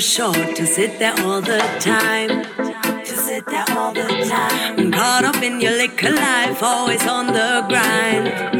short 0.07 0.55
to 0.55 0.65
sit 0.65 0.99
there 0.99 1.13
all 1.25 1.41
the 1.41 1.59
time. 1.81 2.29
To 3.03 3.05
sit 3.05 3.45
there 3.45 3.65
all 3.71 3.91
the 3.91 4.07
time. 4.29 4.89
Caught 4.89 5.25
up 5.25 5.43
in 5.43 5.59
your 5.59 5.73
liquor 5.73 6.11
life, 6.11 6.63
always 6.63 7.05
on 7.05 7.27
the 7.27 7.65
grind. 7.67 8.56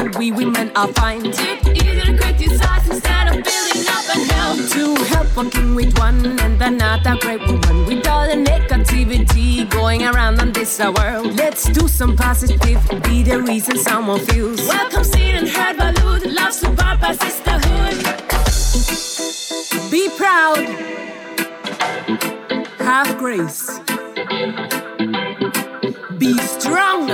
We 0.00 0.32
women 0.32 0.72
are 0.76 0.88
find 0.88 1.26
it 1.26 1.68
easier 1.68 2.04
to 2.04 2.16
criticize 2.16 2.88
instead 2.88 3.28
of 3.28 3.44
building 3.44 3.86
up 3.86 4.16
and 4.16 4.30
help. 4.30 4.58
To 4.70 5.04
help 5.04 5.36
working 5.36 5.74
with 5.74 5.98
one 5.98 6.38
and 6.40 6.62
another 6.62 7.16
great 7.20 7.40
woman 7.40 7.84
with 7.84 8.06
all 8.06 8.26
the 8.26 8.34
negativity 8.34 9.68
going 9.68 10.04
around 10.04 10.40
on 10.40 10.52
this 10.52 10.78
world. 10.78 11.34
Let's 11.36 11.64
do 11.68 11.86
some 11.86 12.16
positive, 12.16 12.80
be 13.04 13.22
the 13.22 13.42
reason 13.42 13.76
someone 13.76 14.20
feels. 14.20 14.66
Welcome, 14.66 15.04
seen 15.04 15.34
and 15.34 15.48
heard, 15.48 15.76
by 15.76 15.92
Baloo, 15.92 16.30
love, 16.30 16.54
super 16.54 17.14
sisterhood. 17.20 17.96
Be 19.90 20.08
proud, 20.16 20.64
have 22.78 23.18
grace, 23.18 23.80
be 26.16 26.38
strong, 26.38 27.08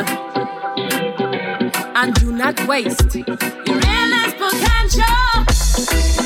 and 2.06 2.14
do 2.20 2.30
not 2.30 2.66
waste 2.68 3.16
your 3.16 3.80
endless 3.84 4.34
potential. 4.38 6.25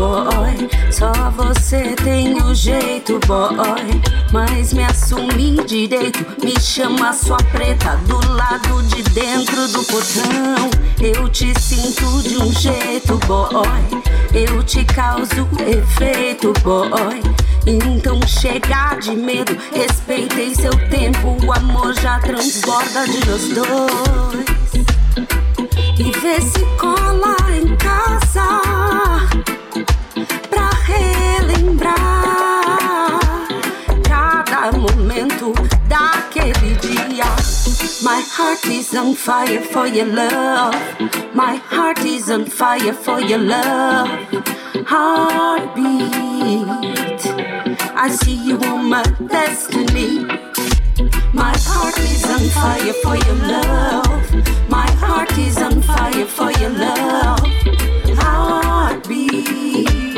Boy. 0.00 0.70
Só 0.90 1.12
você 1.36 1.94
tem 2.02 2.42
o 2.42 2.54
jeito, 2.54 3.20
boy. 3.26 4.00
Mas 4.32 4.72
me 4.72 4.82
assume 4.84 5.62
direito, 5.64 6.24
me 6.42 6.58
chama 6.58 7.12
sua 7.12 7.36
preta 7.36 7.96
do 8.06 8.16
lado 8.32 8.82
de 8.84 9.02
dentro 9.10 9.68
do 9.68 9.84
portão. 9.84 10.70
Eu 10.98 11.28
te 11.28 11.52
sinto 11.60 12.22
de 12.22 12.38
um 12.38 12.50
jeito, 12.52 13.18
boy. 13.26 14.02
Eu 14.32 14.62
te 14.62 14.84
causo 14.86 15.46
efeito, 15.68 16.54
boy. 16.62 17.20
Então 17.66 18.18
chega 18.26 18.94
de 18.94 19.10
medo, 19.10 19.56
respeitei 19.74 20.54
seu 20.54 20.72
tempo. 20.88 21.36
O 21.44 21.52
amor 21.52 21.94
já 22.00 22.18
transborda 22.20 23.04
de 23.06 23.26
nós 23.26 23.48
dois. 23.48 24.50
E 25.98 26.10
vê 26.18 26.40
se 26.40 26.64
cola 26.78 27.36
em 27.54 27.76
casa 27.76 28.60
My 38.12 38.20
heart 38.22 38.66
is 38.66 38.92
on 38.92 39.14
fire 39.14 39.60
for 39.60 39.86
your 39.86 40.06
love. 40.06 40.74
My 41.32 41.54
heart 41.54 42.00
is 42.04 42.28
on 42.28 42.44
fire 42.44 42.92
for 42.92 43.20
your 43.20 43.38
love. 43.38 44.08
Heartbeat. 44.84 46.10
I 48.04 48.08
see 48.10 48.34
you 48.34 48.58
on 48.62 48.90
my 48.90 49.04
destiny. 49.28 50.24
My 51.32 51.54
heart 51.70 51.98
is 51.98 52.24
on 52.24 52.48
fire 52.58 52.94
for 53.04 53.16
your 53.26 53.38
love. 53.46 54.68
My 54.68 54.90
heart 55.02 55.38
is 55.38 55.58
on 55.58 55.80
fire 55.80 56.26
for 56.26 56.50
your 56.60 56.70
love. 56.70 57.38
Heartbeat. 58.18 60.09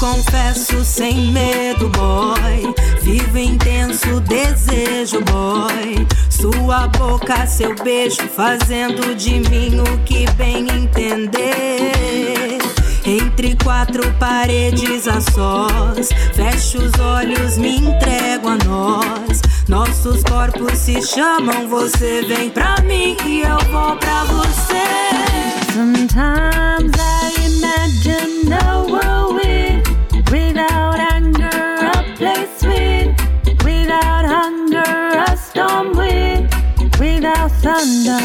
Confesso 0.00 0.82
sem 0.82 1.30
medo, 1.30 1.90
boy. 1.90 2.74
Vivo 3.02 3.38
intenso 3.38 4.18
desejo, 4.20 5.20
boy. 5.26 6.06
Sua 6.30 6.88
boca, 6.88 7.46
seu 7.46 7.74
beijo, 7.84 8.22
fazendo 8.34 9.14
de 9.14 9.40
mim 9.50 9.78
o 9.78 9.98
que 10.04 10.28
bem 10.32 10.66
entender. 10.70 12.58
Entre 13.04 13.56
quatro 13.62 14.02
paredes 14.18 15.06
a 15.06 15.20
sós, 15.20 16.08
fecho 16.32 16.78
os 16.78 16.98
olhos, 16.98 17.58
me 17.58 17.76
entrego 17.76 18.48
a 18.48 18.56
nós. 18.64 19.42
Nossos 19.68 20.22
corpos 20.24 20.78
se 20.78 21.02
chamam, 21.02 21.68
você 21.68 22.22
vem 22.22 22.48
pra 22.50 22.76
mim 22.82 23.16
e 23.26 23.42
eu 23.42 23.58
vou 23.70 23.96
pra 23.96 24.24
você. 24.24 24.80
Sometimes 25.72 26.92
I 26.96 27.32
imagine 27.46 28.52
a 28.52 28.78
world 28.78 29.69
storm 35.60 35.88
with, 35.94 36.98
without 36.98 37.50
thunder. 37.62 38.24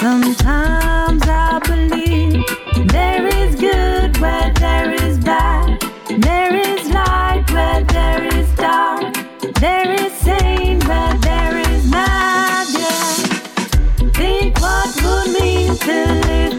Sometimes 0.00 1.22
I 1.26 1.60
believe 1.66 2.44
there 2.88 3.26
is 3.26 3.56
good 3.56 4.16
where 4.18 4.52
there 4.54 4.90
is 5.04 5.18
bad, 5.18 5.78
there 6.18 6.54
is 6.54 6.88
light 6.90 7.44
where 7.52 7.82
there 7.84 8.24
is 8.38 8.48
dark, 8.54 9.14
there 9.60 9.90
is 10.02 10.12
sane 10.14 10.80
where 10.88 11.14
there 11.28 11.58
is 11.58 11.90
mad. 11.90 12.66
Yeah. 12.78 14.10
Think 14.18 14.58
what 14.58 14.88
would 15.04 15.28
mean 15.38 15.76
to 15.86 15.96
live 16.30 16.56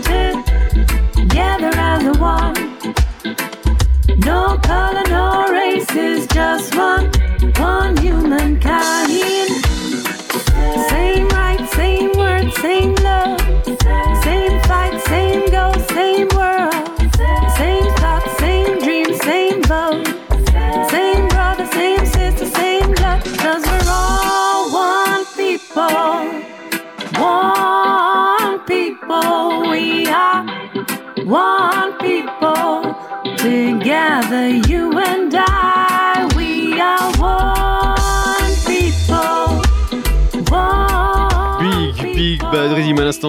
together 1.15 1.73
as 1.91 2.03
a 2.05 2.15
one. 2.19 2.55
No 4.19 4.59
color, 4.61 5.07
no 5.09 5.47
races, 5.51 6.27
just 6.27 6.75
one, 6.75 7.09
one 7.57 7.97
humankind. 7.97 9.06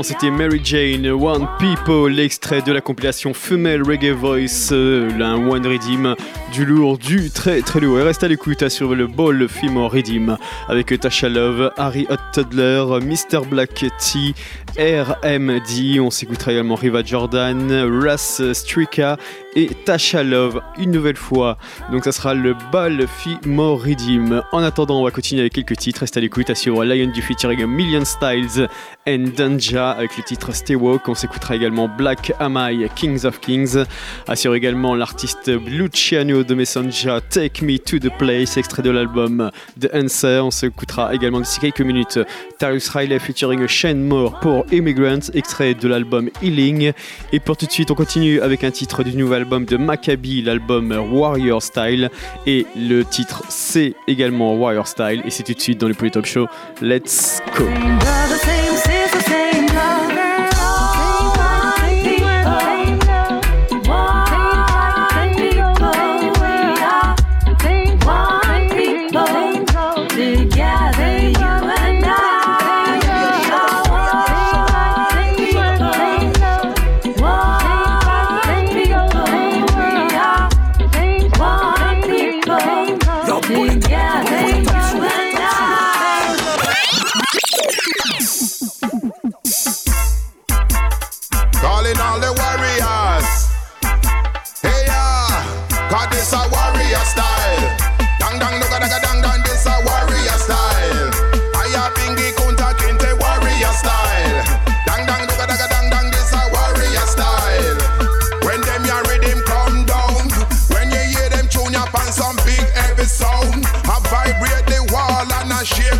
C'était 0.02 0.30
Mary 0.30 0.60
Jane, 0.62 1.06
One 1.06 1.48
People, 1.58 2.12
l'extrait 2.12 2.60
de 2.60 2.72
la 2.72 2.80
compilation 2.80 3.32
Female 3.32 3.82
Reggae 3.82 4.12
Voice, 4.12 4.68
euh, 4.70 5.08
un 5.18 5.48
One 5.48 5.66
Rhythm, 5.66 6.14
du 6.52 6.66
lourd, 6.66 6.98
du 6.98 7.30
très 7.30 7.62
très 7.62 7.80
lourd. 7.80 7.98
Et 7.98 8.02
reste 8.02 8.22
à 8.22 8.28
l'écoute 8.28 8.62
hein, 8.62 8.68
sur 8.68 8.94
le 8.94 9.06
ball 9.06 9.48
Female 9.48 9.86
Rhythm 9.86 10.36
avec 10.68 10.98
Tasha 11.00 11.30
Love, 11.30 11.72
Harry 11.78 12.06
Hot 12.10 12.16
Toddler, 12.34 12.84
Mr. 13.00 13.46
Black 13.48 13.86
T, 13.98 14.34
RMD. 14.78 16.00
On 16.00 16.10
s'écoutera 16.10 16.52
également 16.52 16.74
Riva 16.74 17.02
Jordan, 17.02 17.72
Ras 18.04 18.42
Strika 18.52 19.16
et 19.56 19.68
Tasha 19.84 20.22
Love 20.22 20.60
une 20.78 20.90
nouvelle 20.90 21.16
fois. 21.16 21.58
Donc 21.90 22.04
ça 22.04 22.12
sera 22.12 22.34
le 22.34 22.54
bal 22.72 23.06
Redeem. 23.46 24.42
En 24.52 24.62
attendant, 24.62 25.00
on 25.00 25.04
va 25.04 25.10
continuer 25.10 25.40
avec 25.40 25.52
quelques 25.52 25.76
titres. 25.76 26.00
Reste 26.00 26.16
à 26.16 26.20
l'écoute, 26.20 26.50
assure 26.50 26.84
Lion 26.84 27.10
du 27.12 27.22
featuring 27.22 27.64
Million 27.66 28.04
Styles 28.04 28.68
and 29.06 29.30
Danja 29.36 29.90
avec 29.90 30.16
le 30.16 30.22
titre 30.22 30.52
Stay 30.52 30.74
Walk. 30.74 31.08
On 31.08 31.14
s'écoutera 31.14 31.56
également 31.56 31.88
Black 31.88 32.32
Amai, 32.38 32.88
Kings 32.94 33.24
of 33.24 33.40
Kings. 33.40 33.84
Assure 34.26 34.54
également 34.54 34.94
l'artiste 34.94 35.48
Luciano 35.48 36.44
de 36.44 36.54
Messenger, 36.54 37.18
Take 37.30 37.64
Me 37.64 37.78
to 37.78 37.98
the 37.98 38.12
Place, 38.18 38.56
extrait 38.56 38.82
de 38.82 38.90
l'album 38.90 39.50
The 39.80 39.88
Answer. 39.94 40.40
On 40.42 40.50
s'écoutera 40.50 41.14
également 41.14 41.40
d'ici 41.40 41.60
quelques 41.60 41.80
minutes 41.80 42.18
Tarius 42.58 42.88
Riley 42.90 43.18
featuring 43.18 43.66
Shane 43.66 44.02
Moore 44.02 44.38
pour 44.40 44.66
Immigrants, 44.72 45.30
extrait 45.34 45.74
de 45.74 45.88
l'album 45.88 46.30
Healing. 46.42 46.92
Et 47.32 47.40
pour 47.40 47.56
tout 47.56 47.66
de 47.66 47.72
suite, 47.72 47.90
on 47.90 47.94
continue 47.94 48.40
avec 48.40 48.64
un 48.64 48.70
titre 48.70 49.02
du 49.02 49.16
nouvel 49.16 49.37
album 49.38 49.64
de 49.64 49.76
Maccabi, 49.76 50.42
l'album 50.42 50.92
Warrior 51.12 51.62
Style. 51.62 52.10
Et 52.46 52.66
le 52.76 53.04
titre, 53.04 53.42
c'est 53.48 53.94
également 54.06 54.54
Warrior 54.54 54.86
Style. 54.86 55.22
Et 55.24 55.30
c'est 55.30 55.42
tout 55.42 55.54
de 55.54 55.60
suite 55.60 55.78
dans 55.78 55.88
le 55.88 55.94
Polytop 55.94 56.26
Show. 56.26 56.46
Let's 56.82 57.40
go! 57.56 57.64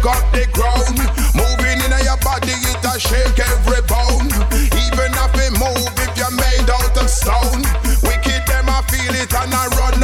up 0.08 0.24
the 0.32 0.48
ground. 0.56 0.96
Moving 1.36 1.78
in 1.84 1.92
your 2.04 2.20
body, 2.24 2.56
it 2.56 2.80
a 2.80 2.96
shake 2.96 3.38
every 3.38 3.84
bone. 3.84 4.32
Even 4.56 5.10
if 5.12 5.34
it 5.36 5.52
move, 5.60 5.92
if 6.00 6.12
you're 6.16 6.32
made 6.32 6.68
out 6.72 6.96
of 6.96 7.08
stone. 7.08 7.62
Wicked, 8.02 8.42
them 8.48 8.68
I 8.72 8.80
feel 8.88 9.14
it 9.14 9.32
and 9.32 9.52
I 9.52 9.68
run 9.76 9.97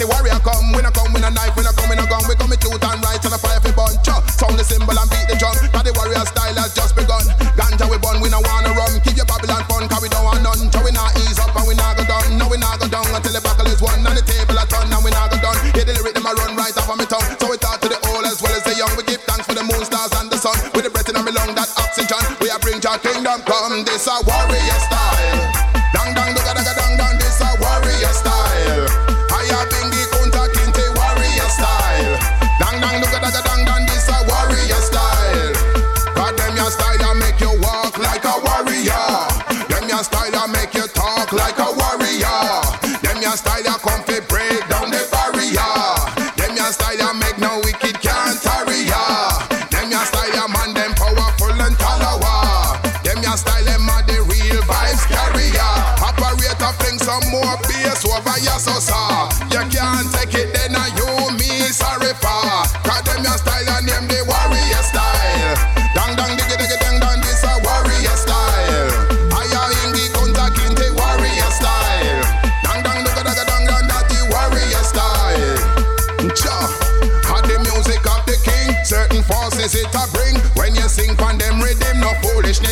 the 0.00 0.08
warrior 0.08 0.40
come, 0.40 0.72
we 0.72 0.80
not 0.80 0.96
come 0.96 1.12
with 1.12 1.20
a 1.20 1.28
knife, 1.28 1.52
we 1.52 1.60
not 1.60 1.76
come 1.76 1.92
with 1.92 2.00
a 2.00 2.06
gun, 2.08 2.24
we 2.24 2.32
come 2.32 2.48
with 2.48 2.64
truth 2.64 2.80
and 2.80 3.04
right 3.04 3.20
and 3.20 3.36
a 3.36 3.38
fire 3.38 3.60
for 3.60 3.68
bunch. 3.76 4.00
Sound 4.32 4.56
the 4.56 4.64
symbol 4.64 4.96
and 4.96 5.08
beat 5.12 5.28
the 5.28 5.36
drum, 5.36 5.52
cause 5.68 5.84
the 5.84 5.92
warrior 5.92 6.24
style 6.24 6.56
has 6.56 6.72
just 6.72 6.96
begun. 6.96 7.20
Ganja 7.52 7.84
we 7.84 8.00
bun, 8.00 8.16
we 8.24 8.32
no 8.32 8.40
wanna 8.40 8.72
run, 8.72 8.96
keep 9.04 9.20
your 9.20 9.28
Babylon 9.28 9.60
fun, 9.68 9.84
cause 9.92 10.00
we 10.00 10.08
don't 10.08 10.24
want 10.24 10.40
none. 10.40 10.72
So 10.72 10.80
we 10.80 10.96
not 10.96 11.12
ease 11.20 11.36
up 11.36 11.52
and 11.52 11.68
we 11.68 11.76
not 11.76 12.00
go 12.00 12.08
down, 12.08 12.24
no 12.40 12.48
we 12.48 12.56
not 12.56 12.80
go 12.80 12.88
down 12.88 13.04
until 13.12 13.36
the 13.36 13.44
battle 13.44 13.68
is 13.68 13.84
won 13.84 14.00
and 14.00 14.16
the 14.16 14.24
table 14.24 14.56
a 14.56 14.64
ton 14.64 14.88
and 14.88 15.04
we 15.04 15.12
not 15.12 15.28
go 15.28 15.36
down. 15.36 15.56
Hear 15.76 15.84
the 15.84 15.92
lyric 16.00 16.16
them 16.16 16.24
a 16.24 16.32
run 16.32 16.56
right 16.56 16.72
off 16.72 16.88
of 16.88 16.96
me 16.96 17.04
tongue, 17.04 17.28
so 17.36 17.52
we 17.52 17.60
talk 17.60 17.84
to 17.84 17.88
the 17.92 18.00
old 18.08 18.24
as 18.24 18.40
well 18.40 18.56
as 18.56 18.64
the 18.64 18.72
young. 18.80 18.96
We 18.96 19.04
give 19.04 19.20
thanks 19.28 19.44
for 19.44 19.52
the 19.52 19.68
moon, 19.68 19.84
stars 19.84 20.16
and 20.16 20.32
the 20.32 20.40
sun, 20.40 20.56
with 20.72 20.88
the 20.88 20.90
breath 20.90 21.12
in 21.12 21.20
my 21.20 21.28
lung 21.28 21.52
that 21.60 21.68
oxygen. 21.76 22.24
We 22.40 22.48
are 22.48 22.60
bring 22.64 22.80
your 22.80 22.96
kingdom 23.04 23.44
come, 23.44 23.84
this 23.84 24.08
a 24.08 24.16
warrior 24.24 24.80
style. 24.80 25.29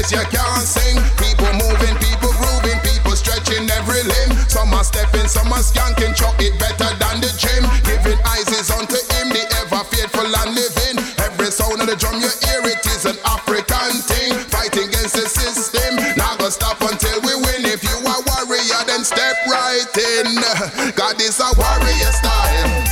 You 0.08 0.24
can't 0.32 0.64
sing, 0.64 0.96
people 1.20 1.52
moving, 1.52 1.92
people 2.00 2.32
grooving, 2.40 2.80
people 2.80 3.12
stretching 3.12 3.68
every 3.68 4.00
limb. 4.08 4.40
Some 4.48 4.72
are 4.72 4.82
stepping, 4.82 5.28
some 5.28 5.52
are 5.52 5.60
skanking, 5.60 6.16
chop 6.16 6.40
it 6.40 6.58
better 6.58 6.88
than 6.96 7.20
the 7.20 7.28
gym. 7.36 7.68
Giving 7.84 8.16
eyes 8.24 8.48
is 8.48 8.72
unto 8.72 8.96
him, 8.96 9.28
the 9.28 9.44
ever 9.60 9.84
faithful 9.84 10.24
and 10.24 10.56
living. 10.56 10.96
Every 11.20 11.52
sound 11.52 11.84
of 11.84 11.92
the 11.92 11.96
drum 12.00 12.24
you 12.24 12.32
hear, 12.40 12.64
it 12.64 12.80
is 12.88 13.04
an 13.04 13.20
African 13.28 14.00
thing. 14.08 14.32
Fighting 14.48 14.88
against 14.88 15.12
the 15.12 15.28
system, 15.28 16.00
not 16.16 16.40
gonna 16.40 16.56
stop 16.56 16.80
until 16.80 17.20
we 17.20 17.36
win. 17.44 17.68
If 17.68 17.84
you 17.84 18.00
are 18.08 18.22
warrior, 18.32 18.80
then 18.88 19.04
step 19.04 19.36
right 19.44 19.92
in. 19.92 20.40
God 20.96 21.20
is 21.20 21.36
a 21.36 21.52
warrior 21.52 22.12
style. 22.16 22.87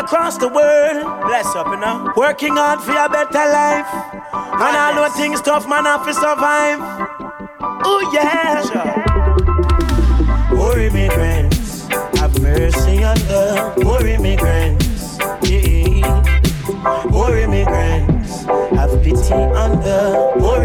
Across 0.00 0.38
the 0.38 0.48
world. 0.48 1.04
Bless 1.26 1.46
up, 1.54 1.66
you 1.66 1.76
know. 1.76 2.12
Working 2.16 2.56
hard 2.56 2.80
for 2.80 2.92
a 2.92 3.08
better 3.08 3.46
life. 3.52 3.86
And 4.32 4.76
I 4.76 4.92
know 4.94 5.08
things 5.10 5.40
tough, 5.42 5.68
man, 5.68 5.84
have 5.84 6.06
to 6.06 6.14
survive. 6.14 6.80
Oh, 7.84 8.00
yeah. 8.12 8.62
Poor 10.48 10.78
immigrants, 10.78 11.88
have 12.18 12.40
mercy 12.40 13.04
on 13.04 13.18
the 13.28 13.72
poor 13.82 14.06
immigrants. 14.06 15.18
Yeah. 15.42 16.22
Poor 17.10 17.36
immigrants, 17.36 18.44
have 18.78 19.02
pity 19.02 19.34
on 19.34 19.80
the 19.80 20.32
poor 20.38 20.59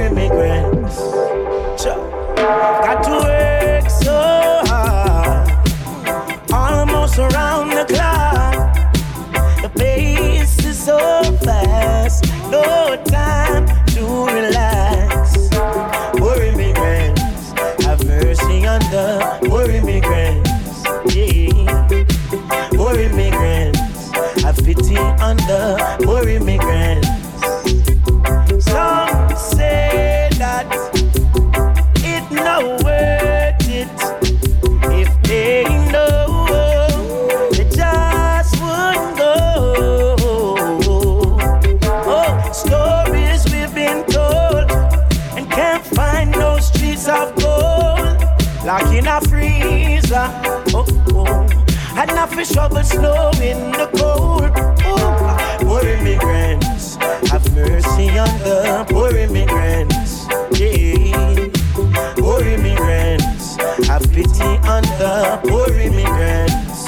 pity 64.16 64.52
on 64.64 64.82
the 64.98 65.40
poor 65.44 65.68
immigrants. 65.78 66.88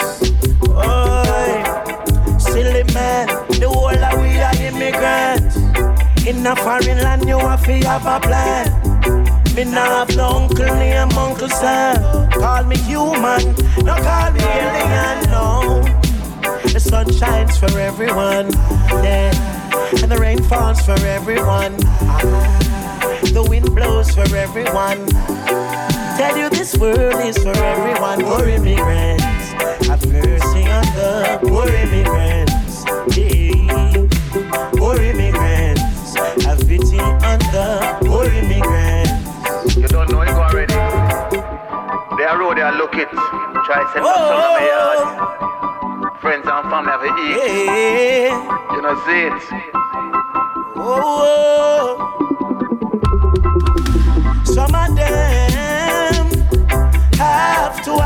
Oh, 0.72 2.38
silly 2.40 2.86
man, 2.94 3.28
the 3.60 3.68
whole 3.68 4.04
of 4.08 4.22
we 4.22 4.40
are 4.40 4.56
immigrants. 4.64 5.58
In 6.26 6.48
a 6.48 6.56
foreign 6.56 7.00
land, 7.04 7.28
you 7.28 7.38
have 7.38 7.66
to 7.66 7.74
have 7.86 8.06
a 8.06 8.20
plan. 8.26 8.68
Me 9.56 9.66
nah 9.66 10.06
have 10.06 10.16
no 10.16 10.28
uncle 10.40 10.74
named 10.80 11.14
Uncle 11.16 11.50
Sam. 11.50 12.32
Call 12.32 12.64
me 12.64 12.78
human, 12.78 13.44
no 13.84 13.96
call 14.08 14.32
me 14.32 14.40
alien, 14.40 15.30
no. 15.30 15.84
The 16.72 16.80
sun 16.80 17.12
shines 17.12 17.58
for 17.58 17.78
everyone, 17.78 18.54
yeah. 19.04 19.36
And 20.02 20.10
the 20.10 20.18
rain 20.18 20.42
falls 20.44 20.80
for 20.80 21.00
everyone. 21.06 21.76
Ah. 21.84 22.58
The 23.34 23.44
wind 23.44 23.76
blows 23.76 24.12
for 24.16 24.34
everyone. 24.34 25.08
Tell 26.18 26.38
you 26.38 26.50
this 26.68 26.80
world 26.82 27.22
is 27.26 27.38
for 27.38 27.56
everyone. 27.56 28.22
Poor 28.22 28.46
immigrants, 28.50 29.54
have 29.88 30.06
mercy 30.12 30.68
on 30.68 30.84
the 31.00 31.40
poor 31.48 31.68
immigrants. 31.68 32.84
Poor 34.78 34.98
immigrants, 35.02 36.16
have 36.44 36.60
pity 36.68 37.00
on 37.00 37.40
the 37.56 37.98
poor 38.06 38.26
immigrants. 38.26 39.78
You 39.78 39.88
don't 39.88 40.12
know 40.12 40.22
it 40.22 40.30
already. 40.30 40.74
They 42.18 42.26
are 42.26 42.38
road, 42.38 42.58
they 42.58 42.64
are 42.64 42.76
look 42.76 42.96
it. 42.96 43.10
Try 43.10 43.88
send 43.94 44.06
some 44.06 44.28
some 44.28 44.36
of 44.36 44.60
my 44.60 44.68
yard. 44.68 45.00
Oh. 45.00 46.18
Friends 46.20 46.48
and 46.48 46.70
family 46.70 46.92
have 46.92 47.04
eat. 47.06 48.32
You 48.76 48.82
know 48.82 48.96
see 49.06 49.22
it. 49.28 49.34
Oh, 50.76 52.18
oh. 52.20 52.27
Have 57.68 57.84
to. 57.84 57.98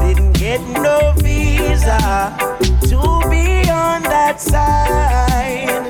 Didn't 0.00 0.32
get 0.32 0.60
no 0.82 1.12
visa 1.18 1.98
to 2.88 3.00
be 3.28 3.68
on 3.68 4.02
that 4.04 4.40
side. 4.40 5.84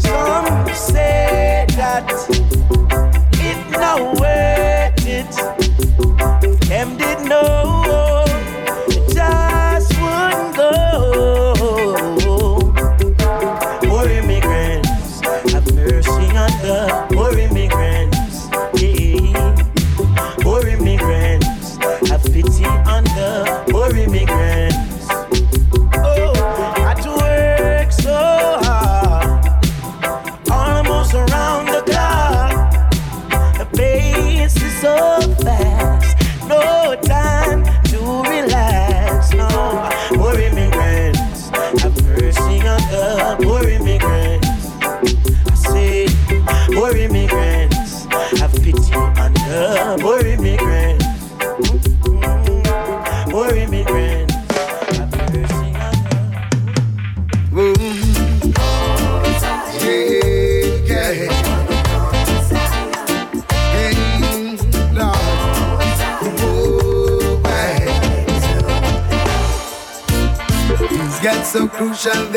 Some 0.00 0.74
say 0.74 1.66
that 1.76 2.41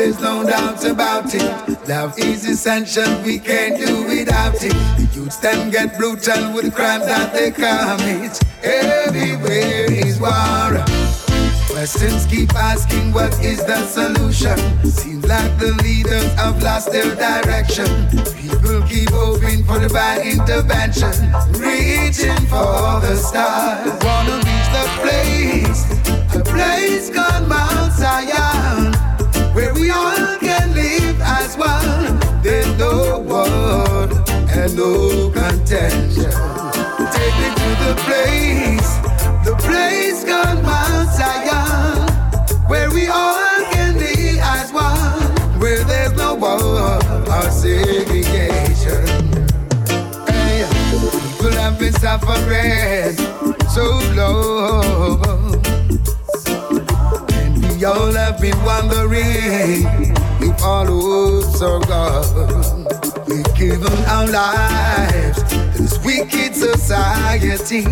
there's 0.06 0.20
no 0.20 0.44
doubt 0.46 0.84
about 0.84 1.34
it. 1.34 1.88
Love 1.88 2.16
is 2.16 2.48
essential, 2.48 3.10
we 3.24 3.40
can't 3.40 3.76
do 3.76 4.04
without 4.04 4.54
it. 4.62 4.72
The 4.98 5.08
youths 5.12 5.38
them 5.38 5.68
get 5.68 5.98
brutal 5.98 6.52
with 6.54 6.66
the 6.66 6.70
crimes 6.70 7.06
that 7.06 7.32
they 7.32 7.50
commit. 7.50 8.38
Everywhere 8.62 9.90
is 9.90 10.20
war. 10.20 10.84
Questions 11.68 12.24
keep 12.26 12.54
asking 12.54 13.12
what 13.12 13.32
is 13.44 13.58
the 13.64 13.84
solution. 13.86 14.56
Seems 14.88 15.26
like 15.26 15.58
the 15.58 15.72
leaders 15.82 16.32
have 16.34 16.62
lost 16.62 16.92
their 16.92 17.12
direction. 17.16 17.90
People 18.38 18.82
keep 18.86 19.10
hoping 19.10 19.64
for 19.64 19.80
divine 19.80 20.20
intervention, 20.20 21.14
reaching 21.58 22.38
for 22.46 23.02
the 23.02 23.16
stars. 23.16 23.90
Wanna 24.04 24.36
reach 24.46 24.68
the 24.70 24.86
place, 25.02 25.82
a 26.32 26.44
place 26.44 27.10
called 27.10 27.48
Mount 27.48 27.92
Zion, 27.92 28.55
no 34.74 35.30
contention. 35.30 36.30
Take 37.12 37.36
me 37.40 37.48
to 37.60 37.68
the 37.84 37.94
place, 38.04 38.90
the 39.44 39.54
place 39.60 40.24
called 40.24 40.62
Mount 40.62 41.08
Zion, 41.10 42.08
where 42.68 42.90
we 42.90 43.06
all 43.06 43.64
can 43.72 43.98
be 43.98 44.38
as 44.40 44.72
one, 44.72 45.60
where 45.60 45.84
there's 45.84 46.12
no 46.14 46.34
war 46.34 46.98
or 47.36 47.50
segregation. 47.50 49.06
Hey, 50.26 50.66
people 51.20 51.52
have 51.52 51.78
been 51.78 51.92
suffering 51.94 53.16
so 53.68 54.00
long, 54.14 55.54
and 57.32 57.62
we 57.62 57.84
all 57.84 58.12
have 58.12 58.40
been 58.40 58.58
wondering 58.64 59.86
if 60.40 60.62
all 60.62 60.86
hopes 60.86 61.62
are 61.62 61.80
gone. 61.80 62.75
Given 63.58 64.04
our 64.04 64.26
lives 64.26 65.42
to 65.44 65.56
this 65.74 65.98
wicked 66.04 66.54
society, 66.54 67.86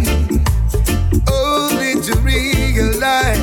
only 1.32 2.00
to 2.02 2.14
realize 2.20 3.38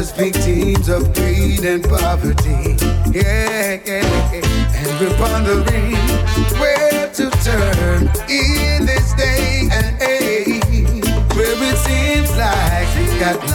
as 0.00 0.12
victims 0.12 0.88
of 0.88 1.12
greed 1.14 1.64
and 1.64 1.82
poverty. 1.82 2.76
Yeah, 3.12 3.80
yeah, 3.84 4.32
yeah. 4.32 4.76
And 4.76 5.00
we're 5.00 5.18
wondering 5.20 5.96
where 6.60 7.10
to 7.12 7.30
turn 7.44 8.02
in 8.28 8.86
this 8.86 9.12
day 9.14 9.68
and 9.72 10.00
age, 10.02 11.04
where 11.34 11.56
it 11.64 11.76
seems 11.78 12.30
like 12.36 12.88
we 12.96 13.18
got 13.18 13.49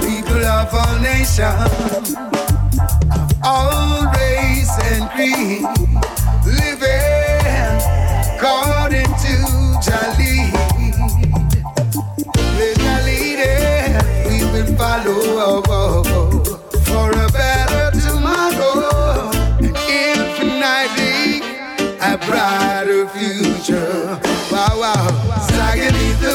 people 0.00 0.44
of 0.44 0.74
all 0.74 0.98
nations, 1.00 2.14
of 3.10 3.32
all 3.44 4.06
race 4.12 4.78
and 4.92 5.10
creed, 5.10 5.64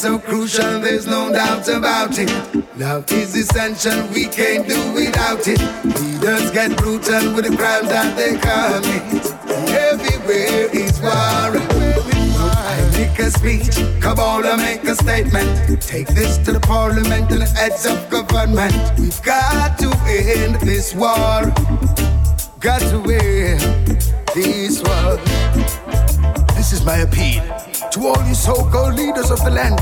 so 0.00 0.18
crucial, 0.18 0.80
there's 0.80 1.06
no 1.06 1.30
doubt 1.30 1.68
about 1.68 2.18
it. 2.18 2.30
Love 2.78 3.04
is 3.12 3.36
essential, 3.36 4.08
we 4.14 4.24
can't 4.24 4.66
do 4.66 4.92
without 4.94 5.46
it. 5.46 5.60
Leaders 5.84 6.50
get 6.52 6.74
brutal 6.78 7.34
with 7.34 7.44
the 7.44 7.54
crimes 7.54 7.90
that 7.90 8.16
they 8.16 8.32
commit. 8.40 9.26
Everywhere 9.68 10.70
is 10.72 10.98
war. 11.02 11.12
I 11.12 12.90
make 12.94 13.18
a 13.18 13.30
speech, 13.30 13.76
and 13.76 14.62
make 14.62 14.84
a 14.84 14.94
statement. 14.94 15.82
Take 15.82 16.08
this 16.08 16.38
to 16.46 16.52
the 16.52 16.60
parliament 16.60 17.30
and 17.30 17.42
the 17.42 17.46
heads 17.46 17.84
of 17.84 18.08
government. 18.08 18.72
We've 18.98 19.22
got 19.22 19.78
to 19.80 19.90
end 20.08 20.54
this 20.62 20.94
war. 20.94 21.52
Got 22.58 22.80
to 22.88 23.02
end 23.12 24.00
this 24.34 24.82
war. 24.82 25.18
This 26.56 26.72
is 26.72 26.86
my 26.86 26.96
appeal 27.00 27.59
to 27.92 28.06
all 28.06 28.24
you 28.26 28.34
so-called 28.34 28.94
leaders 28.94 29.30
of 29.30 29.42
the 29.44 29.50
land. 29.50 29.78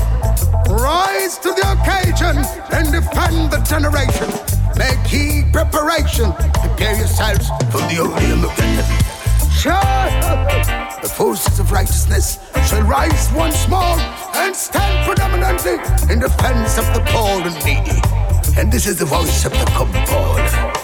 Rise 0.67 1.37
to 1.39 1.49
the 1.49 1.65
occasion 1.77 2.37
and 2.73 2.91
defend 2.91 3.51
the 3.51 3.59
generation. 3.69 4.29
Make 4.77 5.03
key 5.05 5.43
preparation. 5.51 6.31
Prepare 6.61 6.97
yourselves 6.97 7.47
for 7.71 7.81
the 7.89 7.99
odium 8.01 8.45
of. 8.45 8.51
Sure, 9.53 9.73
the 11.01 11.09
forces 11.09 11.59
of 11.59 11.71
righteousness 11.71 12.39
shall 12.67 12.81
rise 12.83 13.31
once 13.33 13.67
more 13.67 13.99
and 14.35 14.55
stand 14.55 15.05
predominantly 15.05 15.73
in 16.11 16.19
defense 16.19 16.77
of 16.77 16.85
the 16.93 17.01
poor 17.07 17.41
and 17.45 17.55
needy. 17.65 18.01
And 18.57 18.71
this 18.71 18.87
is 18.87 18.97
the 18.97 19.05
voice 19.05 19.45
of 19.45 19.51
the 19.51 19.65
compelled. 19.75 20.79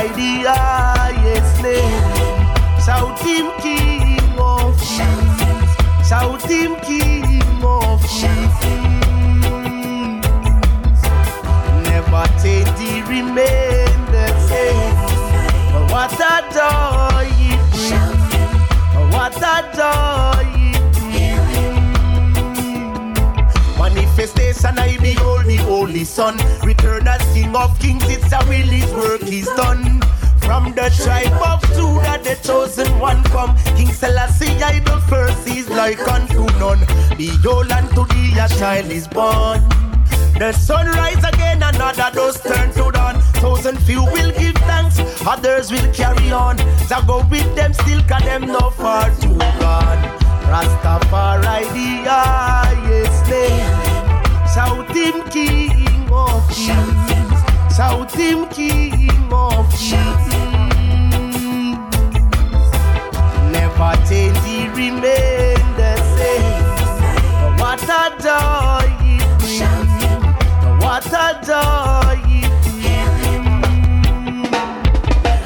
Rastafari, 0.00 0.42
the 0.42 0.50
highest 0.50 1.62
name. 1.62 2.02
Shout 2.84 3.18
him 3.20 3.50
King 3.60 4.38
of 4.38 4.78
Kings. 4.80 6.08
Shout 6.08 6.42
him 6.42 6.76
King 6.80 7.42
of 7.62 8.02
Kings. 8.08 8.60
Never 11.84 12.26
change, 12.42 12.78
he 12.78 13.02
remain 13.02 14.06
the 14.10 14.26
same. 14.48 14.96
What 15.90 16.12
a 16.12 16.42
joy 16.54 17.28
it 17.38 17.60
brings. 17.70 19.12
What 19.12 19.36
a 19.36 19.56
joy 19.76 20.49
Manifestation, 24.10 24.76
I 24.76 24.96
behold 24.98 25.44
the 25.44 25.56
Holy 25.56 26.02
Son. 26.02 26.36
Return 26.64 27.06
as 27.06 27.22
King 27.32 27.54
of 27.54 27.78
Kings, 27.78 28.02
it's 28.08 28.32
a 28.32 28.38
will 28.48 28.66
his 28.66 28.92
work 28.92 29.22
is 29.22 29.46
done. 29.56 30.00
From 30.40 30.74
the 30.74 30.90
tribe 30.98 31.40
of 31.40 31.62
Judah, 31.74 32.18
the 32.22 32.36
chosen 32.42 32.90
one 32.98 33.22
come. 33.24 33.56
King 33.76 33.92
Selassie, 33.92 34.60
I 34.62 34.80
the 34.80 35.00
first 35.08 35.46
is 35.46 35.68
like 35.70 36.00
unto 36.08 36.44
none. 36.58 36.80
Behold, 37.16 37.70
unto 37.70 38.04
thee 38.12 38.36
a 38.36 38.48
child 38.48 38.90
is 38.90 39.06
born. 39.06 39.60
The 40.38 40.52
sun 40.52 40.86
rise 40.88 41.22
again, 41.22 41.62
another 41.62 42.10
does 42.12 42.42
turn 42.42 42.72
to 42.72 42.90
dawn. 42.90 43.20
Thousand 43.40 43.78
few 43.78 44.02
will 44.02 44.32
give 44.32 44.56
thanks, 44.66 44.98
others 45.24 45.70
will 45.70 45.92
carry 45.94 46.32
on. 46.32 46.58
So 46.88 47.00
go 47.06 47.24
with 47.30 47.54
them 47.54 47.72
still, 47.72 48.02
cause 48.02 48.24
them 48.24 48.48
no 48.48 48.70
far 48.70 49.08
too 49.20 49.38
gone. 49.38 50.02
Rastafari, 50.50 52.02
the 52.02 52.10
highest 52.10 53.30
name. 53.30 53.79
Shout 54.52 54.88
King 54.88 55.20
of 56.10 56.48
Kings. 56.50 57.40
Shout 57.76 58.10
King 58.10 58.42
of 59.32 59.70
Kings. 59.78 60.32
Never 63.52 63.94
change, 64.08 64.38
he 64.44 64.68
remain 64.70 65.62
the 65.76 65.92
same. 66.16 66.62
What 67.60 67.82
a 67.84 68.10
joy 68.18 68.90
it 69.06 69.24
brings. 69.38 69.92
What 70.82 71.06
a 71.06 71.16
joy 71.46 72.18
it 72.26 72.50
brings. 72.82 74.50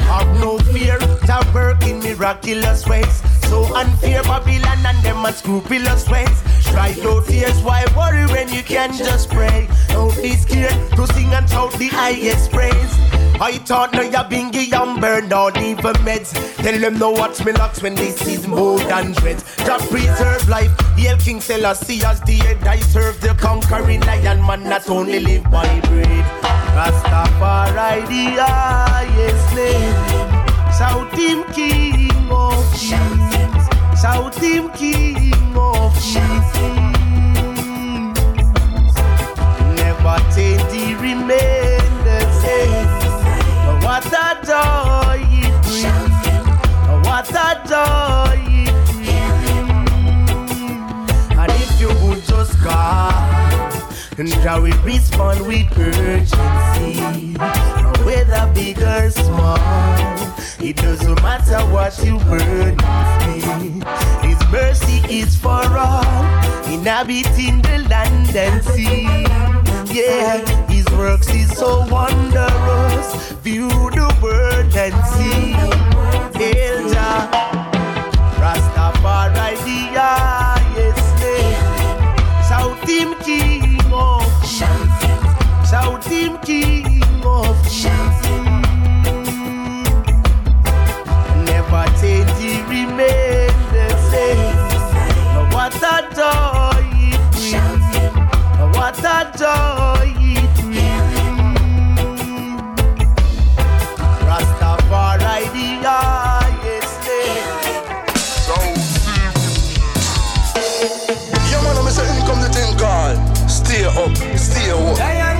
Have 0.08 0.30
no 0.40 0.50
fear, 0.72 0.98
to 0.98 1.36
work 1.52 1.82
in 1.86 1.96
miraculous 1.98 2.86
ways. 2.86 3.22
So 3.54 3.72
unfair 3.76 4.20
Babylon 4.24 4.84
and 4.84 4.98
them 5.04 5.24
unscrupulous 5.24 6.08
ways. 6.08 6.42
Try 6.64 6.88
your 6.88 7.22
tears, 7.22 7.62
why 7.62 7.84
worry 7.96 8.26
when 8.26 8.52
you 8.52 8.64
can 8.64 8.92
just 8.92 9.30
pray? 9.30 9.68
Don't 9.90 10.16
be 10.20 10.34
scared 10.34 10.74
to 10.96 11.06
sing 11.14 11.32
and 11.32 11.48
shout 11.48 11.72
the 11.74 11.86
highest 11.86 12.50
praise. 12.50 12.94
I 13.40 13.52
thought 13.64 13.92
now 13.92 14.00
you're 14.00 14.26
bingy 14.32 14.72
and 14.72 15.00
burn 15.00 15.32
all 15.32 15.56
even 15.56 15.94
meds. 16.02 16.32
Tell 16.64 16.76
them 16.80 16.98
no 16.98 17.12
watch 17.12 17.44
me 17.44 17.52
locks 17.52 17.80
when 17.80 17.94
this 17.94 18.26
is 18.26 18.48
more 18.48 18.80
than 18.80 19.12
dread. 19.12 19.40
Just 19.58 19.88
preserve 19.88 20.48
life. 20.48 20.72
Hail 20.96 21.16
King 21.18 21.40
Selassie 21.40 22.02
as 22.04 22.20
the 22.22 22.34
head. 22.34 22.66
I 22.66 22.80
serve 22.80 23.20
the 23.20 23.34
conquering 23.34 24.00
lion 24.00 24.44
man 24.44 24.64
not 24.64 24.90
only 24.90 25.20
live 25.20 25.44
by 25.44 25.78
bread. 25.82 26.24
Rastafari 26.74 28.04
the 28.08 28.42
highest 28.42 29.54
name. 29.54 30.34
Shout 30.76 31.16
him 31.16 31.44
King 31.54 32.10
of 32.32 32.74
Kings 32.74 33.23
shouting 34.04 34.68
King 34.72 35.32
of 35.56 35.94
Kings. 36.02 36.52
Never 39.80 40.18
change 40.34 40.64
the 40.72 40.84
remain 41.00 41.80
same. 42.42 42.88
But 43.64 43.76
what 43.82 44.04
a 44.12 44.28
joy 44.44 45.24
it 45.40 45.54
brings! 45.64 46.16
But 46.86 46.98
what 47.06 47.30
a 47.30 47.48
joy 47.66 48.40
it 48.68 48.76
brings! 48.92 49.72
And 51.38 51.50
if 51.62 51.70
you 51.80 51.88
would 52.06 52.22
just 52.24 52.54
come. 52.58 53.83
Jah 54.16 54.60
will 54.60 54.78
respond 54.84 55.44
with 55.44 55.76
urgency. 55.76 57.34
Whether 58.04 58.52
big 58.54 58.78
or 58.78 59.10
small, 59.10 59.58
it 60.60 60.76
doesn't 60.76 61.20
matter 61.20 61.58
what 61.72 61.98
you 62.04 62.18
burden 62.20 62.76
me. 63.26 63.82
His 64.22 64.38
mercy 64.52 65.02
is 65.12 65.36
for 65.36 65.50
all, 65.50 66.04
inhabiting 66.72 67.60
the 67.62 67.86
land 67.90 68.36
and 68.36 68.62
sea. 68.62 69.02
Yeah, 69.92 70.46
His 70.68 70.86
works 70.92 71.28
is 71.34 71.50
so 71.58 71.84
wondrous. 71.90 73.32
View 73.42 73.68
the 73.68 74.16
world 74.22 74.76
and 74.76 74.94
see. 75.06 75.54
Jah, 76.92 77.28
Rastafari 78.38 79.56
the 79.64 80.53
Shout 86.44 86.50
Him 86.50 86.84
King 86.84 87.22
of. 87.24 87.56
Never 91.46 91.84
change, 91.98 92.30
He 92.38 92.60
remain 92.68 93.54
the 93.72 93.88
same. 94.10 94.54
What 95.52 95.74
a 95.76 96.04
joy 96.14 96.84
it 97.00 97.20
brings. 97.32 97.86
Now 98.58 98.68
What 98.74 98.98
a 98.98 99.32
joy 99.38 100.12
it 100.20 100.54
brings. 100.60 102.20
Rastafari 104.28 105.44
the 105.52 105.68
highest 105.88 107.04
Yeah, 111.50 111.62
man, 111.62 111.76
I'm 111.78 111.88
saying, 111.90 112.26
come 112.26 112.40
the 112.40 112.48
thing 112.52 112.76
called 112.76 113.16
Stay 113.48 113.84
up, 113.84 114.14
stay 114.36 114.70
up. 114.70 115.33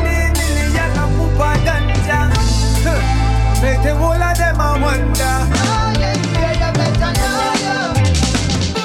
Make 3.64 3.80
the 3.82 3.96
whole 3.96 4.12
of 4.12 4.36
them 4.36 4.60
a 4.60 4.76
wonder. 4.76 5.36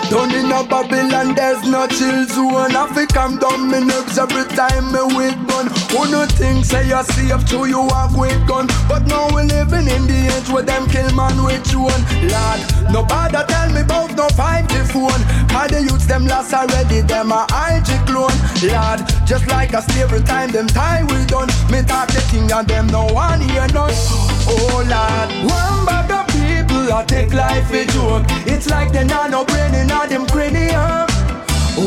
Down 0.10 0.34
in 0.34 0.49
a 0.49 0.64
Babylon, 0.64 1.35
there's 1.35 1.61
no 1.68 1.85
chill 1.85 2.26
zone. 2.26 2.73
I 2.73 2.88
fi 2.95 3.06
calm 3.06 3.38
down 3.38 3.69
my 3.69 3.80
nerves 3.80 4.18
every 4.18 4.47
time 4.56 4.91
me 4.93 5.03
with 5.14 5.35
gun. 5.51 5.68
Who 5.91 6.10
no 6.10 6.26
think 6.26 6.64
say 6.64 6.88
you're 6.88 7.03
safe 7.03 7.45
till 7.45 7.68
you 7.68 7.81
walk 7.81 8.15
with 8.15 8.39
gun? 8.47 8.68
But 8.88 9.06
now 9.06 9.27
we 9.35 9.43
living 9.43 9.91
in 9.91 10.07
the 10.07 10.31
age 10.34 10.49
where 10.49 10.64
them 10.64 10.88
kill 10.88 11.11
man 11.14 11.43
with 11.43 11.61
drone. 11.69 12.03
Lord, 12.31 12.60
nobody 12.89 13.43
tell 13.51 13.69
me 13.76 13.81
about 13.81 14.15
no 14.15 14.27
5G 14.31 14.95
phone. 14.95 15.22
Cause 15.51 15.72
the 15.72 15.84
youths 15.84 16.07
them 16.07 16.26
lost 16.26 16.53
already, 16.53 17.01
them 17.01 17.34
a 17.34 17.43
IG 17.68 17.89
clone. 18.07 18.34
Lord, 18.64 19.03
just 19.27 19.45
like 19.47 19.73
a 19.73 19.81
slavery 19.81 20.23
time, 20.23 20.51
them 20.51 20.68
tie 20.68 21.03
we 21.03 21.19
done. 21.27 21.49
Me 21.69 21.84
talk 21.84 22.07
the 22.07 22.22
thing 22.31 22.49
and 22.49 22.65
them 22.65 22.88
no 22.88 23.06
one 23.11 23.41
hear 23.41 23.68
none. 23.76 24.28
Oh 24.51 24.84
Lord, 24.93 25.30
one 25.45 25.85
bag 25.85 26.11
of 26.11 26.26
people 26.34 26.91
I 26.91 27.05
take 27.05 27.34
life 27.34 27.71
a 27.71 27.85
joke. 27.85 28.23
It's 28.47 28.69
like 28.69 28.91
they 28.91 29.03
not 29.05 29.30
no 29.31 29.45
brain 29.45 29.76
in 29.76 29.88
them 29.88 30.26
cranium. 30.27 31.07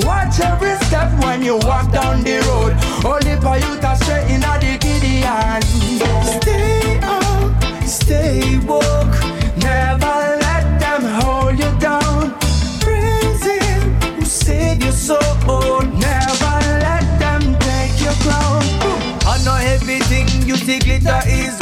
Watch 0.06 0.40
every 0.40 0.74
step 0.86 1.10
when 1.22 1.43
you 1.43 1.56
walk 1.59 1.93
down 1.93 2.22
the 2.22 2.39
road. 2.48 2.72
Only 3.05 3.36
for 3.43 3.56
you 3.59 3.80
to 3.80 3.97
straight 3.97 4.30
in 4.30 4.40
the 4.40 4.78
Gideon. 4.80 5.60
Stay 6.40 6.98
up, 7.02 7.62
stay 7.86 8.59
woke. 8.66 9.18
Never 9.59 10.16
let 10.47 10.64
them 10.80 11.02
hold 11.20 11.59
you 11.59 11.70
down. 11.78 12.32
Praise 12.80 13.44
Him 13.44 13.94
who 14.16 14.24
saved 14.24 14.82
your 14.82 14.93
soul. 14.93 15.82
Never 15.82 16.55
let 16.86 17.05
them 17.18 17.43
take 17.59 18.01
your 18.01 18.14
crown. 18.24 18.62
I 19.26 19.43
know 19.44 19.56
everything 19.56 20.26
you 20.47 20.56
see 20.56 20.78
glitter 20.78 21.20
is. 21.26 21.61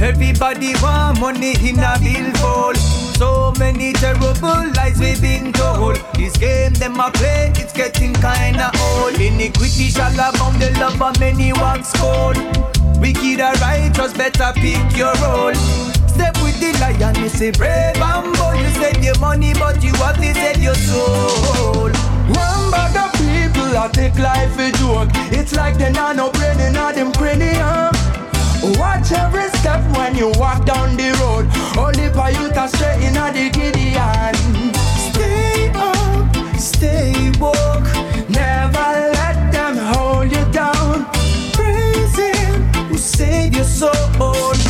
Everybody 0.00 0.74
want 0.82 1.20
money 1.20 1.54
in 1.66 1.78
a 1.78 1.98
billfold. 1.98 2.76
So 3.16 3.52
many 3.58 3.94
terrible 3.94 4.70
lies 4.76 4.98
we've 4.98 5.20
been 5.22 5.54
told. 5.54 5.96
This 6.14 6.36
game 6.36 6.74
them 6.74 7.00
a 7.00 7.10
play, 7.10 7.50
it's 7.56 7.72
getting 7.72 8.12
kinda 8.12 8.70
old. 8.78 9.18
Iniquity 9.18 9.88
shall 9.88 10.12
abound, 10.12 10.60
the 10.60 10.70
love 10.78 11.00
of 11.00 11.18
many 11.18 11.54
wax 11.54 11.92
cold. 11.94 12.36
Wicked 13.00 13.40
or 13.40 13.54
righteous, 13.64 14.12
better 14.12 14.52
pick 14.54 14.94
your 14.94 15.14
role. 15.24 15.54
Step 16.06 16.36
with 16.42 16.60
the 16.60 16.76
lion, 16.78 17.14
you 17.16 17.30
say 17.30 17.50
brave 17.50 17.96
and 17.96 18.36
bold. 18.36 18.58
You 18.60 18.68
said 18.76 19.02
your 19.02 19.18
money, 19.18 19.54
but 19.54 19.82
you 19.82 19.94
have 19.94 20.18
to 20.18 20.34
sell 20.34 20.58
your 20.58 20.74
soul. 20.74 21.90
One 22.36 22.70
bag 22.70 22.96
of 22.96 23.12
people 23.16 23.78
I 23.78 23.88
take 23.90 24.18
life 24.18 24.58
a 24.58 24.70
joke. 24.76 25.08
It's 25.32 25.56
like 25.56 25.78
they 25.78 25.90
not 25.90 26.16
no 26.16 26.30
brain 26.32 26.60
in 26.60 26.74
them 26.74 27.12
cranium. 27.14 28.05
Watch 28.62 29.12
every 29.12 29.48
step 29.58 29.82
when 29.96 30.14
you 30.16 30.32
walk 30.38 30.64
down 30.64 30.96
the 30.96 31.10
road. 31.20 31.46
Only 31.78 32.08
for 32.10 32.30
you 32.30 32.48
to 32.52 32.68
straight 32.68 33.02
in 33.02 33.14
the 33.14 33.50
Gideon. 33.52 34.34
Stay 35.08 35.70
up, 35.74 36.58
stay 36.58 37.30
woke. 37.38 37.86
Never 38.28 38.88
let 39.18 39.52
them 39.52 39.76
hold 39.76 40.32
you 40.32 40.44
down. 40.52 41.06
Praise 41.52 42.16
Him 42.16 42.62
who 42.88 42.96
saved 42.98 43.54
your 43.54 43.64
soul. 43.64 43.92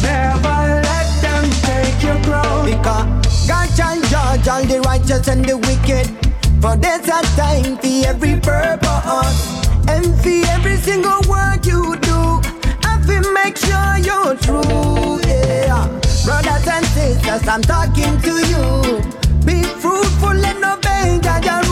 Never 0.02 0.58
let 0.88 1.08
them 1.22 1.50
take 1.62 2.02
your 2.02 2.20
crown. 2.24 2.66
Because 2.66 3.46
God 3.48 3.68
shall 3.76 4.00
judge 4.02 4.48
all 4.48 4.64
the 4.64 4.80
righteous 4.84 5.28
and 5.28 5.44
the 5.44 5.56
wicked. 5.56 6.06
For 6.60 6.76
there's 6.76 7.06
a 7.08 7.22
time 7.36 7.76
for 7.78 8.06
every 8.08 8.40
purpose. 8.40 9.64
And 9.88 10.06
for 10.20 10.45
make 13.68 14.06
you're 14.06 14.36
true. 14.36 15.20
Yeah. 15.26 15.86
Brothers 16.24 16.66
and 16.68 16.86
sisters, 16.86 17.46
I'm 17.48 17.62
talking 17.62 18.20
to 18.20 18.34
you. 18.52 19.02
Be 19.44 19.62
fruitful 19.62 20.44
and 20.44 20.64
obey 20.64 21.20
Jah 21.22 21.40
Jah. 21.40 21.62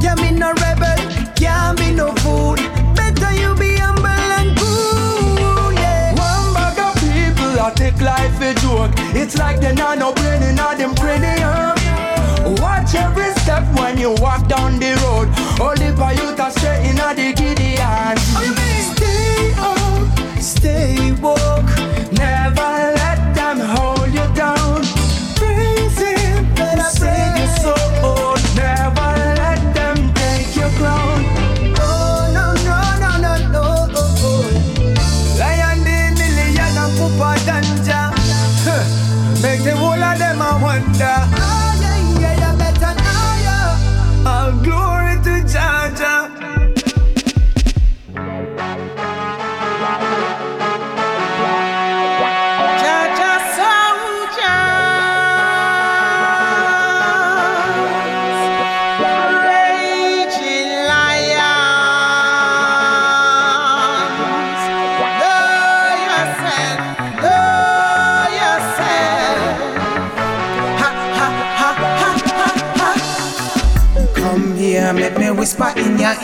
Yeah, 0.00 0.14
me 0.14 0.30
no 0.32 0.52
rebel, 0.52 0.96
can't 1.36 1.78
be 1.78 1.92
no 1.92 2.12
fool. 2.16 2.56
Better 2.94 3.32
you 3.32 3.54
be 3.54 3.76
humble 3.76 4.08
and 4.08 4.56
cool. 4.58 5.72
Yeah. 5.72 6.14
One 6.16 6.54
bag 6.54 6.78
of 6.78 6.94
people 7.00 7.60
I 7.60 7.72
take 7.74 8.00
life 8.00 8.40
a 8.40 8.54
joke. 8.60 8.92
It's 9.14 9.36
like 9.36 9.60
they 9.60 9.74
not 9.74 9.98
no 9.98 10.12
brain 10.14 10.42
in 10.42 10.58
all 10.58 10.76
them 10.76 10.94
cranium. 10.94 11.76
Watch 12.62 12.94
every 12.94 13.32
step 13.42 13.64
when 13.76 13.98
you 13.98 14.12
walk 14.20 14.48
down 14.48 14.78
the 14.78 14.96
road. 15.04 15.28
Only 15.60 15.94
for 15.94 16.12
you 16.12 16.34
to 16.34 16.50
straight 16.50 16.88
in 16.88 16.96
the 16.96 17.32
Gideon. 17.36 18.16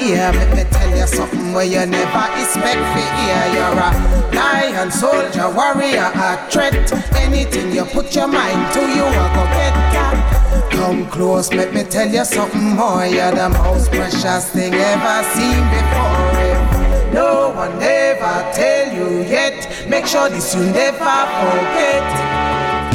Ear, 0.07 0.33
make 0.33 0.55
me 0.55 0.65
tell 0.71 0.97
you 0.97 1.07
something 1.07 1.53
where 1.53 1.65
you 1.65 1.85
never 1.87 2.25
expect 2.41 2.83
to 2.95 3.03
hear. 3.19 3.43
You're 3.55 3.79
a 3.79 3.91
lion, 4.35 4.91
soldier, 4.91 5.51
warrior, 5.51 6.11
a 6.15 6.51
threat. 6.51 6.93
Anything 7.17 7.73
you 7.73 7.85
put 7.85 8.15
your 8.15 8.29
mind 8.29 8.73
to, 8.75 8.81
you 8.81 9.03
are 9.03 9.31
go 9.35 9.45
get. 9.57 10.73
Come 10.73 11.07
close, 11.07 11.53
let 11.53 11.75
me 11.75 11.83
tell 11.85 12.09
you 12.09 12.25
something 12.25 12.77
more. 12.77 13.07
You're 13.07 13.33
the 13.33 13.49
most 13.49 13.91
precious 13.91 14.51
thing 14.51 14.75
ever 14.75 15.23
seen 15.35 15.63
before. 15.75 17.13
No 17.13 17.51
one 17.55 17.81
ever 17.83 18.53
tell 18.53 18.93
you 18.93 19.23
yet. 19.23 19.89
Make 19.89 20.07
sure 20.07 20.29
this 20.29 20.55
you 20.55 20.63
never 20.63 21.17
forget. 21.41 22.05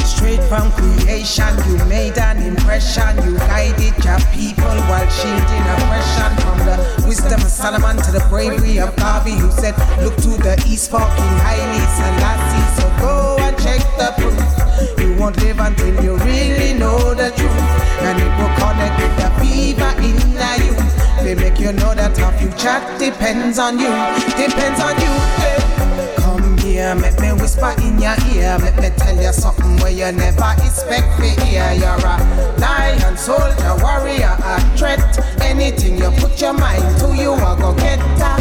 Straight 0.06 0.42
from 0.44 0.70
creation, 0.72 1.52
you 1.66 1.84
made 1.86 2.16
an 2.18 2.41
impression. 2.72 3.16
You 3.24 3.36
guided 3.38 4.04
your 4.04 4.18
people 4.32 4.76
while 4.88 5.08
shielding 5.10 5.64
oppression. 5.76 6.30
From 6.40 6.58
the 6.64 7.04
wisdom 7.06 7.40
of 7.40 7.48
Solomon 7.50 7.96
to 7.98 8.10
the 8.12 8.24
bravery 8.30 8.78
of 8.78 8.94
Garvey, 8.96 9.32
who 9.32 9.50
said, 9.50 9.74
Look 10.02 10.16
to 10.16 10.32
the 10.40 10.56
east 10.66 10.90
for 10.90 11.00
King 11.00 11.36
Haile 11.44 11.80
Selassie. 11.96 12.80
So 12.80 12.84
go 12.98 13.36
and 13.40 13.56
check 13.60 13.80
the 14.00 14.12
proof. 14.16 14.98
You 14.98 15.14
won't 15.20 15.36
live 15.42 15.60
until 15.60 16.02
you 16.02 16.16
really 16.18 16.72
know 16.78 17.14
the 17.14 17.30
truth. 17.36 17.62
And 18.08 18.18
it 18.18 18.32
will 18.40 18.54
connect 18.56 18.96
with 19.00 19.16
the 19.20 19.28
fever 19.40 19.92
in 20.00 20.16
the 20.32 20.52
you. 20.64 21.24
They 21.24 21.34
make 21.34 21.58
you 21.60 21.72
know 21.72 21.94
that 21.94 22.18
our 22.20 22.32
future 22.38 22.80
depends 22.98 23.58
on 23.58 23.78
you. 23.78 23.92
Depends 24.34 24.80
on 24.80 24.96
you. 24.96 25.12
eh. 25.44 26.16
Come 26.16 26.56
here, 26.58 26.94
make 26.96 27.20
me 27.20 27.32
whisper 27.32 27.74
in 27.84 28.00
your 28.00 28.16
ear. 28.34 28.56
Let 28.58 28.76
me 28.80 28.90
tell 28.96 29.14
you 29.14 29.32
something 29.32 29.51
where 29.82 29.90
you 29.90 30.10
never 30.12 30.54
expect 30.62 31.18
to 31.18 31.28
hear. 31.44 31.72
You're 31.72 32.06
a 32.06 32.16
lion, 32.58 33.16
soldier, 33.16 33.74
warrior, 33.82 34.36
a 34.38 34.60
threat. 34.76 35.18
Anything 35.42 35.98
you 35.98 36.10
put 36.18 36.40
your 36.40 36.52
mind 36.52 36.98
to, 37.00 37.14
you 37.14 37.32
are 37.32 37.56
go 37.56 37.74
get 37.74 37.98
that. 38.18 38.40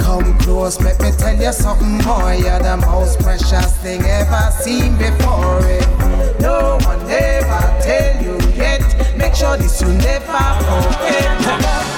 Come 0.00 0.38
close, 0.38 0.80
let 0.80 1.00
me 1.00 1.10
tell 1.12 1.36
you 1.40 1.52
something 1.52 1.98
more. 2.04 2.34
You're 2.34 2.60
the 2.60 2.76
most 2.86 3.20
precious 3.20 3.76
thing 3.78 4.02
ever 4.02 4.50
seen 4.60 4.96
before. 4.96 5.60
It. 5.64 6.40
No 6.40 6.78
one 6.82 7.00
ever 7.10 7.62
tell 7.82 8.22
you 8.22 8.38
yet. 8.54 8.82
Make 9.24 9.36
sure 9.36 9.56
this 9.56 9.80
you 9.80 9.88
never 9.88 10.26
forget. 10.26 11.24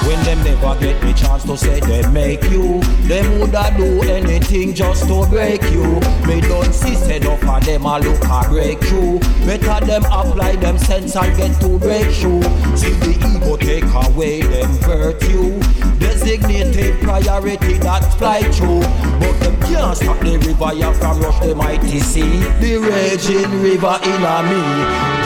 When 0.07 0.23
them 0.23 0.45
never 0.45 0.79
get 0.79 1.01
the 1.01 1.13
chance 1.13 1.43
to 1.43 1.57
say 1.57 1.81
they 1.81 2.09
make 2.13 2.45
you, 2.45 2.79
them 3.09 3.41
woulda 3.41 3.75
do 3.77 4.01
anything 4.09 4.73
just 4.73 5.09
to 5.09 5.27
break 5.29 5.61
you. 5.73 5.99
Me 6.25 6.41
don't 6.41 6.73
see 6.73 6.95
said 6.95 7.27
of 7.27 7.41
them 7.65 7.85
a 7.85 7.99
look 7.99 8.23
a 8.31 8.49
breakthrough. 8.49 9.19
Better 9.45 9.85
them 9.85 10.05
apply 10.05 10.55
them 10.55 10.79
sense 10.79 11.17
and 11.17 11.37
get 11.37 11.61
to 11.63 11.81
breakthrough. 11.81 12.43
See 12.77 12.95
the 13.03 13.19
ego 13.19 13.57
take 13.57 13.93
away 14.07 14.43
them 14.43 14.71
virtue. 14.87 15.59
Designated 15.99 17.03
priority 17.03 17.79
that 17.79 18.05
fly 18.19 18.43
through, 18.53 18.83
but 19.19 19.35
them 19.41 19.57
can't 19.63 19.97
stop 19.97 20.21
the 20.21 20.39
river 20.39 20.75
ya 20.75 20.93
from 20.93 21.21
rush 21.21 21.41
the 21.41 21.57
mighty 21.57 21.99
sea. 21.99 22.39
The 22.61 22.79
raging 22.79 23.51
river 23.63 23.99
in 24.05 24.23
a 24.23 24.39
me, 24.47 24.63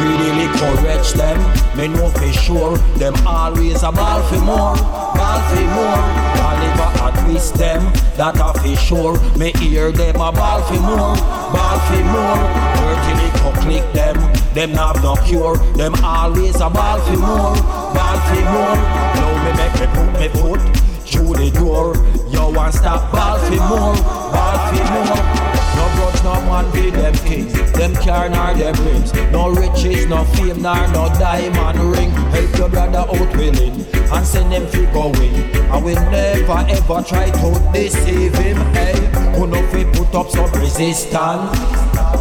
greedily 0.00 0.48
correct 0.56 1.12
them. 1.14 1.38
Me 1.76 1.88
know 1.90 2.08
for 2.10 2.32
sure 2.32 2.76
them 2.98 3.14
always 3.26 3.82
a 3.82 3.92
ball 3.92 4.22
for 4.28 4.40
more, 4.40 4.76
ball 5.16 5.40
for 5.48 5.66
more. 5.76 6.02
Caliber 6.36 6.90
a 7.04 7.24
twist 7.24 7.54
them, 7.54 7.82
that 8.16 8.36
a 8.36 8.52
for 8.58 8.76
sure. 8.76 9.14
Me 9.38 9.52
hear 9.58 9.92
them 9.92 10.16
a 10.16 10.32
ball 10.32 10.62
for 10.62 10.80
more, 10.80 11.16
ball 11.52 11.78
for 11.88 12.04
more. 12.12 12.40
Dirty 12.76 13.12
liquor 13.20 13.54
click 13.62 13.92
them, 13.92 14.16
them 14.54 14.70
have 14.70 15.02
no 15.02 15.16
cure. 15.24 15.56
Them 15.76 15.94
always 16.04 16.56
a 16.56 16.68
ball 16.70 17.00
for 17.00 17.16
more, 17.16 17.56
ball 17.94 18.18
for 18.28 18.42
more. 18.52 18.76
Now 19.16 19.32
me 19.44 19.52
make 19.60 19.74
me 19.80 19.86
put 19.96 20.10
me 20.20 20.28
foot 20.40 20.60
through 21.06 21.34
the 21.34 21.50
door. 21.58 21.96
Yo 22.30 22.50
want 22.50 22.74
stop 22.74 23.12
ball 23.12 23.38
for 23.38 23.56
more, 23.56 23.94
ball 24.32 24.56
for 24.68 24.84
more. 24.92 25.49
No 25.80 25.88
grudge, 25.96 26.22
no 26.22 26.34
man 26.44 26.70
be 26.72 26.90
them 26.90 27.14
kings. 27.24 27.72
Them 27.72 27.94
car 27.94 28.28
nor 28.28 28.52
them 28.52 28.76
rims. 28.84 29.14
No 29.32 29.48
riches, 29.48 30.06
no 30.08 30.24
fame, 30.24 30.60
nor 30.60 30.86
no 30.88 31.08
diamond 31.18 31.80
ring. 31.96 32.10
Help 32.10 32.58
your 32.58 32.68
brother 32.68 32.98
out 32.98 33.36
willing 33.36 33.86
and 33.94 34.26
send 34.26 34.52
him 34.52 34.66
go 34.92 35.10
in. 35.22 35.56
I 35.70 35.78
will 35.78 35.94
never 36.10 36.60
ever 36.68 37.02
try 37.02 37.30
to 37.30 37.70
deceive 37.72 38.34
him. 38.34 38.58
Hey, 38.74 38.98
who 39.34 39.46
know 39.46 39.62
put 39.94 40.14
up 40.14 40.28
some 40.28 40.52
resistance. 40.60 41.58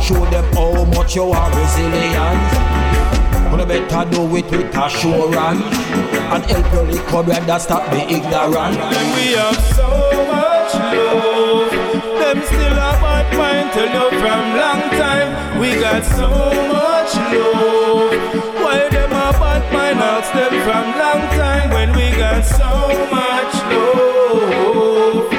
Show 0.05 0.23
them 0.31 0.45
how 0.53 0.85
much 0.85 1.15
you 1.15 1.23
are 1.23 1.49
resilient. 1.59 2.41
Wanna 3.51 3.65
better 3.65 4.09
do 4.09 4.35
it 4.37 4.49
with 4.51 4.75
assurance 4.75 5.63
and 6.31 6.45
help 6.45 6.73
your 6.73 6.83
little 6.83 7.23
brother 7.23 7.59
stop 7.59 7.89
the 7.91 8.01
ignorant. 8.03 8.77
And 8.77 9.15
we 9.15 9.33
have 9.33 9.59
so 9.75 9.87
much 10.31 10.73
love. 10.75 11.71
Them 12.19 12.41
still 12.45 12.77
a 12.77 12.98
tell 13.73 13.89
you 13.89 14.19
from 14.19 14.43
long 14.57 14.81
time. 14.97 15.59
We 15.59 15.69
got 15.79 16.03
so 16.03 16.29
much 16.73 17.13
love. 17.33 18.13
Why 18.63 18.89
them 18.89 19.11
a 19.11 19.31
bad 19.39 19.63
mind 19.73 19.99
ask 19.99 20.31
them 20.33 20.53
from 20.65 20.85
long 20.97 21.23
time 21.37 21.69
when 21.71 21.89
we 21.95 22.09
got 22.17 22.43
so 22.45 22.71
much 23.11 23.53
love. 23.71 25.29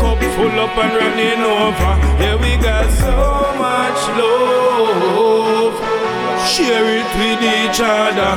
Cup 0.00 0.20
full 0.34 0.58
up 0.64 0.76
and 0.84 0.94
running 1.00 1.42
over. 1.44 1.92
Yeah, 2.22 2.36
we 2.42 2.56
got 2.62 2.88
so 3.04 3.16
much 3.64 4.00
love. 4.18 5.74
Share 6.48 6.88
it 6.98 7.10
with 7.18 7.42
each 7.42 7.80
other. 7.80 8.32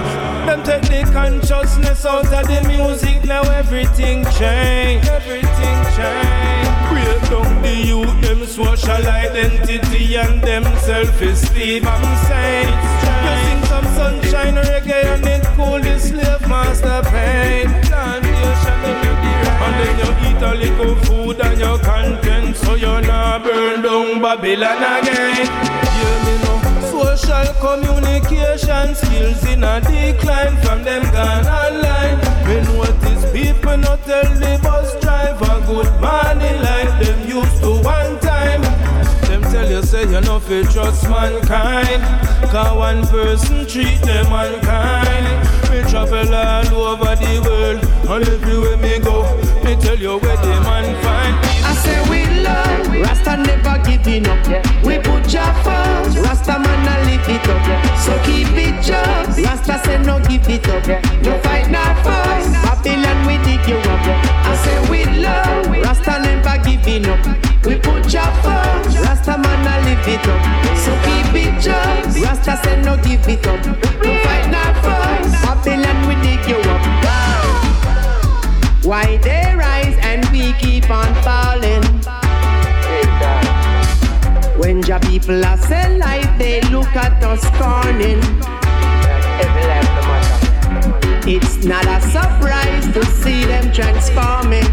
Them 0.45 0.63
take 0.63 0.83
the 0.83 1.11
consciousness 1.11 2.05
out 2.05 2.25
of 2.25 2.47
the 2.47 2.61
music. 2.67 3.23
Now 3.23 3.41
everything 3.43 4.23
change. 4.37 5.07
Everything 5.07 5.77
change. 5.95 6.70
Break 7.03 7.23
down 7.29 7.61
the 7.61 7.73
youth, 7.73 8.21
them 8.21 8.45
social 8.45 9.07
identity 9.07 10.15
and 10.15 10.41
them 10.43 10.63
self-esteem. 10.79 11.87
I'm 11.87 12.03
saying, 12.27 12.73
you 13.23 13.33
sing 13.43 13.63
some 13.65 13.87
sunshine 13.95 14.55
reggae 14.55 15.03
and 15.13 15.25
it 15.25 15.43
cool 15.55 15.79
the 15.79 15.99
slave 15.99 16.47
master 16.47 17.01
pain. 17.09 17.67
And 19.63 19.75
then 19.79 19.95
you 19.99 20.09
eat 20.27 20.41
a 20.41 20.53
little 20.55 20.95
food 21.03 21.39
and 21.39 21.59
you're 21.59 21.79
content, 21.79 22.55
so 22.57 22.75
you're 22.75 23.01
not 23.01 23.43
burn 23.43 23.81
down 23.83 24.21
Babylon 24.21 24.83
again. 24.99 25.35
Hear 25.35 26.17
me 26.25 26.33
now. 26.43 26.60
Social 27.01 27.53
communication 27.55 28.93
skills 28.93 29.43
in 29.47 29.63
a 29.63 29.81
decline 29.81 30.55
from 30.61 30.83
them 30.83 31.01
gone 31.11 31.47
online. 31.47 32.19
We 32.47 32.61
notice 32.61 33.31
people 33.31 33.77
not 33.77 34.03
tell 34.05 34.29
the 34.35 34.59
bus 34.61 34.93
driver 35.01 35.55
good 35.65 35.91
morning 35.99 36.61
like 36.61 36.93
them 37.03 37.27
used 37.27 37.59
to 37.63 37.81
one 37.81 38.19
time. 38.19 38.61
Them 39.27 39.41
tell 39.51 39.67
you 39.67 39.81
say 39.81 40.03
you 40.03 40.21
know 40.21 40.39
fit 40.39 40.69
trust 40.69 41.09
mankind. 41.09 42.03
Cause 42.51 42.77
one 42.77 43.01
person 43.07 43.65
treat 43.65 43.99
them 44.03 44.31
unkind. 44.31 45.50
Me 45.81 45.89
travel 45.89 46.35
all 46.35 46.93
over 46.93 47.15
the 47.15 47.41
world 47.41 47.81
and 48.07 48.27
everywhere 48.27 48.77
me 48.77 48.99
go, 48.99 49.23
me 49.63 49.75
tell 49.81 49.97
you 49.97 50.19
where 50.19 50.37
the 50.37 50.61
man 50.61 50.85
find. 51.01 51.35
I 51.65 51.73
say 51.73 51.97
we 52.07 52.21
love, 52.43 52.85
Rasta 53.01 53.37
never 53.37 53.81
giving 53.83 54.27
up. 54.27 54.45
We 54.85 54.99
put 54.99 55.33
your 55.33 55.51
first, 55.65 56.17
Rasta 56.21 56.59
man 56.59 56.85
a 56.85 56.95
live 57.09 57.27
it 57.27 57.49
up. 57.49 57.97
So 57.97 58.13
keep 58.23 58.53
it 58.53 58.77
just, 58.85 59.39
Rasta 59.41 59.81
say 59.83 59.97
no 60.03 60.19
give 60.29 60.47
it 60.47 60.67
up. 60.69 60.85
No 61.23 61.39
fight 61.41 61.71
not 61.71 61.97
first, 62.05 62.53
Babylon 62.61 63.25
we 63.25 63.37
dig 63.43 63.67
you 63.67 63.77
up. 63.77 64.05
I 64.45 64.55
say 64.61 64.77
we 64.87 65.03
love, 65.17 65.65
Rasta 65.81 66.19
never 66.21 66.61
giving 66.63 67.07
up. 67.09 67.25
We 67.65 67.75
put 67.79 68.05
your 68.13 68.29
first, 68.45 68.99
Rasta 69.01 69.35
man 69.35 69.65
a 69.65 69.81
live 69.81 70.07
it 70.07 70.27
up. 70.29 70.77
So 70.77 70.93
keep 71.01 71.33
it 71.41 71.59
just, 71.59 72.21
Rasta 72.23 72.61
say 72.63 72.79
no 72.83 72.97
give 73.01 73.27
it 73.27 73.47
up. 73.47 73.65
No 73.65 74.13
fight 74.23 74.47
not 74.51 74.75
first, 74.85 75.50
Babylon 75.63 76.07
we 76.07 76.15
dig 76.23 76.47
you 76.49 76.57
up. 76.71 76.81
Why 78.83 79.17
they 79.17 79.53
rise 79.55 79.95
and 80.01 80.25
we 80.31 80.53
keep 80.53 80.89
on 80.89 81.13
falling? 81.21 81.83
When 84.59 84.81
your 84.83 84.99
people 85.01 85.45
are 85.45 85.57
sell 85.57 85.97
life, 85.99 86.27
they 86.39 86.61
look 86.71 86.95
at 86.95 87.23
us 87.23 87.41
scorning. 87.41 88.19
It's 91.27 91.63
not 91.63 91.85
a 91.85 92.01
surprise 92.09 92.91
to 92.93 93.05
see 93.05 93.45
them 93.45 93.71
transforming. 93.71 94.65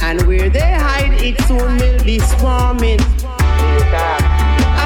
And 0.00 0.22
where 0.28 0.48
they 0.48 0.74
hide, 0.74 1.20
it 1.20 1.40
soon 1.42 1.76
will 1.76 2.04
be 2.04 2.20
swarming. 2.20 3.00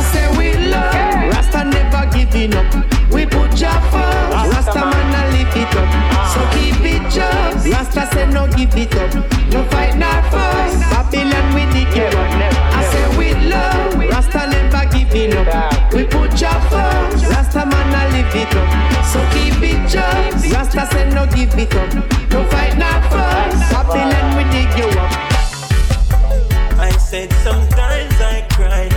I 0.02 0.04
say 0.10 0.26
we 0.36 0.52
love, 0.66 1.30
Rasta 1.30 1.62
never 1.62 2.10
giving 2.10 2.54
up. 2.56 2.66
We 3.12 3.24
put 3.24 3.54
your 3.60 3.78
first, 3.94 4.50
Rasta 4.50 4.82
man 4.82 5.14
a 5.14 5.22
live 5.30 5.54
it 5.54 5.76
up. 5.78 5.90
So 6.34 6.40
keep 6.58 6.82
it 6.82 7.02
just, 7.08 7.68
Rasta 7.70 8.10
say 8.12 8.26
no 8.26 8.48
give 8.48 8.74
it 8.74 8.96
up. 8.96 9.14
No 9.52 9.62
fight 9.70 9.96
not 9.96 10.24
first, 10.26 10.80
Babylon 10.90 11.54
we 11.54 11.62
dig 11.70 11.96
it 11.96 12.14
up. 12.14 12.30
I 12.74 12.82
say 12.90 13.06
we 13.16 13.34
love, 13.46 13.94
Rasta 14.10 14.50
never 14.50 14.84
giving 14.90 15.36
up. 15.38 15.94
We 15.94 16.02
put 16.02 16.34
your 16.40 16.58
first, 16.66 17.24
Rasta 17.30 17.64
man 17.64 17.94
a 17.94 18.02
live 18.10 18.34
it 18.34 18.54
up. 18.58 19.06
So 19.06 19.22
keep 19.30 19.62
it 19.62 19.88
just, 19.88 20.52
Rasta 20.52 20.84
say 20.90 21.10
no 21.10 21.26
give 21.26 21.54
it 21.56 21.72
up. 21.76 21.94
No 22.32 22.42
fight 22.50 22.76
not 22.76 23.02
first, 23.06 23.70
Babylon 23.70 24.36
we 24.36 24.42
dig 24.50 24.72
you 24.76 24.90
up. 24.98 25.12
I 26.80 26.90
said 26.98 27.32
sometimes 27.44 28.20
I 28.20 28.44
cry. 28.50 28.91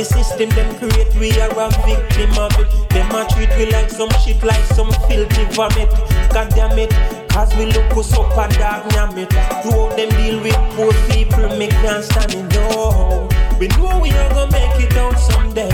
System 0.00 0.48
them 0.50 0.74
create, 0.78 1.14
we 1.20 1.30
are 1.38 1.52
a 1.52 1.68
victim 1.84 2.32
of 2.38 2.56
it. 2.58 2.88
Them 2.88 3.10
a 3.12 3.28
treat 3.28 3.50
we 3.58 3.70
like 3.70 3.90
some 3.90 4.08
shit, 4.24 4.42
like 4.42 4.64
some 4.72 4.90
filthy 5.06 5.44
vomit. 5.52 5.90
God 6.32 6.48
damn 6.56 6.78
it, 6.78 6.90
cause 7.28 7.54
we 7.56 7.66
look 7.66 7.92
us 7.96 8.12
up 8.14 8.32
a 8.32 8.48
dog 8.56 8.88
damn 8.90 9.18
it. 9.18 9.28
To 9.28 9.36
how 9.36 9.88
them 9.94 10.08
deal 10.16 10.42
with 10.42 10.56
poor 10.72 10.92
people, 11.12 11.48
make 11.58 11.70
can't 11.84 12.02
stand 12.02 12.32
it, 12.32 12.54
no. 12.54 13.28
We 13.60 13.68
know 13.68 14.00
we 14.00 14.10
are 14.10 14.30
gonna 14.34 14.50
make 14.50 14.80
it 14.80 14.96
out 14.96 15.18
someday. 15.18 15.68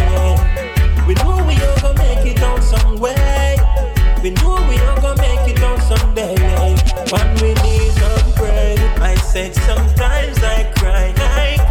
We 1.06 1.14
know 1.14 1.44
we 1.46 1.54
are 1.54 1.80
gonna 1.80 1.98
make 2.02 2.26
it 2.26 2.42
out 2.42 2.62
some 2.62 2.98
way. 2.98 3.56
We 4.22 4.30
know 4.30 4.56
we 4.68 4.78
are 4.78 5.00
gonna 5.00 5.22
make 5.22 5.46
it 5.48 5.62
out 5.62 5.80
someday. 5.80 6.34
When 7.10 7.34
we 7.40 7.54
need 7.62 7.94
and 8.02 8.34
pray, 8.34 8.76
I 9.00 9.14
said 9.14 9.54
sometimes 9.54 10.38
I 10.42 10.72
cry, 10.76 11.14
I 11.16 11.67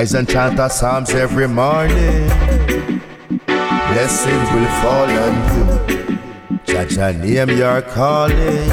Rise 0.00 0.14
and 0.14 0.26
chant 0.26 0.58
our 0.58 0.70
psalms 0.70 1.10
every 1.10 1.46
morning. 1.46 2.26
Blessings 3.92 4.48
will 4.54 4.70
fall 4.80 5.10
on 5.24 5.34
you. 5.52 5.66
Jah 6.64 6.86
Jah 6.86 7.12
name 7.12 7.50
you're 7.50 7.82
calling. 7.82 8.70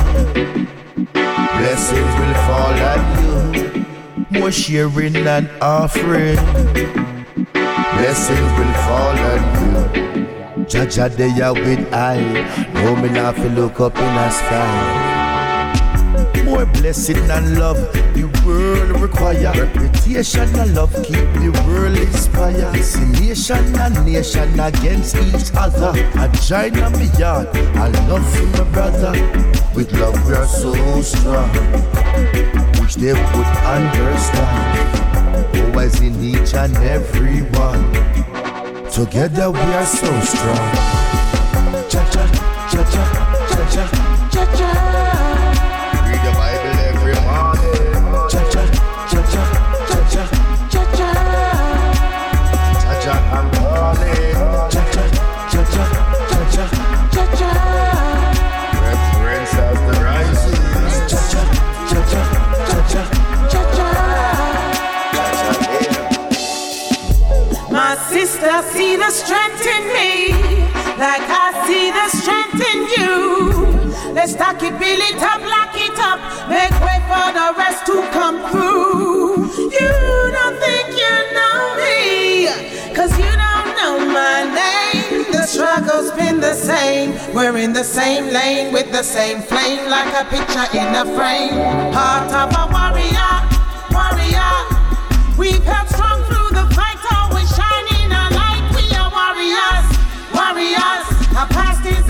Blessings 1.12 2.14
will 2.20 2.38
fall 2.48 2.78
on 2.92 3.02
you. 3.20 4.40
More 4.40 4.54
sharing 4.54 5.18
and 5.18 5.50
offering. 5.60 6.40
Blessings 7.52 8.52
will 8.58 8.76
fall 8.88 9.18
on 9.32 9.42
you. 9.60 10.64
Jah 10.64 10.86
Jah 10.86 11.10
they 11.10 11.42
are 11.42 11.54
with 11.54 11.94
I. 11.94 12.24
No 12.74 12.96
me 12.96 13.10
not 13.10 13.38
look 13.52 13.82
up 13.82 13.98
in 13.98 14.14
the 14.16 14.30
sky. 14.30 14.72
More 16.46 16.66
blessing 16.68 17.20
and 17.30 17.60
love 17.60 18.07
the 18.18 18.26
world 18.46 19.02
require. 19.02 19.54
Reputation 19.54 20.50
and 20.58 20.74
love 20.74 20.94
keep 21.04 21.28
the 21.38 21.52
world 21.68 21.98
inspired. 21.98 22.76
See 22.84 23.06
nation 23.22 23.64
and 23.78 24.06
nation 24.06 24.60
against 24.60 25.16
each 25.16 25.52
other. 25.56 25.94
Join 26.42 26.80
on 26.82 26.94
me 26.98 27.10
yard. 27.20 27.48
I 27.78 27.90
love 28.10 28.26
for 28.34 28.46
my 28.58 28.64
brother. 28.72 29.14
With 29.76 29.92
love 29.94 30.18
we 30.26 30.34
are 30.34 30.48
so 30.48 30.74
strong, 31.02 31.50
which 32.82 32.96
they 32.96 33.14
would 33.14 33.52
understand. 33.76 34.74
Always 35.58 36.02
in 36.02 36.16
each 36.24 36.56
and 36.56 36.76
every 36.78 37.42
one. 37.60 37.86
Together 38.90 39.52
we 39.52 39.60
are 39.60 39.86
so 39.86 40.10
strong. 40.22 40.72
Cha 41.90 42.02
cha 42.10 42.26
cha 42.72 42.84
cha 42.84 43.06
cha 43.70 43.86
cha 44.32 44.46
cha 44.46 44.58
cha. 44.58 44.97
The 69.08 69.14
strength 69.14 69.66
in 69.66 69.84
me, 69.96 70.32
like 71.00 71.24
I 71.32 71.48
see 71.64 71.92
the 71.96 72.08
strength 72.20 72.60
in 72.60 72.80
you. 72.92 74.12
Let's 74.14 74.34
stack 74.34 74.62
it, 74.64 74.76
build 74.76 75.00
it 75.00 75.24
up, 75.24 75.40
lock 75.48 75.72
it 75.80 75.98
up, 75.98 76.20
make 76.52 76.76
way 76.84 77.00
for 77.08 77.32
the 77.32 77.56
rest 77.56 77.86
to 77.86 78.04
come 78.12 78.38
through. 78.52 79.48
You 79.80 79.94
don't 80.36 80.58
think 80.60 80.88
you 81.00 81.16
know 81.38 81.60
me, 81.80 82.52
cause 82.94 83.16
you 83.18 83.32
don't 83.32 83.70
know 83.80 83.96
my 84.12 84.44
name. 84.44 85.32
The 85.32 85.44
struggle's 85.48 86.12
been 86.12 86.42
the 86.42 86.54
same, 86.54 87.16
we're 87.34 87.56
in 87.56 87.72
the 87.72 87.86
same 87.86 88.26
lane 88.34 88.74
with 88.74 88.92
the 88.92 89.04
same 89.04 89.42
flame, 89.42 89.90
like 89.90 90.12
a 90.20 90.26
picture 90.28 90.68
in 90.76 90.90
a 90.94 91.06
frame. 91.16 91.56
Heart 91.96 92.32
of 92.44 92.50
a 92.60 92.64
warrior, 92.76 93.36
warrior. 93.96 94.52
We've 95.38 95.64
held 95.64 95.97
the 100.58 100.74
king 100.74 101.76
man 101.76 101.94
them 101.94 102.10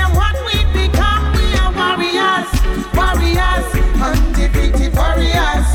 and 0.00 0.16
what 0.16 0.34
we 0.48 0.64
become, 0.72 1.32
we 1.36 1.52
are 1.60 1.72
warriors, 1.76 2.48
warriors, 2.96 3.68
undefeated 4.00 4.92
warriors, 4.96 5.66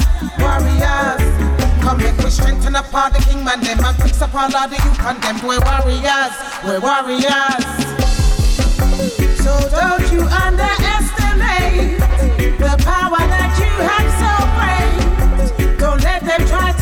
warriors. 0.42 1.22
Come 1.82 2.00
here, 2.00 2.14
we 2.24 2.30
strengthen 2.30 2.74
the 2.74 2.82
party, 2.90 3.20
Kingman, 3.22 3.62
and 3.68 3.98
fix 4.02 4.22
all 4.34 4.50
the 4.50 4.78
you 4.84 4.94
condemned. 4.98 5.44
We're 5.44 5.62
warriors, 5.62 6.34
we're 6.66 6.82
warriors. 6.82 7.66
So 9.46 9.54
don't 9.70 10.12
you 10.12 10.22
underestimate 10.26 12.02
the 12.58 12.76
power 12.82 13.22
that 13.30 13.54
you 13.62 13.72
have 13.90 14.10
so 14.22 14.34
great. 14.58 15.78
Don't 15.78 16.02
let 16.02 16.26
them 16.26 16.48
try 16.48 16.75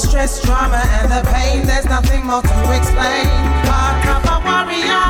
stress, 0.00 0.40
drama, 0.42 0.80
and 1.00 1.12
the 1.12 1.20
pain, 1.30 1.66
there's 1.66 1.84
nothing 1.84 2.24
more 2.24 2.40
to 2.40 2.58
explain. 2.72 3.28
Heart 3.68 4.06
of 4.16 4.24
a 4.32 4.36
warrior, 4.48 5.06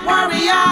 warrior. 0.00 0.66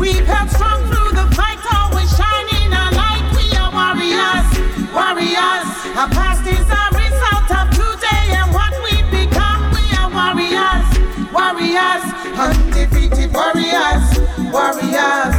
We've 0.00 0.24
held 0.24 0.48
strong 0.48 0.80
through 0.88 1.12
the 1.12 1.28
fight, 1.36 1.60
always 1.68 2.08
shining 2.16 2.72
a 2.72 2.88
light. 2.96 3.28
We 3.36 3.44
are 3.60 3.68
warriors, 3.68 4.48
warriors. 4.96 5.68
Our 6.00 6.08
past 6.16 6.48
is 6.48 6.64
a 6.64 6.84
result 6.96 7.48
of 7.60 7.66
today 7.76 8.24
and 8.40 8.48
what 8.56 8.72
we've 8.80 9.10
become. 9.12 9.68
We 9.76 9.84
are 10.00 10.08
warriors, 10.08 10.88
warriors, 11.28 12.04
undefeated 12.40 13.30
warriors, 13.36 14.04
warriors. 14.48 15.36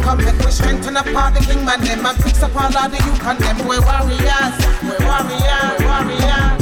Come 0.00 0.24
make 0.24 0.38
we 0.40 0.50
strengthen 0.50 0.96
all 0.96 1.30
the 1.30 1.40
king 1.44 1.64
man 1.64 1.80
them 1.84 2.06
and 2.06 2.16
fix 2.24 2.42
up 2.42 2.56
all 2.56 2.72
of 2.72 2.90
the 2.90 2.98
you 3.04 3.14
condemn. 3.20 3.58
We're 3.68 3.84
warriors, 3.84 4.54
we're 4.80 5.02
warriors, 5.04 5.76
we're 5.76 5.92
warriors. 5.92 6.55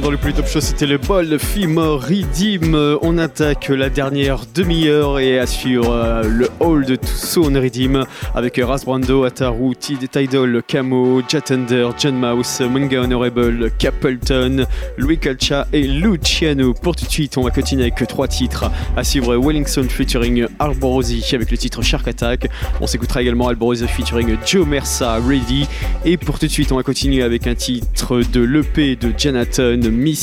Anadolu 0.00 0.19
top 0.32 0.46
show, 0.46 0.60
c'était 0.60 0.86
le 0.86 0.98
bol 0.98 1.38
Fimoridim. 1.38 2.98
On 3.02 3.18
attaque 3.18 3.68
la 3.70 3.88
dernière 3.90 4.40
demi-heure 4.54 5.18
et 5.18 5.38
assure 5.38 5.90
euh, 5.90 6.22
le 6.22 6.48
hall 6.60 6.84
de 6.84 6.94
Tucson 6.94 7.52
Redim 7.54 8.04
avec 8.34 8.60
Rasbrando, 8.62 9.24
Ataru, 9.24 9.74
Tidal, 9.76 10.62
Camo, 10.66 11.22
Jatender, 11.26 11.88
John 11.98 12.16
Mouse, 12.16 12.60
Manga 12.60 13.00
Honorable, 13.00 13.70
Capleton, 13.78 14.66
Louis 14.98 15.18
Calcha 15.18 15.66
et 15.72 15.82
Luciano. 15.82 16.74
Pour 16.74 16.94
tout 16.94 17.06
de 17.06 17.10
suite, 17.10 17.36
on 17.38 17.42
va 17.42 17.50
continuer 17.50 17.82
avec 17.82 18.06
trois 18.06 18.28
titres. 18.28 18.70
À 18.96 19.02
suivre 19.02 19.36
Wellington 19.36 19.86
featuring 19.88 20.46
Alborosi 20.58 21.24
avec 21.32 21.50
le 21.50 21.56
titre 21.56 21.82
Shark 21.82 22.06
Attack. 22.06 22.48
On 22.80 22.86
s'écoutera 22.86 23.22
également 23.22 23.48
Alborosi 23.48 23.88
featuring 23.88 24.36
Joe 24.46 24.66
Mersa, 24.66 25.18
Ready. 25.26 25.66
Et 26.04 26.16
pour 26.16 26.38
tout 26.38 26.46
de 26.46 26.52
suite, 26.52 26.70
on 26.72 26.76
va 26.76 26.82
continuer 26.82 27.22
avec 27.22 27.46
un 27.46 27.54
titre 27.54 28.22
de 28.32 28.40
l'EP 28.40 28.96
de 28.96 29.12
Jonathan 29.16 29.76
Miss 29.90 30.19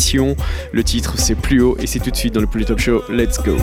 le 0.71 0.83
titre 0.83 1.15
c'est 1.17 1.35
Plus 1.35 1.61
haut 1.61 1.77
et 1.79 1.87
c'est 1.87 1.99
tout 1.99 2.11
de 2.11 2.15
suite 2.15 2.33
dans 2.33 2.41
le 2.41 2.47
Plus 2.47 2.65
Top 2.65 2.79
Show. 2.79 3.03
Let's 3.09 3.39
go. 3.43 3.57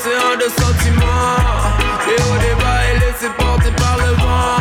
océan 0.00 0.36
de 0.36 0.48
sentiments. 0.62 1.36
Les 2.06 2.22
hauts, 2.22 2.40
les 2.40 2.54
bas 2.54 2.82
et 3.22 3.42
porter 3.42 3.70
par 3.72 3.96
le 3.98 4.12
vent. 4.14 4.60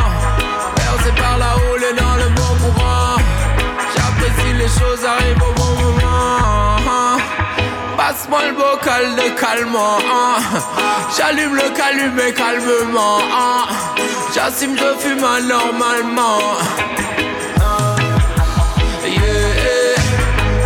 Percé 0.76 1.11
par 1.22 1.38
la 1.38 1.56
houle 1.56 1.84
et 1.84 1.95
dans 1.95 2.16
le 2.16 2.30
bon 2.30 2.52
courant. 2.61 3.18
J'apprécie 3.95 4.53
les 4.53 4.68
choses 4.68 5.06
arrivent 5.06 5.44
au 5.49 5.53
bon 5.53 5.74
moment. 5.84 7.18
Passe-moi 7.98 8.40
le 8.48 8.53
bocal 8.53 9.16
de 9.16 9.40
calmant. 9.40 9.99
J'allume 11.18 11.56
le 11.56 11.70
calumet 11.76 12.34
calmement. 12.34 13.20
J'assume, 14.34 14.76
je 14.78 14.99
fume 14.99 15.20
normalement. 15.48 16.40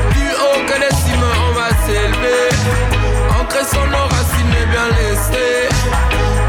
Plus 0.09 0.33
haut 0.41 0.61
que 0.67 0.79
les 0.79 0.95
cimes, 0.95 1.29
on 1.47 1.53
va 1.53 1.69
s'élever. 1.85 2.49
En 3.39 3.65
son 3.65 4.12
bien. 4.91 5.69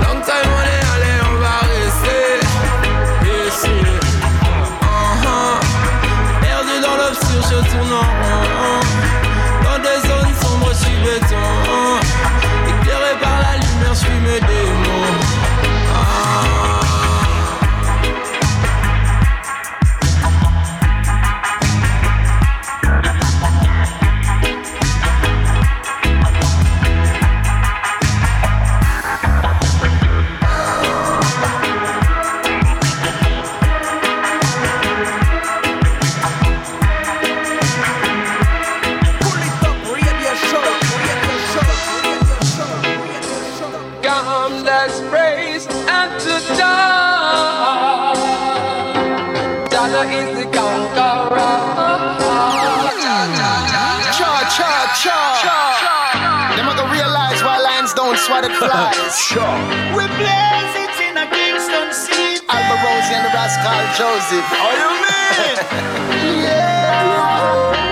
Long 0.02 0.20
time 0.22 0.50
on 0.56 0.62
est 0.62 0.84
allé, 0.94 1.12
on 1.30 1.38
va 1.38 1.56
rester 1.74 2.26
ici. 3.46 3.76
Uh 4.02 4.94
-huh. 5.22 5.60
Perdu 6.40 6.76
dans 6.82 6.96
l'obscur, 7.00 7.40
je 7.50 7.58
tourne 7.70 7.92
en 7.92 8.06
rond. 8.20 8.80
Dans 9.64 9.78
des 9.86 9.98
zones 10.08 10.34
sombres, 10.42 10.72
je 10.72 10.84
suis 10.84 10.98
béton. 11.04 11.46
Éclairé 12.70 13.12
par 13.20 13.36
la 13.44 13.52
lumière, 13.62 13.94
je 13.94 14.04
suis 14.04 14.20
mes. 14.26 14.83
that 58.48 58.56
flies. 58.60 59.16
sure. 59.16 59.58
We 59.96 60.04
it 60.76 60.92
in 61.00 61.16
a 61.16 61.26
Kingston 61.32 61.88
Rosie 62.84 63.14
and 63.16 63.24
the 63.24 63.32
Rascal 63.32 63.80
Joseph. 63.96 64.44
How 64.52 64.70
you 64.76 64.90
mean? 65.00 66.44
yeah. 66.44 67.83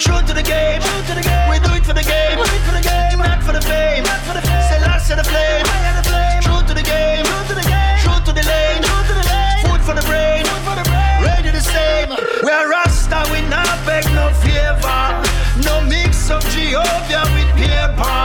True 0.00 0.22
to 0.24 0.32
the 0.32 0.42
game. 0.42 0.80
True 0.80 1.02
to 1.04 1.14
the 1.14 1.20
game. 1.20 1.48
We 1.52 1.60
do 1.60 1.70
it 1.76 1.84
for 1.84 1.92
the 1.92 2.02
game. 2.02 2.40
We 2.40 2.48
do 2.48 2.56
it 2.56 2.64
for 2.64 2.72
the 2.72 2.80
game. 2.80 3.18
Not 3.20 3.44
for 3.44 3.52
the 3.52 3.60
fame. 3.60 4.02
Not 4.02 4.20
for 4.24 4.32
the 4.32 4.40
fame. 4.40 4.64
Say 4.72 4.80
last 4.80 5.06
to 5.12 5.14
the 5.16 5.24
flame. 5.24 5.64
High 5.68 6.00
the 6.00 6.08
flame. 6.08 6.40
True 6.40 6.62
to 6.64 6.72
the 6.72 6.82
game. 6.82 7.24
True 7.28 7.44
to 7.52 7.54
the 7.60 7.66
game. 7.68 7.98
True 8.00 8.20
to 8.24 8.32
the 8.32 8.44
lane. 8.48 8.80
True 8.80 9.04
to 9.04 9.14
the 9.20 9.26
lane. 9.28 9.60
Food 9.68 9.80
for 9.84 9.94
the 9.94 10.04
brain. 10.08 10.40
Food 10.48 10.62
for 10.64 10.76
the 10.80 10.86
brain. 10.88 11.20
Ready 11.20 11.52
the 11.52 11.60
same. 11.60 12.08
We 12.40 12.50
are 12.50 12.66
Rasta. 12.72 13.28
We 13.28 13.44
not 13.52 13.76
beg 13.84 14.08
no 14.16 14.32
favor. 14.40 15.04
No 15.68 15.84
mix 15.84 16.32
of 16.32 16.40
Jehovah 16.48 17.28
with 17.36 17.50
paper. 17.60 18.24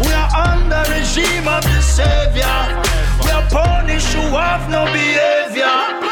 We 0.00 0.10
are 0.16 0.32
under 0.32 0.80
regime 0.88 1.44
of 1.44 1.62
the 1.68 1.84
Savior. 1.84 2.58
We 3.20 3.28
are 3.28 3.44
punished 3.52 4.08
who 4.16 4.24
have 4.40 4.64
no 4.72 4.88
behavior. 4.88 6.09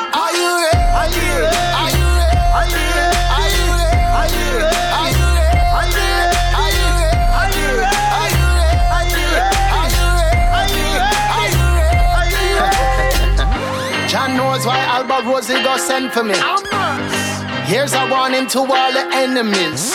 Why 15.25 15.33
Rosie 15.33 15.63
go 15.63 15.77
send 15.77 16.13
for 16.13 16.23
me. 16.25 16.35
Here's 17.67 17.93
a 17.93 18.07
warning 18.09 18.47
to 18.49 18.61
all 18.61 18.93
the 18.93 19.09
enemies. 19.13 19.95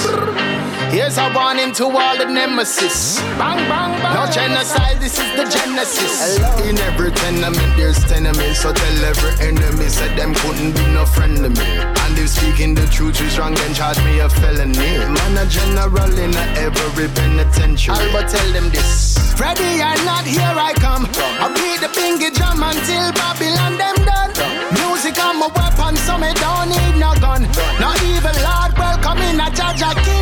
Here's 0.91 1.17
a 1.17 1.31
warning 1.33 1.71
to 1.73 1.85
all 1.85 2.17
the 2.17 2.25
nemesis. 2.25 3.19
Bang, 3.37 3.57
bang, 3.67 3.99
bang. 4.01 4.13
No 4.13 4.31
genocide, 4.31 4.99
this 4.99 5.17
is 5.17 5.31
the 5.35 5.45
genesis. 5.49 6.37
In 6.67 6.77
every 6.79 7.11
tenement 7.11 7.77
there's 7.77 7.99
enemies, 8.11 8.61
so 8.61 8.71
tell 8.71 9.05
every 9.05 9.47
enemy 9.47 9.89
said 9.89 10.15
them 10.17 10.35
couldn't 10.35 10.73
be 10.73 10.85
no 10.93 11.05
friend 11.05 11.37
to 11.37 11.49
me. 11.49 11.69
And 12.03 12.17
if 12.19 12.29
speaking 12.29 12.75
the 12.75 12.85
truth 12.87 13.19
is 13.21 13.39
wrong, 13.39 13.55
then 13.55 13.73
charge 13.73 13.97
me 14.05 14.19
a 14.19 14.29
felony. 14.29 14.75
Man 14.75 15.37
a 15.37 15.45
general 15.47 16.13
in 16.19 16.35
a 16.35 16.45
every 16.61 17.07
penitentiary. 17.07 17.97
Alba 17.97 18.29
tell 18.29 18.51
them 18.51 18.69
this. 18.69 19.17
Freddy, 19.35 19.81
I'm 19.81 20.05
not 20.05 20.25
here, 20.25 20.41
I 20.43 20.73
come. 20.73 21.07
I'll 21.41 21.49
beat 21.49 21.81
the 21.81 21.89
pinky 21.89 22.29
drum 22.29 22.61
until 22.61 23.11
Babylon 23.13 23.77
them 23.77 23.95
done. 24.05 24.82
Music 25.03 25.21
I'm 25.21 25.41
a 25.41 25.49
weapon, 25.49 25.97
so 25.97 26.17
me 26.17 26.31
don't 26.35 26.69
need 26.69 26.95
no 26.97 27.11
gun. 27.19 27.41
No 27.77 27.91
evil 28.07 28.31
Lord, 28.39 28.71
welcome 28.80 29.17
in 29.27 29.38
a 29.38 29.51
Jah 29.51 29.75
Jah 29.75 30.12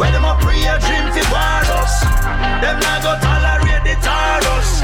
Where 0.00 0.10
them 0.12 0.24
a 0.24 0.32
pray 0.40 0.64
a 0.64 0.80
dream 0.80 1.12
fi 1.12 1.20
war 1.28 1.60
us. 1.76 2.00
Them 2.64 2.80
not 2.80 3.04
go 3.04 3.12
tolerate 3.20 3.84
the 3.84 3.94
taros. 4.00 4.80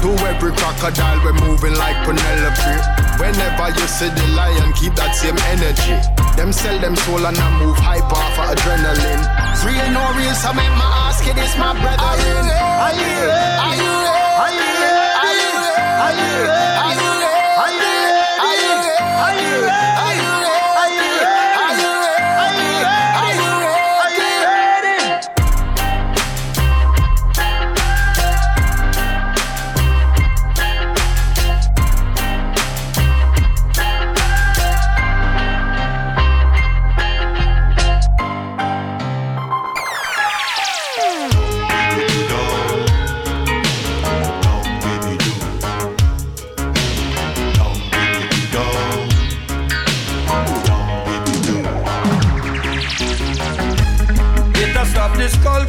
To 0.00 0.08
every 0.32 0.52
crocodile, 0.56 1.20
we're 1.20 1.36
moving 1.44 1.76
like 1.76 2.00
Penelope. 2.08 2.76
Whenever 3.20 3.68
you 3.76 3.84
see 3.84 4.08
the 4.08 4.26
lion, 4.32 4.72
keep 4.72 4.94
that 4.96 5.12
same 5.12 5.36
energy. 5.52 6.00
Them 6.40 6.52
sell 6.56 6.78
them 6.80 6.96
soul 6.96 7.20
and 7.26 7.36
I 7.36 7.48
move 7.60 7.76
hyper 7.76 8.24
for 8.32 8.48
adrenaline. 8.48 9.28
Real 9.60 9.88
no 9.92 10.00
real, 10.16 10.32
so 10.32 10.56
make 10.56 10.72
my 10.80 10.88
ask 11.04 11.20
you 11.26 11.34
this, 11.36 11.52
my 11.60 11.76
brother. 11.76 12.00
Are 12.00 12.16
you 12.16 12.32
ready? 12.32 12.56
Are 12.80 12.96
you 12.96 13.12
ready? 13.28 13.60
Are 13.60 13.76
you 13.76 13.92
ready? 13.92 15.04
Are 15.20 15.36
you 15.36 15.52
ready? 15.52 15.84
Are 16.00 16.16
you 16.16 16.32
ready? 16.48 16.80
Are 16.80 16.96
you 16.96 17.12
ready? 17.12 17.44
Are 18.40 18.56
you 18.56 18.72
ready? 18.72 19.04
Are 19.20 19.36
you 19.36 19.52
ready? 19.68 20.00
Are 20.00 20.14
you 20.16 20.24
ready? 20.24 20.35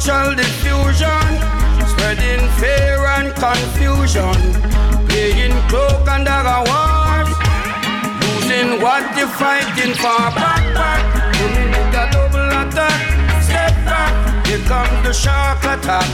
Cultural 0.08 0.34
diffusion, 0.34 1.28
spreading 1.86 2.40
fear 2.56 3.04
and 3.16 3.28
confusion, 3.36 4.32
playing 5.06 5.52
cloak 5.68 6.08
and 6.08 6.24
dagger 6.24 6.64
wars, 6.64 7.28
losing 8.22 8.80
what 8.80 9.04
you're 9.18 9.28
fighting 9.28 9.92
for. 10.00 10.24
Back, 10.32 10.64
back, 10.72 11.02
coming 11.36 11.68
with 11.68 12.00
a 12.00 12.08
double 12.10 12.48
attack. 12.60 13.00
Step 13.42 13.74
back, 13.84 14.46
here 14.46 14.64
comes 14.64 15.06
the 15.06 15.12
shark 15.12 15.62
attack. 15.64 16.08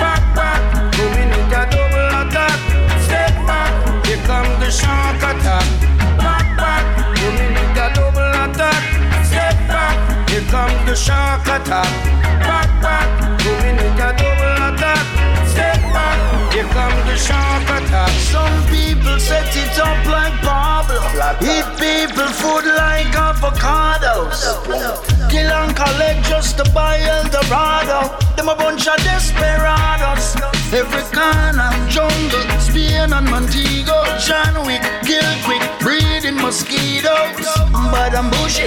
Back, 0.00 0.24
back, 0.34 0.92
coming 0.94 1.28
with 1.28 1.52
a 1.52 1.64
double 1.68 2.08
attack. 2.24 2.58
Step 3.04 3.34
back, 3.44 4.06
here 4.06 4.24
comes 4.24 4.56
the 4.64 4.70
shark 4.70 5.20
attack. 5.20 5.66
Back, 6.16 6.46
back, 6.56 6.84
coming 7.16 7.52
with 7.52 7.84
a 7.84 7.92
double 7.92 8.32
attack. 8.44 8.82
Step 9.26 9.56
back, 9.68 10.30
here 10.30 10.48
comes 10.50 10.88
the 10.88 10.96
shark 10.96 11.46
attack. 11.46 12.23
With 13.74 14.06
a 14.06 14.12
double 14.14 14.54
attack. 14.68 15.04
Step 15.48 15.80
back, 15.92 16.52
here 16.52 16.68
comes 16.74 17.04
the 17.10 17.16
shark 17.16 17.64
attack. 17.64 18.10
Some 18.32 18.56
people 18.70 19.18
set 19.18 19.50
it 19.56 19.78
up 19.78 20.06
like 20.06 20.34
Pablo. 20.42 21.02
Eat 21.42 21.66
people 21.82 22.30
food 22.40 22.66
like 22.76 23.12
avocados. 23.28 24.38
Kill 25.30 25.50
and 25.50 25.74
collect 25.74 26.24
just 26.28 26.56
to 26.58 26.64
buy 26.70 27.00
Eldorado. 27.00 28.16
Them 28.36 28.48
a 28.48 28.54
bunch 28.54 28.86
of 28.86 28.96
desperados. 29.02 30.53
Every 30.72 31.02
corner, 31.14 31.70
jungle, 31.88 32.42
Spain 32.58 33.12
and 33.12 33.30
Montego. 33.30 34.02
John 34.18 34.66
Wick, 34.66 34.82
kill 35.04 35.22
quick, 35.44 35.62
breeding 35.80 36.36
mosquitoes. 36.36 37.46
Bad 37.92 38.14
and 38.14 38.30
bushy, 38.30 38.66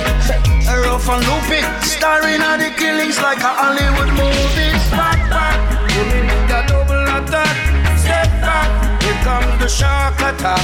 rough 0.67 1.09
and 1.09 1.23
loopy. 1.27 1.61
Starring 1.83 2.41
at 2.41 2.57
the 2.57 2.71
killings 2.77 3.19
like 3.21 3.39
a 3.39 3.51
Hollywood 3.51 4.11
movies. 4.15 4.79
Back, 4.91 5.19
back, 5.29 5.57
coming 5.91 6.27
with 6.27 6.55
a 6.55 6.63
double 6.67 7.03
attack. 7.17 7.55
Step 7.99 8.29
back, 8.39 9.03
here 9.03 9.19
comes 9.23 9.59
the 9.59 9.67
shark 9.67 10.15
attack. 10.19 10.63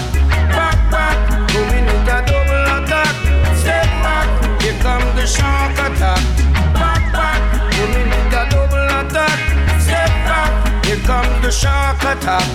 Back, 0.56 0.80
back, 0.92 1.18
coming 1.52 1.86
with 1.86 2.08
a 2.08 2.24
double 2.24 2.64
attack. 2.72 3.16
Step 3.58 3.90
back, 4.00 4.62
here 4.62 4.80
comes 4.80 5.12
the 5.20 5.28
shark 5.28 5.74
attack. 5.74 6.24
Back, 6.74 7.12
back, 7.12 7.42
coming 7.74 8.08
with 8.08 8.34
a 8.34 8.48
double 8.50 8.88
attack. 9.02 9.53
Here 10.94 11.02
comes 11.06 11.42
the 11.42 11.50
shark 11.50 11.98
attack. 12.04 12.46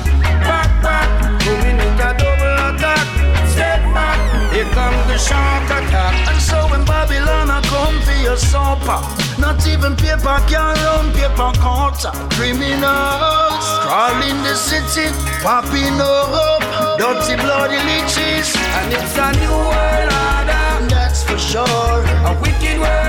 Back, 0.47 0.71
back, 0.81 1.11
coming 1.43 1.77
with 1.77 2.07
a 2.07 2.15
double 2.15 2.55
attack. 2.71 3.07
Step 3.51 3.83
back, 3.91 4.55
here 4.55 4.71
comes 4.79 5.03
the 5.11 5.19
shark 5.19 5.67
attack. 5.67 6.15
And 6.31 6.41
so 6.41 6.55
when 6.71 6.85
Babylon 6.85 7.51
a 7.51 7.61
come 7.67 8.01
for 8.01 8.15
your 8.23 8.37
supper, 8.37 9.03
not 9.43 9.67
even 9.67 9.97
paper 9.97 10.39
can 10.47 10.79
run 10.87 11.11
paper 11.19 11.51
cutter. 11.59 12.15
Criminals 12.39 13.67
crawling 13.83 14.39
the 14.47 14.55
city, 14.55 15.11
popping 15.43 15.99
up, 15.99 16.63
dirty 16.95 17.35
bloody 17.43 17.83
leeches. 17.91 18.55
And 18.55 18.93
it's 18.95 19.19
a 19.19 19.35
new 19.35 19.51
world 19.51 20.15
order. 20.15 20.87
That's 20.87 21.25
for 21.25 21.39
sure. 21.39 22.07
A 22.23 22.39
wicked 22.41 22.79
world 22.79 23.08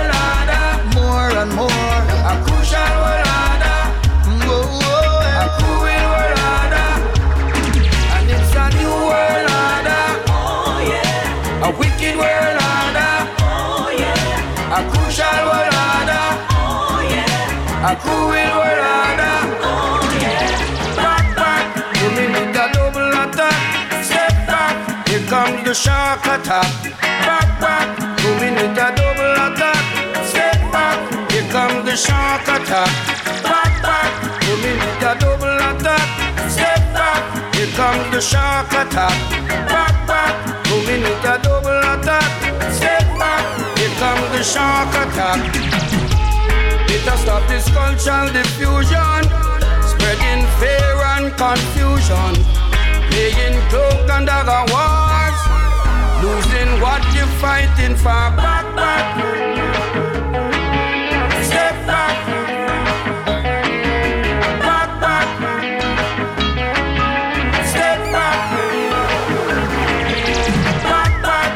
shark 25.79 26.25
attack. 26.25 26.65
Oh, 26.83 26.89
back, 27.25 27.61
back, 27.61 27.87
moving 28.23 28.53
with 28.55 28.77
a 28.77 28.91
double 28.95 29.31
attack. 29.47 30.25
Step 30.25 30.59
back, 30.73 31.31
here 31.31 31.47
comes 31.51 31.85
the 31.85 31.95
shark 31.95 32.41
attack. 32.43 32.91
Back, 33.43 33.71
back, 33.81 34.07
moving 34.43 34.75
with 34.75 35.07
a 35.07 35.15
double 35.19 35.55
attack. 35.69 36.07
Step 36.49 36.81
back, 36.93 37.55
here 37.55 37.71
comes 37.77 38.11
the 38.11 38.19
shark 38.19 38.67
attack. 38.73 39.15
Back, 39.71 39.95
back, 40.05 40.33
moving 40.69 41.01
with 41.01 41.25
a 41.25 41.39
double 41.41 41.79
attack. 41.93 42.27
Step 42.73 43.07
back, 43.17 43.43
here 43.77 43.95
comes 43.99 44.29
the 44.35 44.43
shark 44.43 44.89
attack. 44.89 46.18
Stopped 47.39 47.51
this 47.51 47.69
cultural 47.69 48.27
diffusion, 48.33 49.23
spreading 49.87 50.43
fear 50.59 50.95
and 51.15 51.31
confusion, 51.37 52.33
playing 53.09 53.57
cloak 53.69 54.09
and 54.09 54.25
dagger 54.27 54.65
wars, 54.73 55.39
losing 56.21 56.81
what 56.81 57.01
you're 57.15 57.33
fighting 57.39 57.95
for. 57.95 58.27
Back, 58.35 58.65
back, 58.75 59.05
step 61.43 61.75
back, 61.87 62.17
back, 64.59 64.89
back, 64.99 65.27
step 67.71 67.99
back, 68.11 68.39
back, 70.83 71.11
back. 71.23 71.51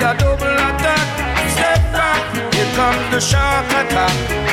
A 0.00 0.14
double 0.18 0.56
attack, 0.68 1.06
step 1.54 1.82
back. 1.92 2.54
Here 2.54 2.72
comes 2.74 3.10
the 3.12 3.20
shark 3.20 3.66
attack. 3.66 4.47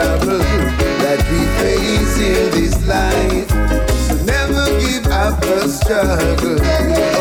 Trouble 0.00 0.38
that 1.04 1.20
we 1.30 1.40
face 1.60 2.16
in 2.18 2.50
this 2.56 2.76
life. 2.86 3.48
So 4.06 4.14
never 4.24 4.64
give 4.80 5.06
up 5.08 5.40
the 5.42 5.68
struggle. 5.68 7.19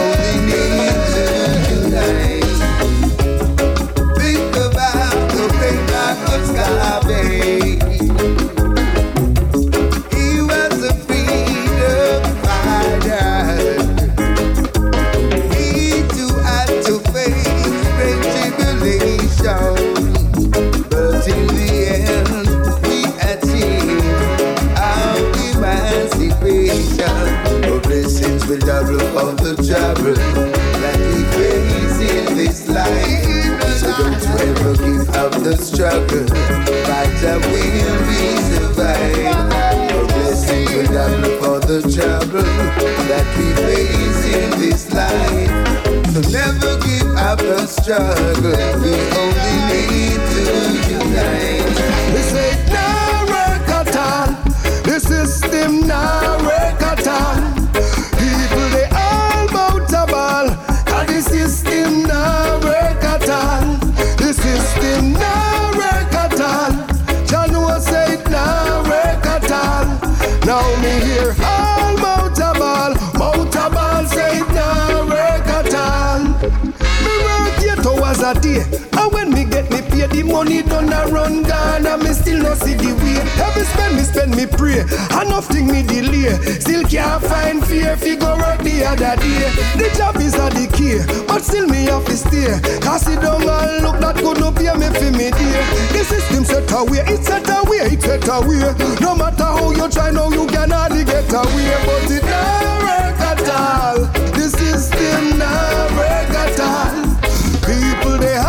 Struggle. 47.69 48.81
We 48.81 48.93
only 49.17 49.58
a 78.29 78.39
day. 78.41 78.61
And 78.93 79.11
when 79.13 79.31
me 79.31 79.43
get 79.45 79.71
me 79.71 79.81
pay, 79.81 80.05
the 80.07 80.23
money 80.23 80.61
done 80.61 80.91
a 80.93 81.07
run 81.07 81.43
gone. 81.43 81.85
And 81.85 82.03
me 82.03 82.13
still 82.13 82.43
no 82.43 82.53
see 82.53 82.73
the 82.73 82.93
way. 83.01 83.17
Every 83.41 83.63
spend 83.63 83.95
me 83.97 84.03
spend 84.03 84.31
me 84.35 84.45
pray. 84.45 84.81
And 85.17 85.29
nothing 85.29 85.67
me 85.67 85.81
delay. 85.83 86.37
Still 86.59 86.83
can't 86.83 87.23
find 87.23 87.65
fear. 87.65 87.97
Figure 87.97 88.35
work 88.37 88.61
the 88.61 88.85
other 88.85 89.15
day. 89.17 89.49
The 89.79 89.87
job 89.97 90.17
is 90.17 90.35
a 90.35 90.49
decay. 90.49 91.01
But 91.27 91.41
still 91.43 91.67
me 91.67 91.85
have 91.85 92.05
to 92.05 92.17
stay. 92.17 92.53
Cause 92.81 93.07
it 93.07 93.21
don't 93.21 93.47
all 93.49 93.81
look 93.81 93.97
that 94.01 94.15
good 94.21 94.39
no 94.39 94.51
pay 94.51 94.73
me 94.77 94.89
for 94.93 95.11
me 95.11 95.31
dear. 95.33 95.63
The 95.93 96.03
system 96.05 96.45
set 96.45 96.69
away. 96.71 97.01
It 97.09 97.23
set 97.25 97.49
away. 97.49 97.93
It 97.93 98.01
set 98.01 98.27
away. 98.29 98.61
No 99.01 99.15
matter 99.15 99.49
how 99.57 99.71
you 99.71 99.89
try 99.89 100.11
now 100.11 100.29
you 100.29 100.45
can 100.47 100.69
hardly 100.69 101.03
get 101.03 101.31
away. 101.33 101.71
But 101.85 102.11
it 102.11 102.25
not 102.25 102.77
work 102.85 103.19
at 103.31 103.49
all. 103.49 103.97
The 104.37 104.45
system 104.53 105.39
not 105.39 105.91
work 105.97 106.33
at 106.35 106.59
all. 106.59 107.08
People 108.19 108.48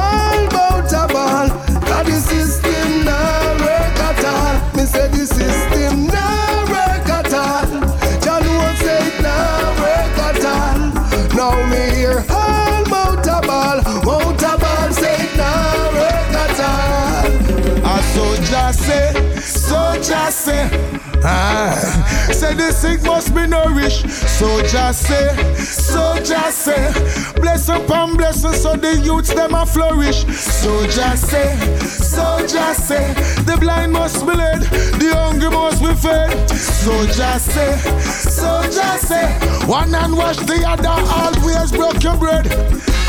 the 22.60 22.72
sick 22.72 23.02
must 23.04 23.34
be 23.34 23.46
nourished. 23.46 24.08
Soldier 24.10 24.92
say, 24.92 25.54
soldier 25.56 26.50
say, 26.50 26.92
bless 27.40 27.68
upon 27.68 28.16
blessing 28.16 28.52
so 28.52 28.76
the 28.76 28.96
youths 28.96 29.32
them 29.32 29.54
a 29.54 29.64
flourish. 29.64 30.26
So 30.36 30.86
just 30.86 31.30
say, 31.30 31.56
so 31.80 32.46
just 32.46 32.86
say, 32.86 33.14
the 33.48 33.56
blind 33.58 33.92
must 33.92 34.26
be 34.26 34.34
led, 34.34 34.60
the 35.00 35.10
hungry 35.14 35.48
must 35.50 35.80
be 35.80 35.94
fed. 35.94 36.50
So 36.50 36.92
just 37.06 37.46
say, 37.46 37.76
so 38.10 38.62
just 38.70 39.08
say, 39.08 39.26
one 39.66 39.92
hand 39.92 40.16
wash 40.16 40.36
the 40.36 40.62
other, 40.66 40.96
always 41.20 41.72
broke 41.72 42.02
your 42.02 42.16
bread. 42.16 42.46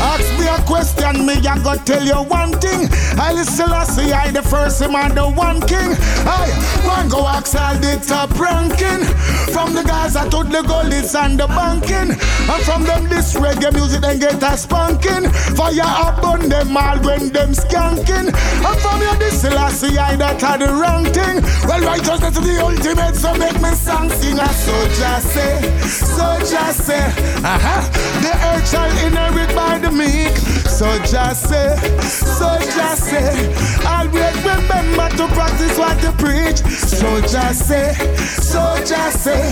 Ask 0.00 0.38
me 0.38 0.46
a 0.46 0.58
question, 0.66 1.26
me 1.26 1.34
I 1.46 1.58
go 1.62 1.76
tell 1.84 2.04
you 2.04 2.22
one 2.28 2.52
thing. 2.60 2.88
I 3.18 3.32
listen, 3.32 3.70
I 3.72 3.84
see 3.84 4.12
I 4.12 4.30
the 4.30 4.42
first 4.42 4.80
him 4.80 4.94
and 4.94 5.14
the 5.16 5.28
one 5.28 5.60
king. 5.62 5.94
I 6.26 6.48
one 6.84 7.08
go 7.08 7.26
ask 7.26 7.54
all 7.54 7.74
the 7.74 8.00
top 8.06 8.30
ranking. 8.38 9.04
From 9.52 9.74
the 9.74 9.82
Gaza 9.82 10.24
to 10.30 10.44
the 10.44 10.62
Goldies 10.62 11.14
and 11.14 11.38
the 11.38 11.46
banking. 11.46 12.16
And 12.16 12.62
from 12.64 12.84
them 12.84 13.08
this 13.08 13.34
reggae 13.34 13.72
music 13.72 14.00
then 14.00 14.18
get 14.18 14.42
a 14.42 14.56
spanking. 14.56 15.30
Fire 15.54 15.82
up 15.84 16.24
on 16.24 16.48
them 16.48 16.76
all 16.76 16.98
when 17.00 17.28
them 17.30 17.52
skanking. 17.52 18.32
And 18.32 18.78
from 18.80 19.00
you 19.00 19.14
this 19.18 19.42
Selassie 19.42 19.98
I 19.98 20.16
that 20.16 20.42
are 20.42 20.58
the 20.58 20.72
wrong 20.72 21.04
thing. 21.04 21.42
Well 21.68 21.80
righteousness 21.80 22.36
is 22.38 22.44
the 22.44 22.64
ultimate 22.64 23.14
so 23.16 23.34
make 23.34 23.60
me 23.60 23.70
song 23.74 24.08
sing 24.10 24.38
a 24.38 24.48
soldier 24.48 25.20
say, 25.20 25.60
soldier 25.88 26.72
say. 26.72 27.04
Uh-huh. 27.44 27.82
The 28.22 28.32
earth 28.50 28.70
shall 28.70 28.90
inherit 29.06 29.54
by 29.54 29.78
the 29.82 29.90
meek. 29.90 30.36
Soldier 30.66 31.34
say, 31.34 31.76
soldier 32.00 32.96
say. 32.96 33.52
Always 33.84 34.36
remember 34.42 35.08
to 35.16 35.26
practice 35.34 35.76
what 35.78 36.00
you 36.02 36.12
preach. 36.12 36.58
Soldier 36.58 37.52
say, 37.52 37.92
soldier 38.40 39.10
say. 39.10 39.42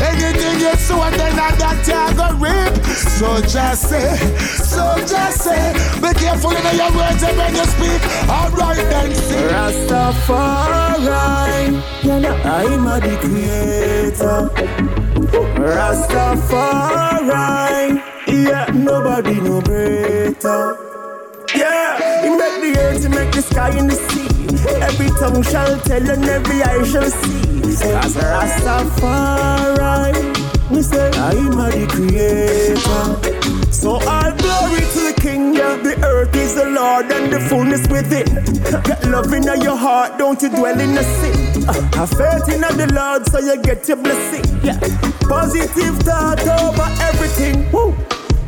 Anything 0.00 0.60
you 0.60 0.74
sow 0.76 1.10
then 1.10 1.38
I 1.38 1.56
got 1.56 1.86
you 1.86 2.14
go 2.16 2.26
reap. 2.40 2.74
Soldier 2.84 3.74
say, 3.76 4.16
soldier 4.38 5.30
say. 5.30 5.72
Be 6.00 6.12
careful 6.18 6.50
in 6.50 6.76
your 6.76 6.92
words 6.96 7.22
and 7.22 7.36
when 7.36 7.54
you 7.54 7.64
speak. 7.64 8.02
Alright 8.28 8.84
then 8.90 9.14
sing. 9.14 9.48
Rastafari, 9.48 11.14
I'm 12.44 12.86
a 12.86 13.00
creator. 13.20 14.50
Rastafari, 16.54 17.34
yeah, 18.42 18.66
nobody 18.74 19.40
no 19.40 19.60
greater. 19.60 20.76
Yeah, 21.54 22.22
he 22.22 22.30
make 22.30 22.60
the 22.60 22.80
earth, 22.80 23.02
he 23.02 23.08
make 23.08 23.32
the 23.32 23.42
sky 23.42 23.70
and 23.70 23.90
the 23.90 23.94
sea. 23.94 24.28
Every 24.82 25.08
tongue 25.20 25.42
shall 25.42 25.78
tell 25.80 26.10
and 26.10 26.24
every 26.24 26.62
eye 26.62 26.82
shall 26.84 27.10
see. 27.10 27.44
As 27.94 28.16
Rastafari, 28.16 30.14
we 30.70 30.82
say 30.82 31.10
I'm 31.10 31.58
a 31.58 31.70
the 31.70 31.86
creator. 31.86 33.16
So 33.72 33.90
all 33.92 34.32
glory 34.32 34.80
to 34.80 35.00
the 35.08 35.14
King, 35.20 35.54
yeah. 35.54 35.76
The 35.76 36.00
earth 36.04 36.34
is 36.34 36.54
the 36.54 36.64
Lord 36.64 37.10
and 37.12 37.32
the 37.32 37.40
fullness 37.40 37.86
within. 37.88 38.26
Get 38.84 39.04
love 39.04 39.32
in 39.32 39.42
your 39.62 39.76
heart, 39.76 40.18
don't 40.18 40.40
you 40.40 40.48
dwell 40.48 40.80
in 40.80 40.94
the 40.94 41.02
sin. 41.02 41.68
Uh, 41.68 41.72
have 41.96 42.10
faith 42.10 42.48
in 42.54 42.62
the 42.62 42.92
Lord 42.94 43.26
so 43.28 43.38
you 43.38 43.56
get 43.62 43.86
your 43.86 43.98
blessing. 43.98 44.44
Yeah. 44.62 44.78
Positive 45.28 45.98
thought 45.98 46.40
over 46.40 46.88
everything. 47.02 47.70
Woo. 47.70 47.94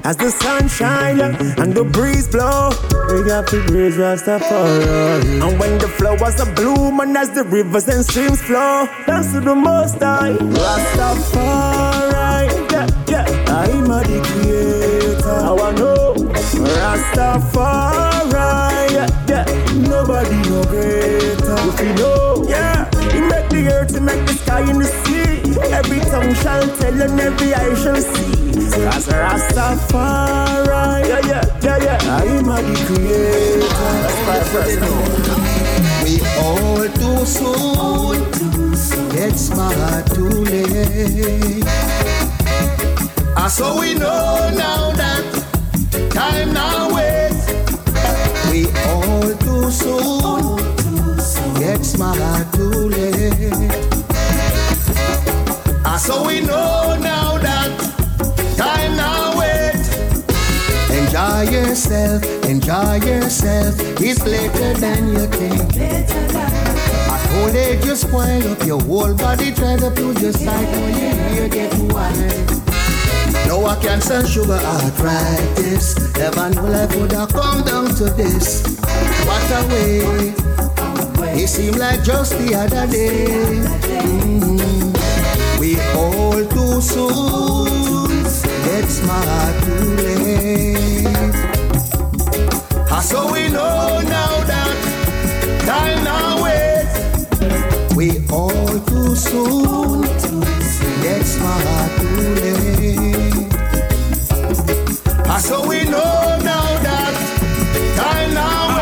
As 0.07 0.16
the 0.19 0.31
sun 0.31 0.69
shine 0.69 1.19
and 1.19 1.74
the 1.74 1.83
breeze 1.83 2.28
blow, 2.28 2.70
we 3.11 3.24
got 3.27 3.51
the 3.51 3.61
breeze 3.66 3.97
Rastafari. 3.97 5.43
And 5.43 5.59
when 5.59 5.78
the 5.78 5.89
flowers 5.89 6.39
are 6.39 6.55
bloom 6.55 7.01
and 7.01 7.16
as 7.16 7.31
the 7.31 7.43
rivers 7.43 7.89
and 7.89 8.05
streams 8.05 8.41
flow, 8.41 8.87
dance 9.05 9.33
to 9.33 9.41
the 9.41 9.57
most 9.57 9.99
high. 9.99 10.35
Rastafari, 10.62 12.07
yeah, 12.70 12.87
yeah. 13.09 13.27
I'm 13.49 13.91
a 13.91 14.01
creator. 14.05 15.41
How 15.43 15.59
I 15.59 15.73
know 15.73 16.15
Rastafari, 16.78 18.31
yeah, 18.93 19.09
yeah. 19.28 19.45
Nobody 19.74 20.39
no 20.49 20.62
greater. 20.70 21.59
If 21.66 21.81
you 21.81 21.95
know, 21.95 22.45
yeah. 22.49 22.89
He 23.11 23.20
make 23.23 23.49
the 23.51 23.69
earth, 23.74 23.93
he 23.93 23.99
make 23.99 24.24
the 24.24 24.35
sky 24.35 24.61
and 24.61 24.81
the 24.81 24.85
sea. 24.85 25.06
Every 25.77 26.01
tongue 26.01 26.32
shall 26.36 26.66
tell 26.78 27.03
and 27.03 27.20
every 27.20 27.53
eye 27.53 27.74
shall 27.74 27.97
see. 27.97 28.53
Cause 28.85 29.09
Rastafari, 29.09 31.07
yeah, 31.07 31.20
yeah, 31.27 31.44
yeah, 31.62 31.78
yeah. 31.85 32.16
I'm 32.16 32.48
a 32.48 32.62
the 32.62 32.74
creator. 32.86 33.69
That's 34.03 34.20
my 34.27 34.40
first 34.53 34.81
We 36.03 36.15
all 36.40 36.89
too 37.01 37.27
soon 37.27 38.19
get 39.12 39.36
smart 39.36 40.07
too 40.15 40.31
late. 40.48 41.66
And 43.36 43.51
so 43.53 43.78
we 43.78 43.93
know 43.93 44.51
now 44.57 44.93
that 44.93 45.24
time 46.11 46.55
now 46.55 46.94
wait. 46.94 47.36
We 48.51 48.66
all 48.89 49.28
too 49.44 49.70
soon 49.70 50.57
get 51.61 51.85
smart 51.85 52.51
too 52.55 52.89
late. 52.89 53.95
And 55.97 56.05
so 56.05 56.27
we 56.27 56.40
know 56.43 56.94
now 57.01 57.39
that 57.39 57.73
time 58.59 58.97
now 58.97 59.32
wait. 59.39 59.81
Enjoy 60.93 61.51
yourself, 61.51 62.23
enjoy 62.44 62.97
yourself. 62.97 63.74
It's 63.98 64.23
later 64.27 64.74
than 64.74 65.09
you 65.14 65.27
think. 65.27 65.74
At 65.81 67.32
old 67.39 67.56
age 67.56 67.86
you 67.86 67.97
spoil 67.97 68.47
up 68.47 68.62
your 68.66 68.82
whole 68.82 69.14
body, 69.14 69.52
try 69.52 69.78
to 69.78 69.89
lose 69.89 70.20
your 70.20 70.32
sight 70.32 70.68
when 70.68 70.98
your 71.01 71.14
hair 71.16 71.48
get 71.48 71.73
wild. 71.90 73.48
No, 73.48 73.64
I 73.64 73.78
cancer, 73.81 74.27
sugar, 74.27 74.60
arthritis. 74.60 75.97
Never 76.18 76.51
knew 76.51 76.68
life 76.77 76.94
would 76.94 77.12
have 77.12 77.32
come 77.32 77.62
down 77.64 77.86
to 77.94 78.05
this. 78.10 78.62
What 79.24 79.51
a 79.51 79.66
way. 79.73 80.35
It 81.43 81.48
seemed 81.48 81.78
like 81.78 82.05
just 82.05 82.36
the 82.36 82.55
other 82.55 82.86
day. 82.86 83.64
Mhm. 83.97 84.85
We 86.77 86.82
all 86.82 86.85
too 86.85 87.97
soon 87.97 88.23
get 88.66 88.85
smart 88.90 89.65
too 89.65 89.97
late. 89.97 91.07
Ah, 92.90 93.01
So 93.01 93.32
we 93.32 93.48
know 93.48 94.03
now 94.03 94.44
that 94.44 94.77
time 95.65 96.05
now. 96.05 96.44
We 97.97 98.20
all 98.31 98.78
too 98.81 99.16
soon 99.16 100.03
get 101.01 101.24
smart 101.24 101.90
too 101.97 102.35
late. 102.44 103.48
Ah, 105.27 105.39
So 105.43 105.66
we 105.66 105.85
know 105.85 106.36
now 106.44 106.66
that 106.85 107.15
time 107.97 108.35
now. 108.35 108.77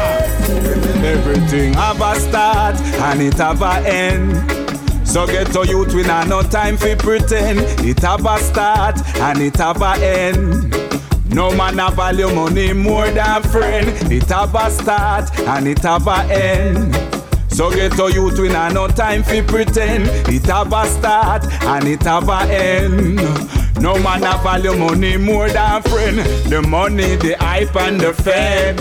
Everything 1.05 1.75
have 1.75 2.01
a 2.01 2.17
and 3.05 3.23
it 3.23 3.35
have 3.35 3.63
a 3.63 3.89
end. 3.89 4.64
So 5.15 5.29
get 5.29 5.53
to 5.53 5.65
youth, 5.65 5.95
we 5.95 6.03
not 6.03 6.27
no 6.27 6.43
time 6.43 6.77
fi 6.77 6.97
pretend. 6.97 7.61
It 7.87 8.01
have 8.01 8.27
a 8.27 8.37
start 8.41 8.99
and 9.19 9.41
it 9.41 9.55
have 9.59 9.81
a 9.81 9.95
end. 10.05 10.73
No 11.33 11.55
man 11.55 11.79
a 11.79 11.89
value 11.93 12.35
money 12.35 12.73
more 12.73 13.09
than 13.09 13.45
friend. 13.45 14.13
It 14.13 14.29
have 14.31 14.57
a 14.57 14.69
start 14.73 15.31
and 15.39 15.69
it 15.69 15.79
have 15.85 16.09
a 16.09 16.25
end. 16.35 16.97
So 17.49 17.71
get 17.71 17.93
to 17.93 18.13
youth, 18.13 18.41
we 18.41 18.49
not 18.49 18.73
no 18.73 18.89
time 18.89 19.23
fi 19.23 19.41
pretend. 19.41 20.09
It 20.29 20.47
have 20.47 20.73
a 20.73 20.85
start 20.85 21.45
and 21.63 21.87
it 21.87 22.03
have 22.03 22.29
a 22.29 22.53
end. 22.53 23.19
No 23.81 23.97
man 24.01 24.25
a 24.25 24.37
value 24.43 24.77
money 24.77 25.17
more 25.17 25.49
than 25.49 25.83
friend. 25.83 26.19
The 26.51 26.61
money, 26.61 27.15
the 27.15 27.37
hype 27.39 27.77
and 27.77 28.01
the 28.01 28.13
fame. 28.13 28.75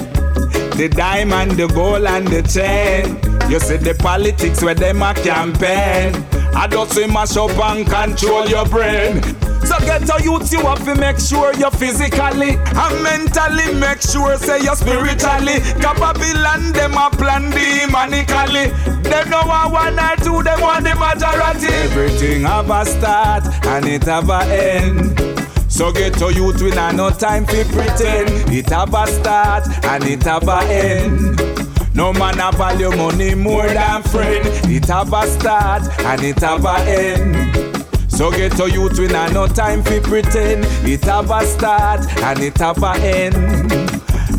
The 0.78 0.90
diamond, 0.90 1.52
the 1.52 1.68
gold 1.68 2.06
and 2.06 2.28
the 2.28 2.42
chain. 2.42 3.33
You 3.50 3.60
see 3.60 3.78
the 3.78 3.96
politics 4.00 4.64
where 4.64 4.76
them 4.76 5.02
a 5.04 5.14
campaign. 5.14 6.16
I 6.56 6.68
just 6.68 6.94
say 6.94 7.08
mash 7.08 7.36
up 7.38 7.52
and 7.52 7.86
control 7.86 8.48
your 8.48 8.66
brain. 8.66 9.22
So 9.66 9.80
get 9.80 10.04
a 10.10 10.22
youth, 10.22 10.52
you 10.52 10.60
have 10.60 10.84
to 10.86 10.96
make 10.96 11.20
sure 11.20 11.54
you're 11.56 11.72
physically 11.72 12.58
and 12.58 13.04
mentally. 13.04 13.74
Make 13.80 14.02
sure 14.02 14.38
say 14.38 14.62
you're 14.62 14.76
spiritually. 14.76 15.60
Babylon, 15.80 16.74
them 16.74 16.94
a 16.94 17.10
plan 17.10 17.52
demonically. 17.52 18.74
Them 19.04 19.30
know 19.30 19.44
want 19.46 19.72
one 19.72 20.00
or 20.00 20.16
two, 20.18 20.44
them 20.44 20.60
want 20.62 20.84
the 20.84 20.96
majority. 20.96 21.74
Everything 21.74 22.42
have 22.42 22.70
a 22.70 22.86
start 22.86 23.46
and 23.66 23.86
it 23.86 24.04
have 24.04 24.30
a 24.30 24.44
end. 24.44 25.20
So 25.72 25.92
get 25.92 26.14
to 26.16 26.34
youth, 26.34 26.62
we 26.62 26.72
not 26.72 26.96
no 26.96 27.10
time 27.10 27.46
for 27.46 27.64
pretend. 27.66 28.54
It 28.54 28.70
have 28.70 28.94
a 28.94 29.08
start 29.08 29.68
and 29.86 30.04
it 30.04 30.24
have 30.24 30.48
a 30.48 30.60
end. 30.66 31.63
No 31.96 32.12
man 32.12 32.40
a 32.40 32.52
value 32.52 32.90
money 32.90 33.36
more 33.36 33.68
than 33.68 34.02
friend. 34.04 34.48
It 34.72 34.86
have 34.86 35.14
a 35.14 35.28
start 35.28 35.84
and 36.00 36.24
it 36.24 36.40
have 36.40 36.66
a 36.66 36.80
end. 36.90 38.12
So 38.12 38.32
get 38.32 38.54
to 38.54 38.70
youth, 38.70 38.98
we 38.98 39.08
not 39.08 39.34
no 39.34 39.48
time 39.48 39.84
for 39.84 40.02
pretend. 40.02 40.66
It 40.88 41.04
have 41.04 41.30
a 41.30 41.46
start 41.46 42.02
and 42.24 42.40
it 42.40 42.58
have 42.58 42.82
a 42.82 42.94
end. 42.98 43.36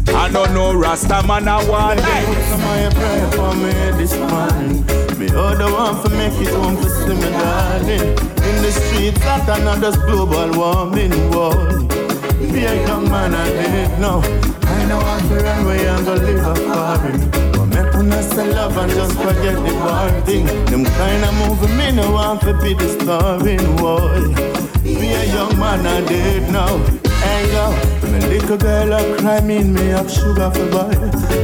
I 0.08 0.30
don't 0.32 0.52
know 0.52 0.74
Rasta 0.74 1.24
man 1.26 1.46
a 1.46 1.58
one 1.64 1.96
day. 1.96 2.24
Somebody 2.50 2.94
pray 2.96 3.30
for 3.36 3.54
me 3.54 3.72
this 3.98 4.16
morning. 4.18 4.84
Me 5.18 5.28
other 5.34 5.72
one 5.72 6.02
for 6.02 6.08
make 6.10 6.34
it 6.40 6.52
home 6.54 6.76
to 6.76 6.88
see 6.88 7.14
me 7.14 7.30
darling. 7.30 8.18
In 8.48 8.62
the 8.62 8.72
streets 8.72 9.18
that 9.20 9.60
another 9.60 9.92
global 10.06 10.58
warming 10.58 11.30
world. 11.30 12.03
Be 12.52 12.64
a 12.64 12.86
young 12.86 13.10
man 13.10 13.34
I 13.34 13.48
did 13.48 13.98
know. 14.00 14.20
I 14.62 14.84
know 14.86 14.98
I 14.98 15.18
can 15.20 15.38
run 15.44 15.64
away 15.64 15.86
and 15.86 16.04
go 16.04 16.14
live 16.14 16.46
a 16.46 16.54
foreign. 16.54 17.30
But 17.52 17.66
me 17.66 17.82
put 17.90 18.34
to 18.34 18.44
love 18.44 18.76
and 18.76 18.90
just 18.92 19.16
forget 19.16 19.54
the 19.54 19.74
war 19.82 20.20
thing. 20.22 20.46
Them 20.66 20.84
kind 20.84 21.24
of 21.24 21.34
moving 21.42 21.76
me 21.76 21.92
no 21.92 22.12
want 22.12 22.40
to 22.42 22.52
be 22.62 22.74
the 22.74 22.88
starving 23.00 23.76
boy. 23.76 24.34
Be 24.82 25.12
a 25.12 25.24
young 25.26 25.58
man 25.58 25.86
I 25.86 26.00
did 26.06 26.50
know. 26.52 26.78
Hey 27.22 27.52
yo, 27.52 27.70
me 28.10 28.20
little 28.26 28.58
girl 28.58 28.92
a 28.92 29.16
cry 29.18 29.40
mean 29.40 29.72
me 29.72 29.88
have 29.88 30.10
sugar 30.10 30.50
for 30.50 30.68
boy. 30.70 30.94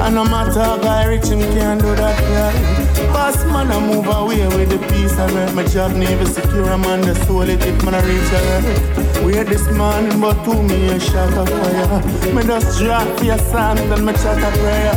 And 0.02 0.14
no 0.14 0.24
matter 0.24 0.60
how 0.60 0.78
guy 0.78 1.04
rich 1.06 1.26
him 1.26 1.40
can't 1.54 1.80
do 1.80 1.94
that 1.94 2.16
cry. 2.16 2.79
Boss 3.12 3.44
man 3.46 3.70
I 3.70 3.78
move 3.80 4.06
away 4.06 4.46
with 4.56 4.70
the 4.70 4.78
peace 4.88 5.12
I 5.18 5.26
read 5.34 5.54
my 5.54 5.64
job 5.64 5.92
never 5.96 6.26
secure 6.26 6.68
I'm 6.70 6.84
on 6.84 7.00
the 7.02 7.14
soul 7.26 7.48
it 7.48 7.64
if 7.64 7.84
man 7.84 7.94
I 7.94 8.00
reach 8.06 8.32
a. 8.32 9.24
Wait 9.24 9.46
this 9.46 9.66
morning 9.76 10.20
but 10.20 10.42
to 10.44 10.62
me 10.62 10.86
a 10.88 11.00
shot 11.00 11.32
of 11.34 11.48
fire. 11.48 12.34
Me 12.34 12.42
just 12.42 12.78
drop 12.78 13.22
your 13.22 13.38
songs 13.38 13.80
and 13.80 14.04
me 14.06 14.12
chat 14.14 14.38
a 14.38 14.50
prayer. 14.58 14.96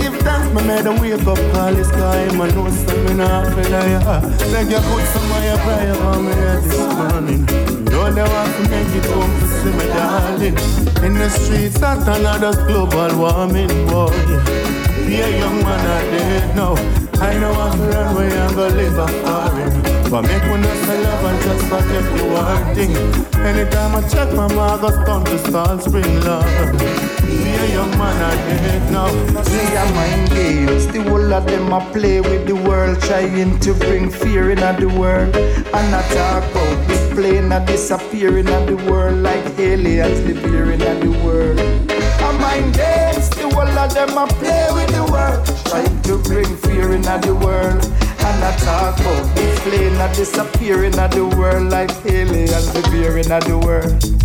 Give 0.00 0.16
thanks 0.20 0.48
me 0.54 0.66
made 0.66 0.86
a 0.86 0.92
wake 1.00 1.26
up 1.26 1.38
call 1.52 1.74
this 1.74 1.90
guy 1.90 2.26
man 2.36 2.54
know 2.54 2.68
some 2.70 3.04
me 3.06 3.14
not 3.14 3.52
feel 3.54 3.70
liar. 3.70 4.20
Beg 4.52 4.70
you 4.70 4.80
put 4.90 5.04
some 5.12 5.32
of 5.32 5.44
your 5.44 5.58
prayer 5.64 5.96
on 6.08 6.24
me 6.26 6.32
this 6.32 6.78
morning. 6.96 7.70
Don't 7.90 8.14
they 8.14 8.22
want 8.22 8.56
to 8.56 8.62
make 8.70 8.94
it 8.96 9.04
home 9.10 9.30
to 9.40 9.46
see 9.46 9.72
me 9.72 9.86
darling 9.92 10.56
In 11.04 11.14
the 11.14 11.28
streets 11.28 11.78
that 11.80 12.06
another 12.08 12.52
global 12.66 13.18
warming 13.18 13.68
boy 13.88 14.10
Be 15.06 15.20
a 15.20 15.38
young 15.38 15.58
man 15.62 15.86
I 15.86 16.02
did 16.10 16.56
know 16.56 16.99
I 17.20 17.38
know 17.38 17.52
I'm 17.52 17.76
to 17.78 17.84
run 17.84 18.16
away 18.16 18.32
and 18.32 18.54
go 18.56 18.68
live 18.68 18.98
a 18.98 19.06
foreign 19.06 20.10
But 20.10 20.22
make 20.22 20.42
one 20.48 20.64
a 20.64 20.94
love 21.04 21.24
and 21.28 21.42
just 21.42 21.64
forget 21.66 22.04
the 22.16 22.74
thing. 22.74 22.96
Anytime 23.44 23.94
I 23.94 24.08
check 24.08 24.32
my 24.34 24.48
goes 24.80 24.96
down 25.04 25.24
to 25.26 25.38
start 25.38 25.82
spring 25.82 26.20
love. 26.22 26.44
Be 27.26 27.36
a 27.36 27.66
young 27.74 27.90
man 27.98 28.16
I 28.22 28.34
did 28.48 28.90
know 28.90 29.10
Play 29.44 29.76
a 29.76 29.84
mind 29.94 30.30
games, 30.30 30.86
the 30.86 31.02
whole 31.02 31.32
of 31.32 31.46
them 31.46 31.72
a 31.72 31.80
play 31.92 32.20
with 32.20 32.46
the 32.46 32.56
world, 32.56 33.00
trying 33.02 33.58
to 33.60 33.74
bring 33.74 34.10
fear 34.10 34.50
in 34.50 34.58
the 34.58 34.88
world. 34.98 35.36
And 35.36 35.94
I 35.94 36.02
talk 36.14 36.50
about 36.50 36.88
the 36.88 37.14
plane 37.14 37.52
a 37.52 37.64
disappearing 37.66 38.48
in 38.48 38.66
the 38.66 38.76
world 38.90 39.22
like 39.22 39.44
aliens 39.58 40.20
living 40.22 40.80
in 40.80 41.00
the 41.00 41.12
world. 41.24 41.58
A 41.60 42.32
mind 42.40 42.74
games, 42.74 43.09
of 43.80 43.94
them 43.94 44.18
a 44.18 44.26
play 44.26 44.68
with 44.72 44.90
the 44.90 45.04
world, 45.10 45.46
trying 45.64 46.02
to 46.02 46.18
bring 46.28 46.56
fear 46.58 46.92
in 46.92 47.02
the 47.02 47.34
world. 47.34 47.82
And 48.22 48.44
I 48.44 48.54
talk 48.58 49.00
about 49.00 49.34
the 49.34 49.60
plane 49.62 49.96
a 49.96 50.12
disappearing 50.14 50.98
in 50.98 51.10
the 51.10 51.26
world 51.38 51.70
like 51.70 51.90
aliens 52.04 52.74
living 52.74 53.24
in 53.24 53.40
the 53.48 53.58
world. 53.64 54.19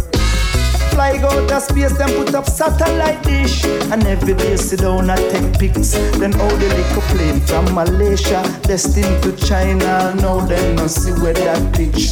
Fly 0.96 1.18
go 1.18 1.46
to 1.46 1.60
space, 1.60 1.92
then 1.98 2.08
put 2.16 2.34
up 2.34 2.46
satellite 2.46 3.22
dish. 3.22 3.66
And 3.92 4.08
every 4.08 4.34
day 4.34 4.56
sit 4.56 4.80
down 4.80 5.10
and 5.10 5.20
take 5.30 5.60
pics. 5.60 5.92
Then 6.20 6.34
all 6.40 6.56
the 6.56 6.70
little 6.70 7.02
plane 7.12 7.42
from 7.42 7.66
Malaysia, 7.76 8.42
destined 8.62 9.22
to 9.24 9.36
China. 9.36 10.16
Now 10.16 10.40
them 10.46 10.78
no 10.78 10.88
see 10.88 11.12
where 11.22 11.34
that 11.34 11.76
pitch. 11.76 12.12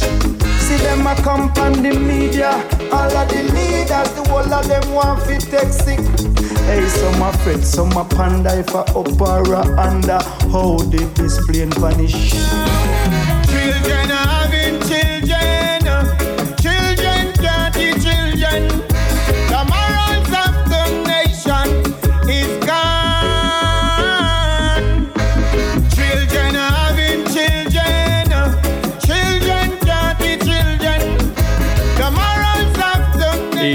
See 0.60 0.76
them 0.84 1.06
a 1.06 1.14
come 1.16 1.48
on 1.64 1.82
the 1.82 1.98
media. 1.98 2.50
All 2.92 3.16
of 3.16 3.26
the 3.30 3.42
leaders, 3.56 4.10
the 4.12 4.22
whole 4.28 4.52
of 4.52 4.68
them 4.68 4.92
want 4.92 5.22
fit 5.22 5.40
take 5.40 5.72
sick. 5.72 6.00
Hey, 6.68 6.86
some 6.86 7.22
a 7.22 7.32
fret, 7.38 7.64
some 7.64 7.96
a 7.96 8.04
panda 8.04 8.58
if 8.58 8.74
a 8.74 8.80
up 8.80 9.18
or 9.18 9.54
a 9.54 9.62
under. 9.80 10.20
How 10.52 10.76
did 10.90 11.08
this 11.16 11.40
plane 11.46 11.72
vanish? 11.80 12.32
Children. 13.48 14.33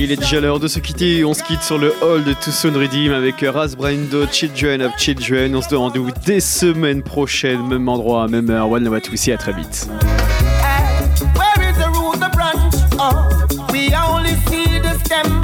Il 0.10 0.14
est 0.14 0.22
déjà 0.22 0.40
l'heure 0.40 0.60
de 0.60 0.68
se 0.68 0.80
quitter. 0.80 1.24
On 1.24 1.36
se 1.36 1.44
quitte 1.44 1.62
sur 1.62 1.78
le 1.78 1.94
hall 2.02 2.24
de 2.24 2.34
Too 2.34 2.50
Soon 2.50 2.74
Redeem 2.74 3.12
avec 3.12 3.46
Raz 3.48 3.76
Brando, 3.78 4.26
Children 4.32 4.82
of 4.82 4.92
Children. 4.98 5.56
On 5.56 5.62
se 5.62 5.70
donne 5.70 5.80
rendez-vous 5.80 6.10
dès 6.26 6.40
semaine 6.40 7.04
prochaine, 7.04 7.62
même 7.68 7.88
endroit, 7.88 8.28
même 8.28 8.50
heure. 8.50 8.72
One 8.72 8.86
Love 8.86 8.96
à 8.96 9.02
très 9.02 9.54
vite. 9.54 9.88
Oh, 13.02 13.30
we 13.72 13.94
are 13.94 14.10
only 14.14 14.34
them 15.08 15.39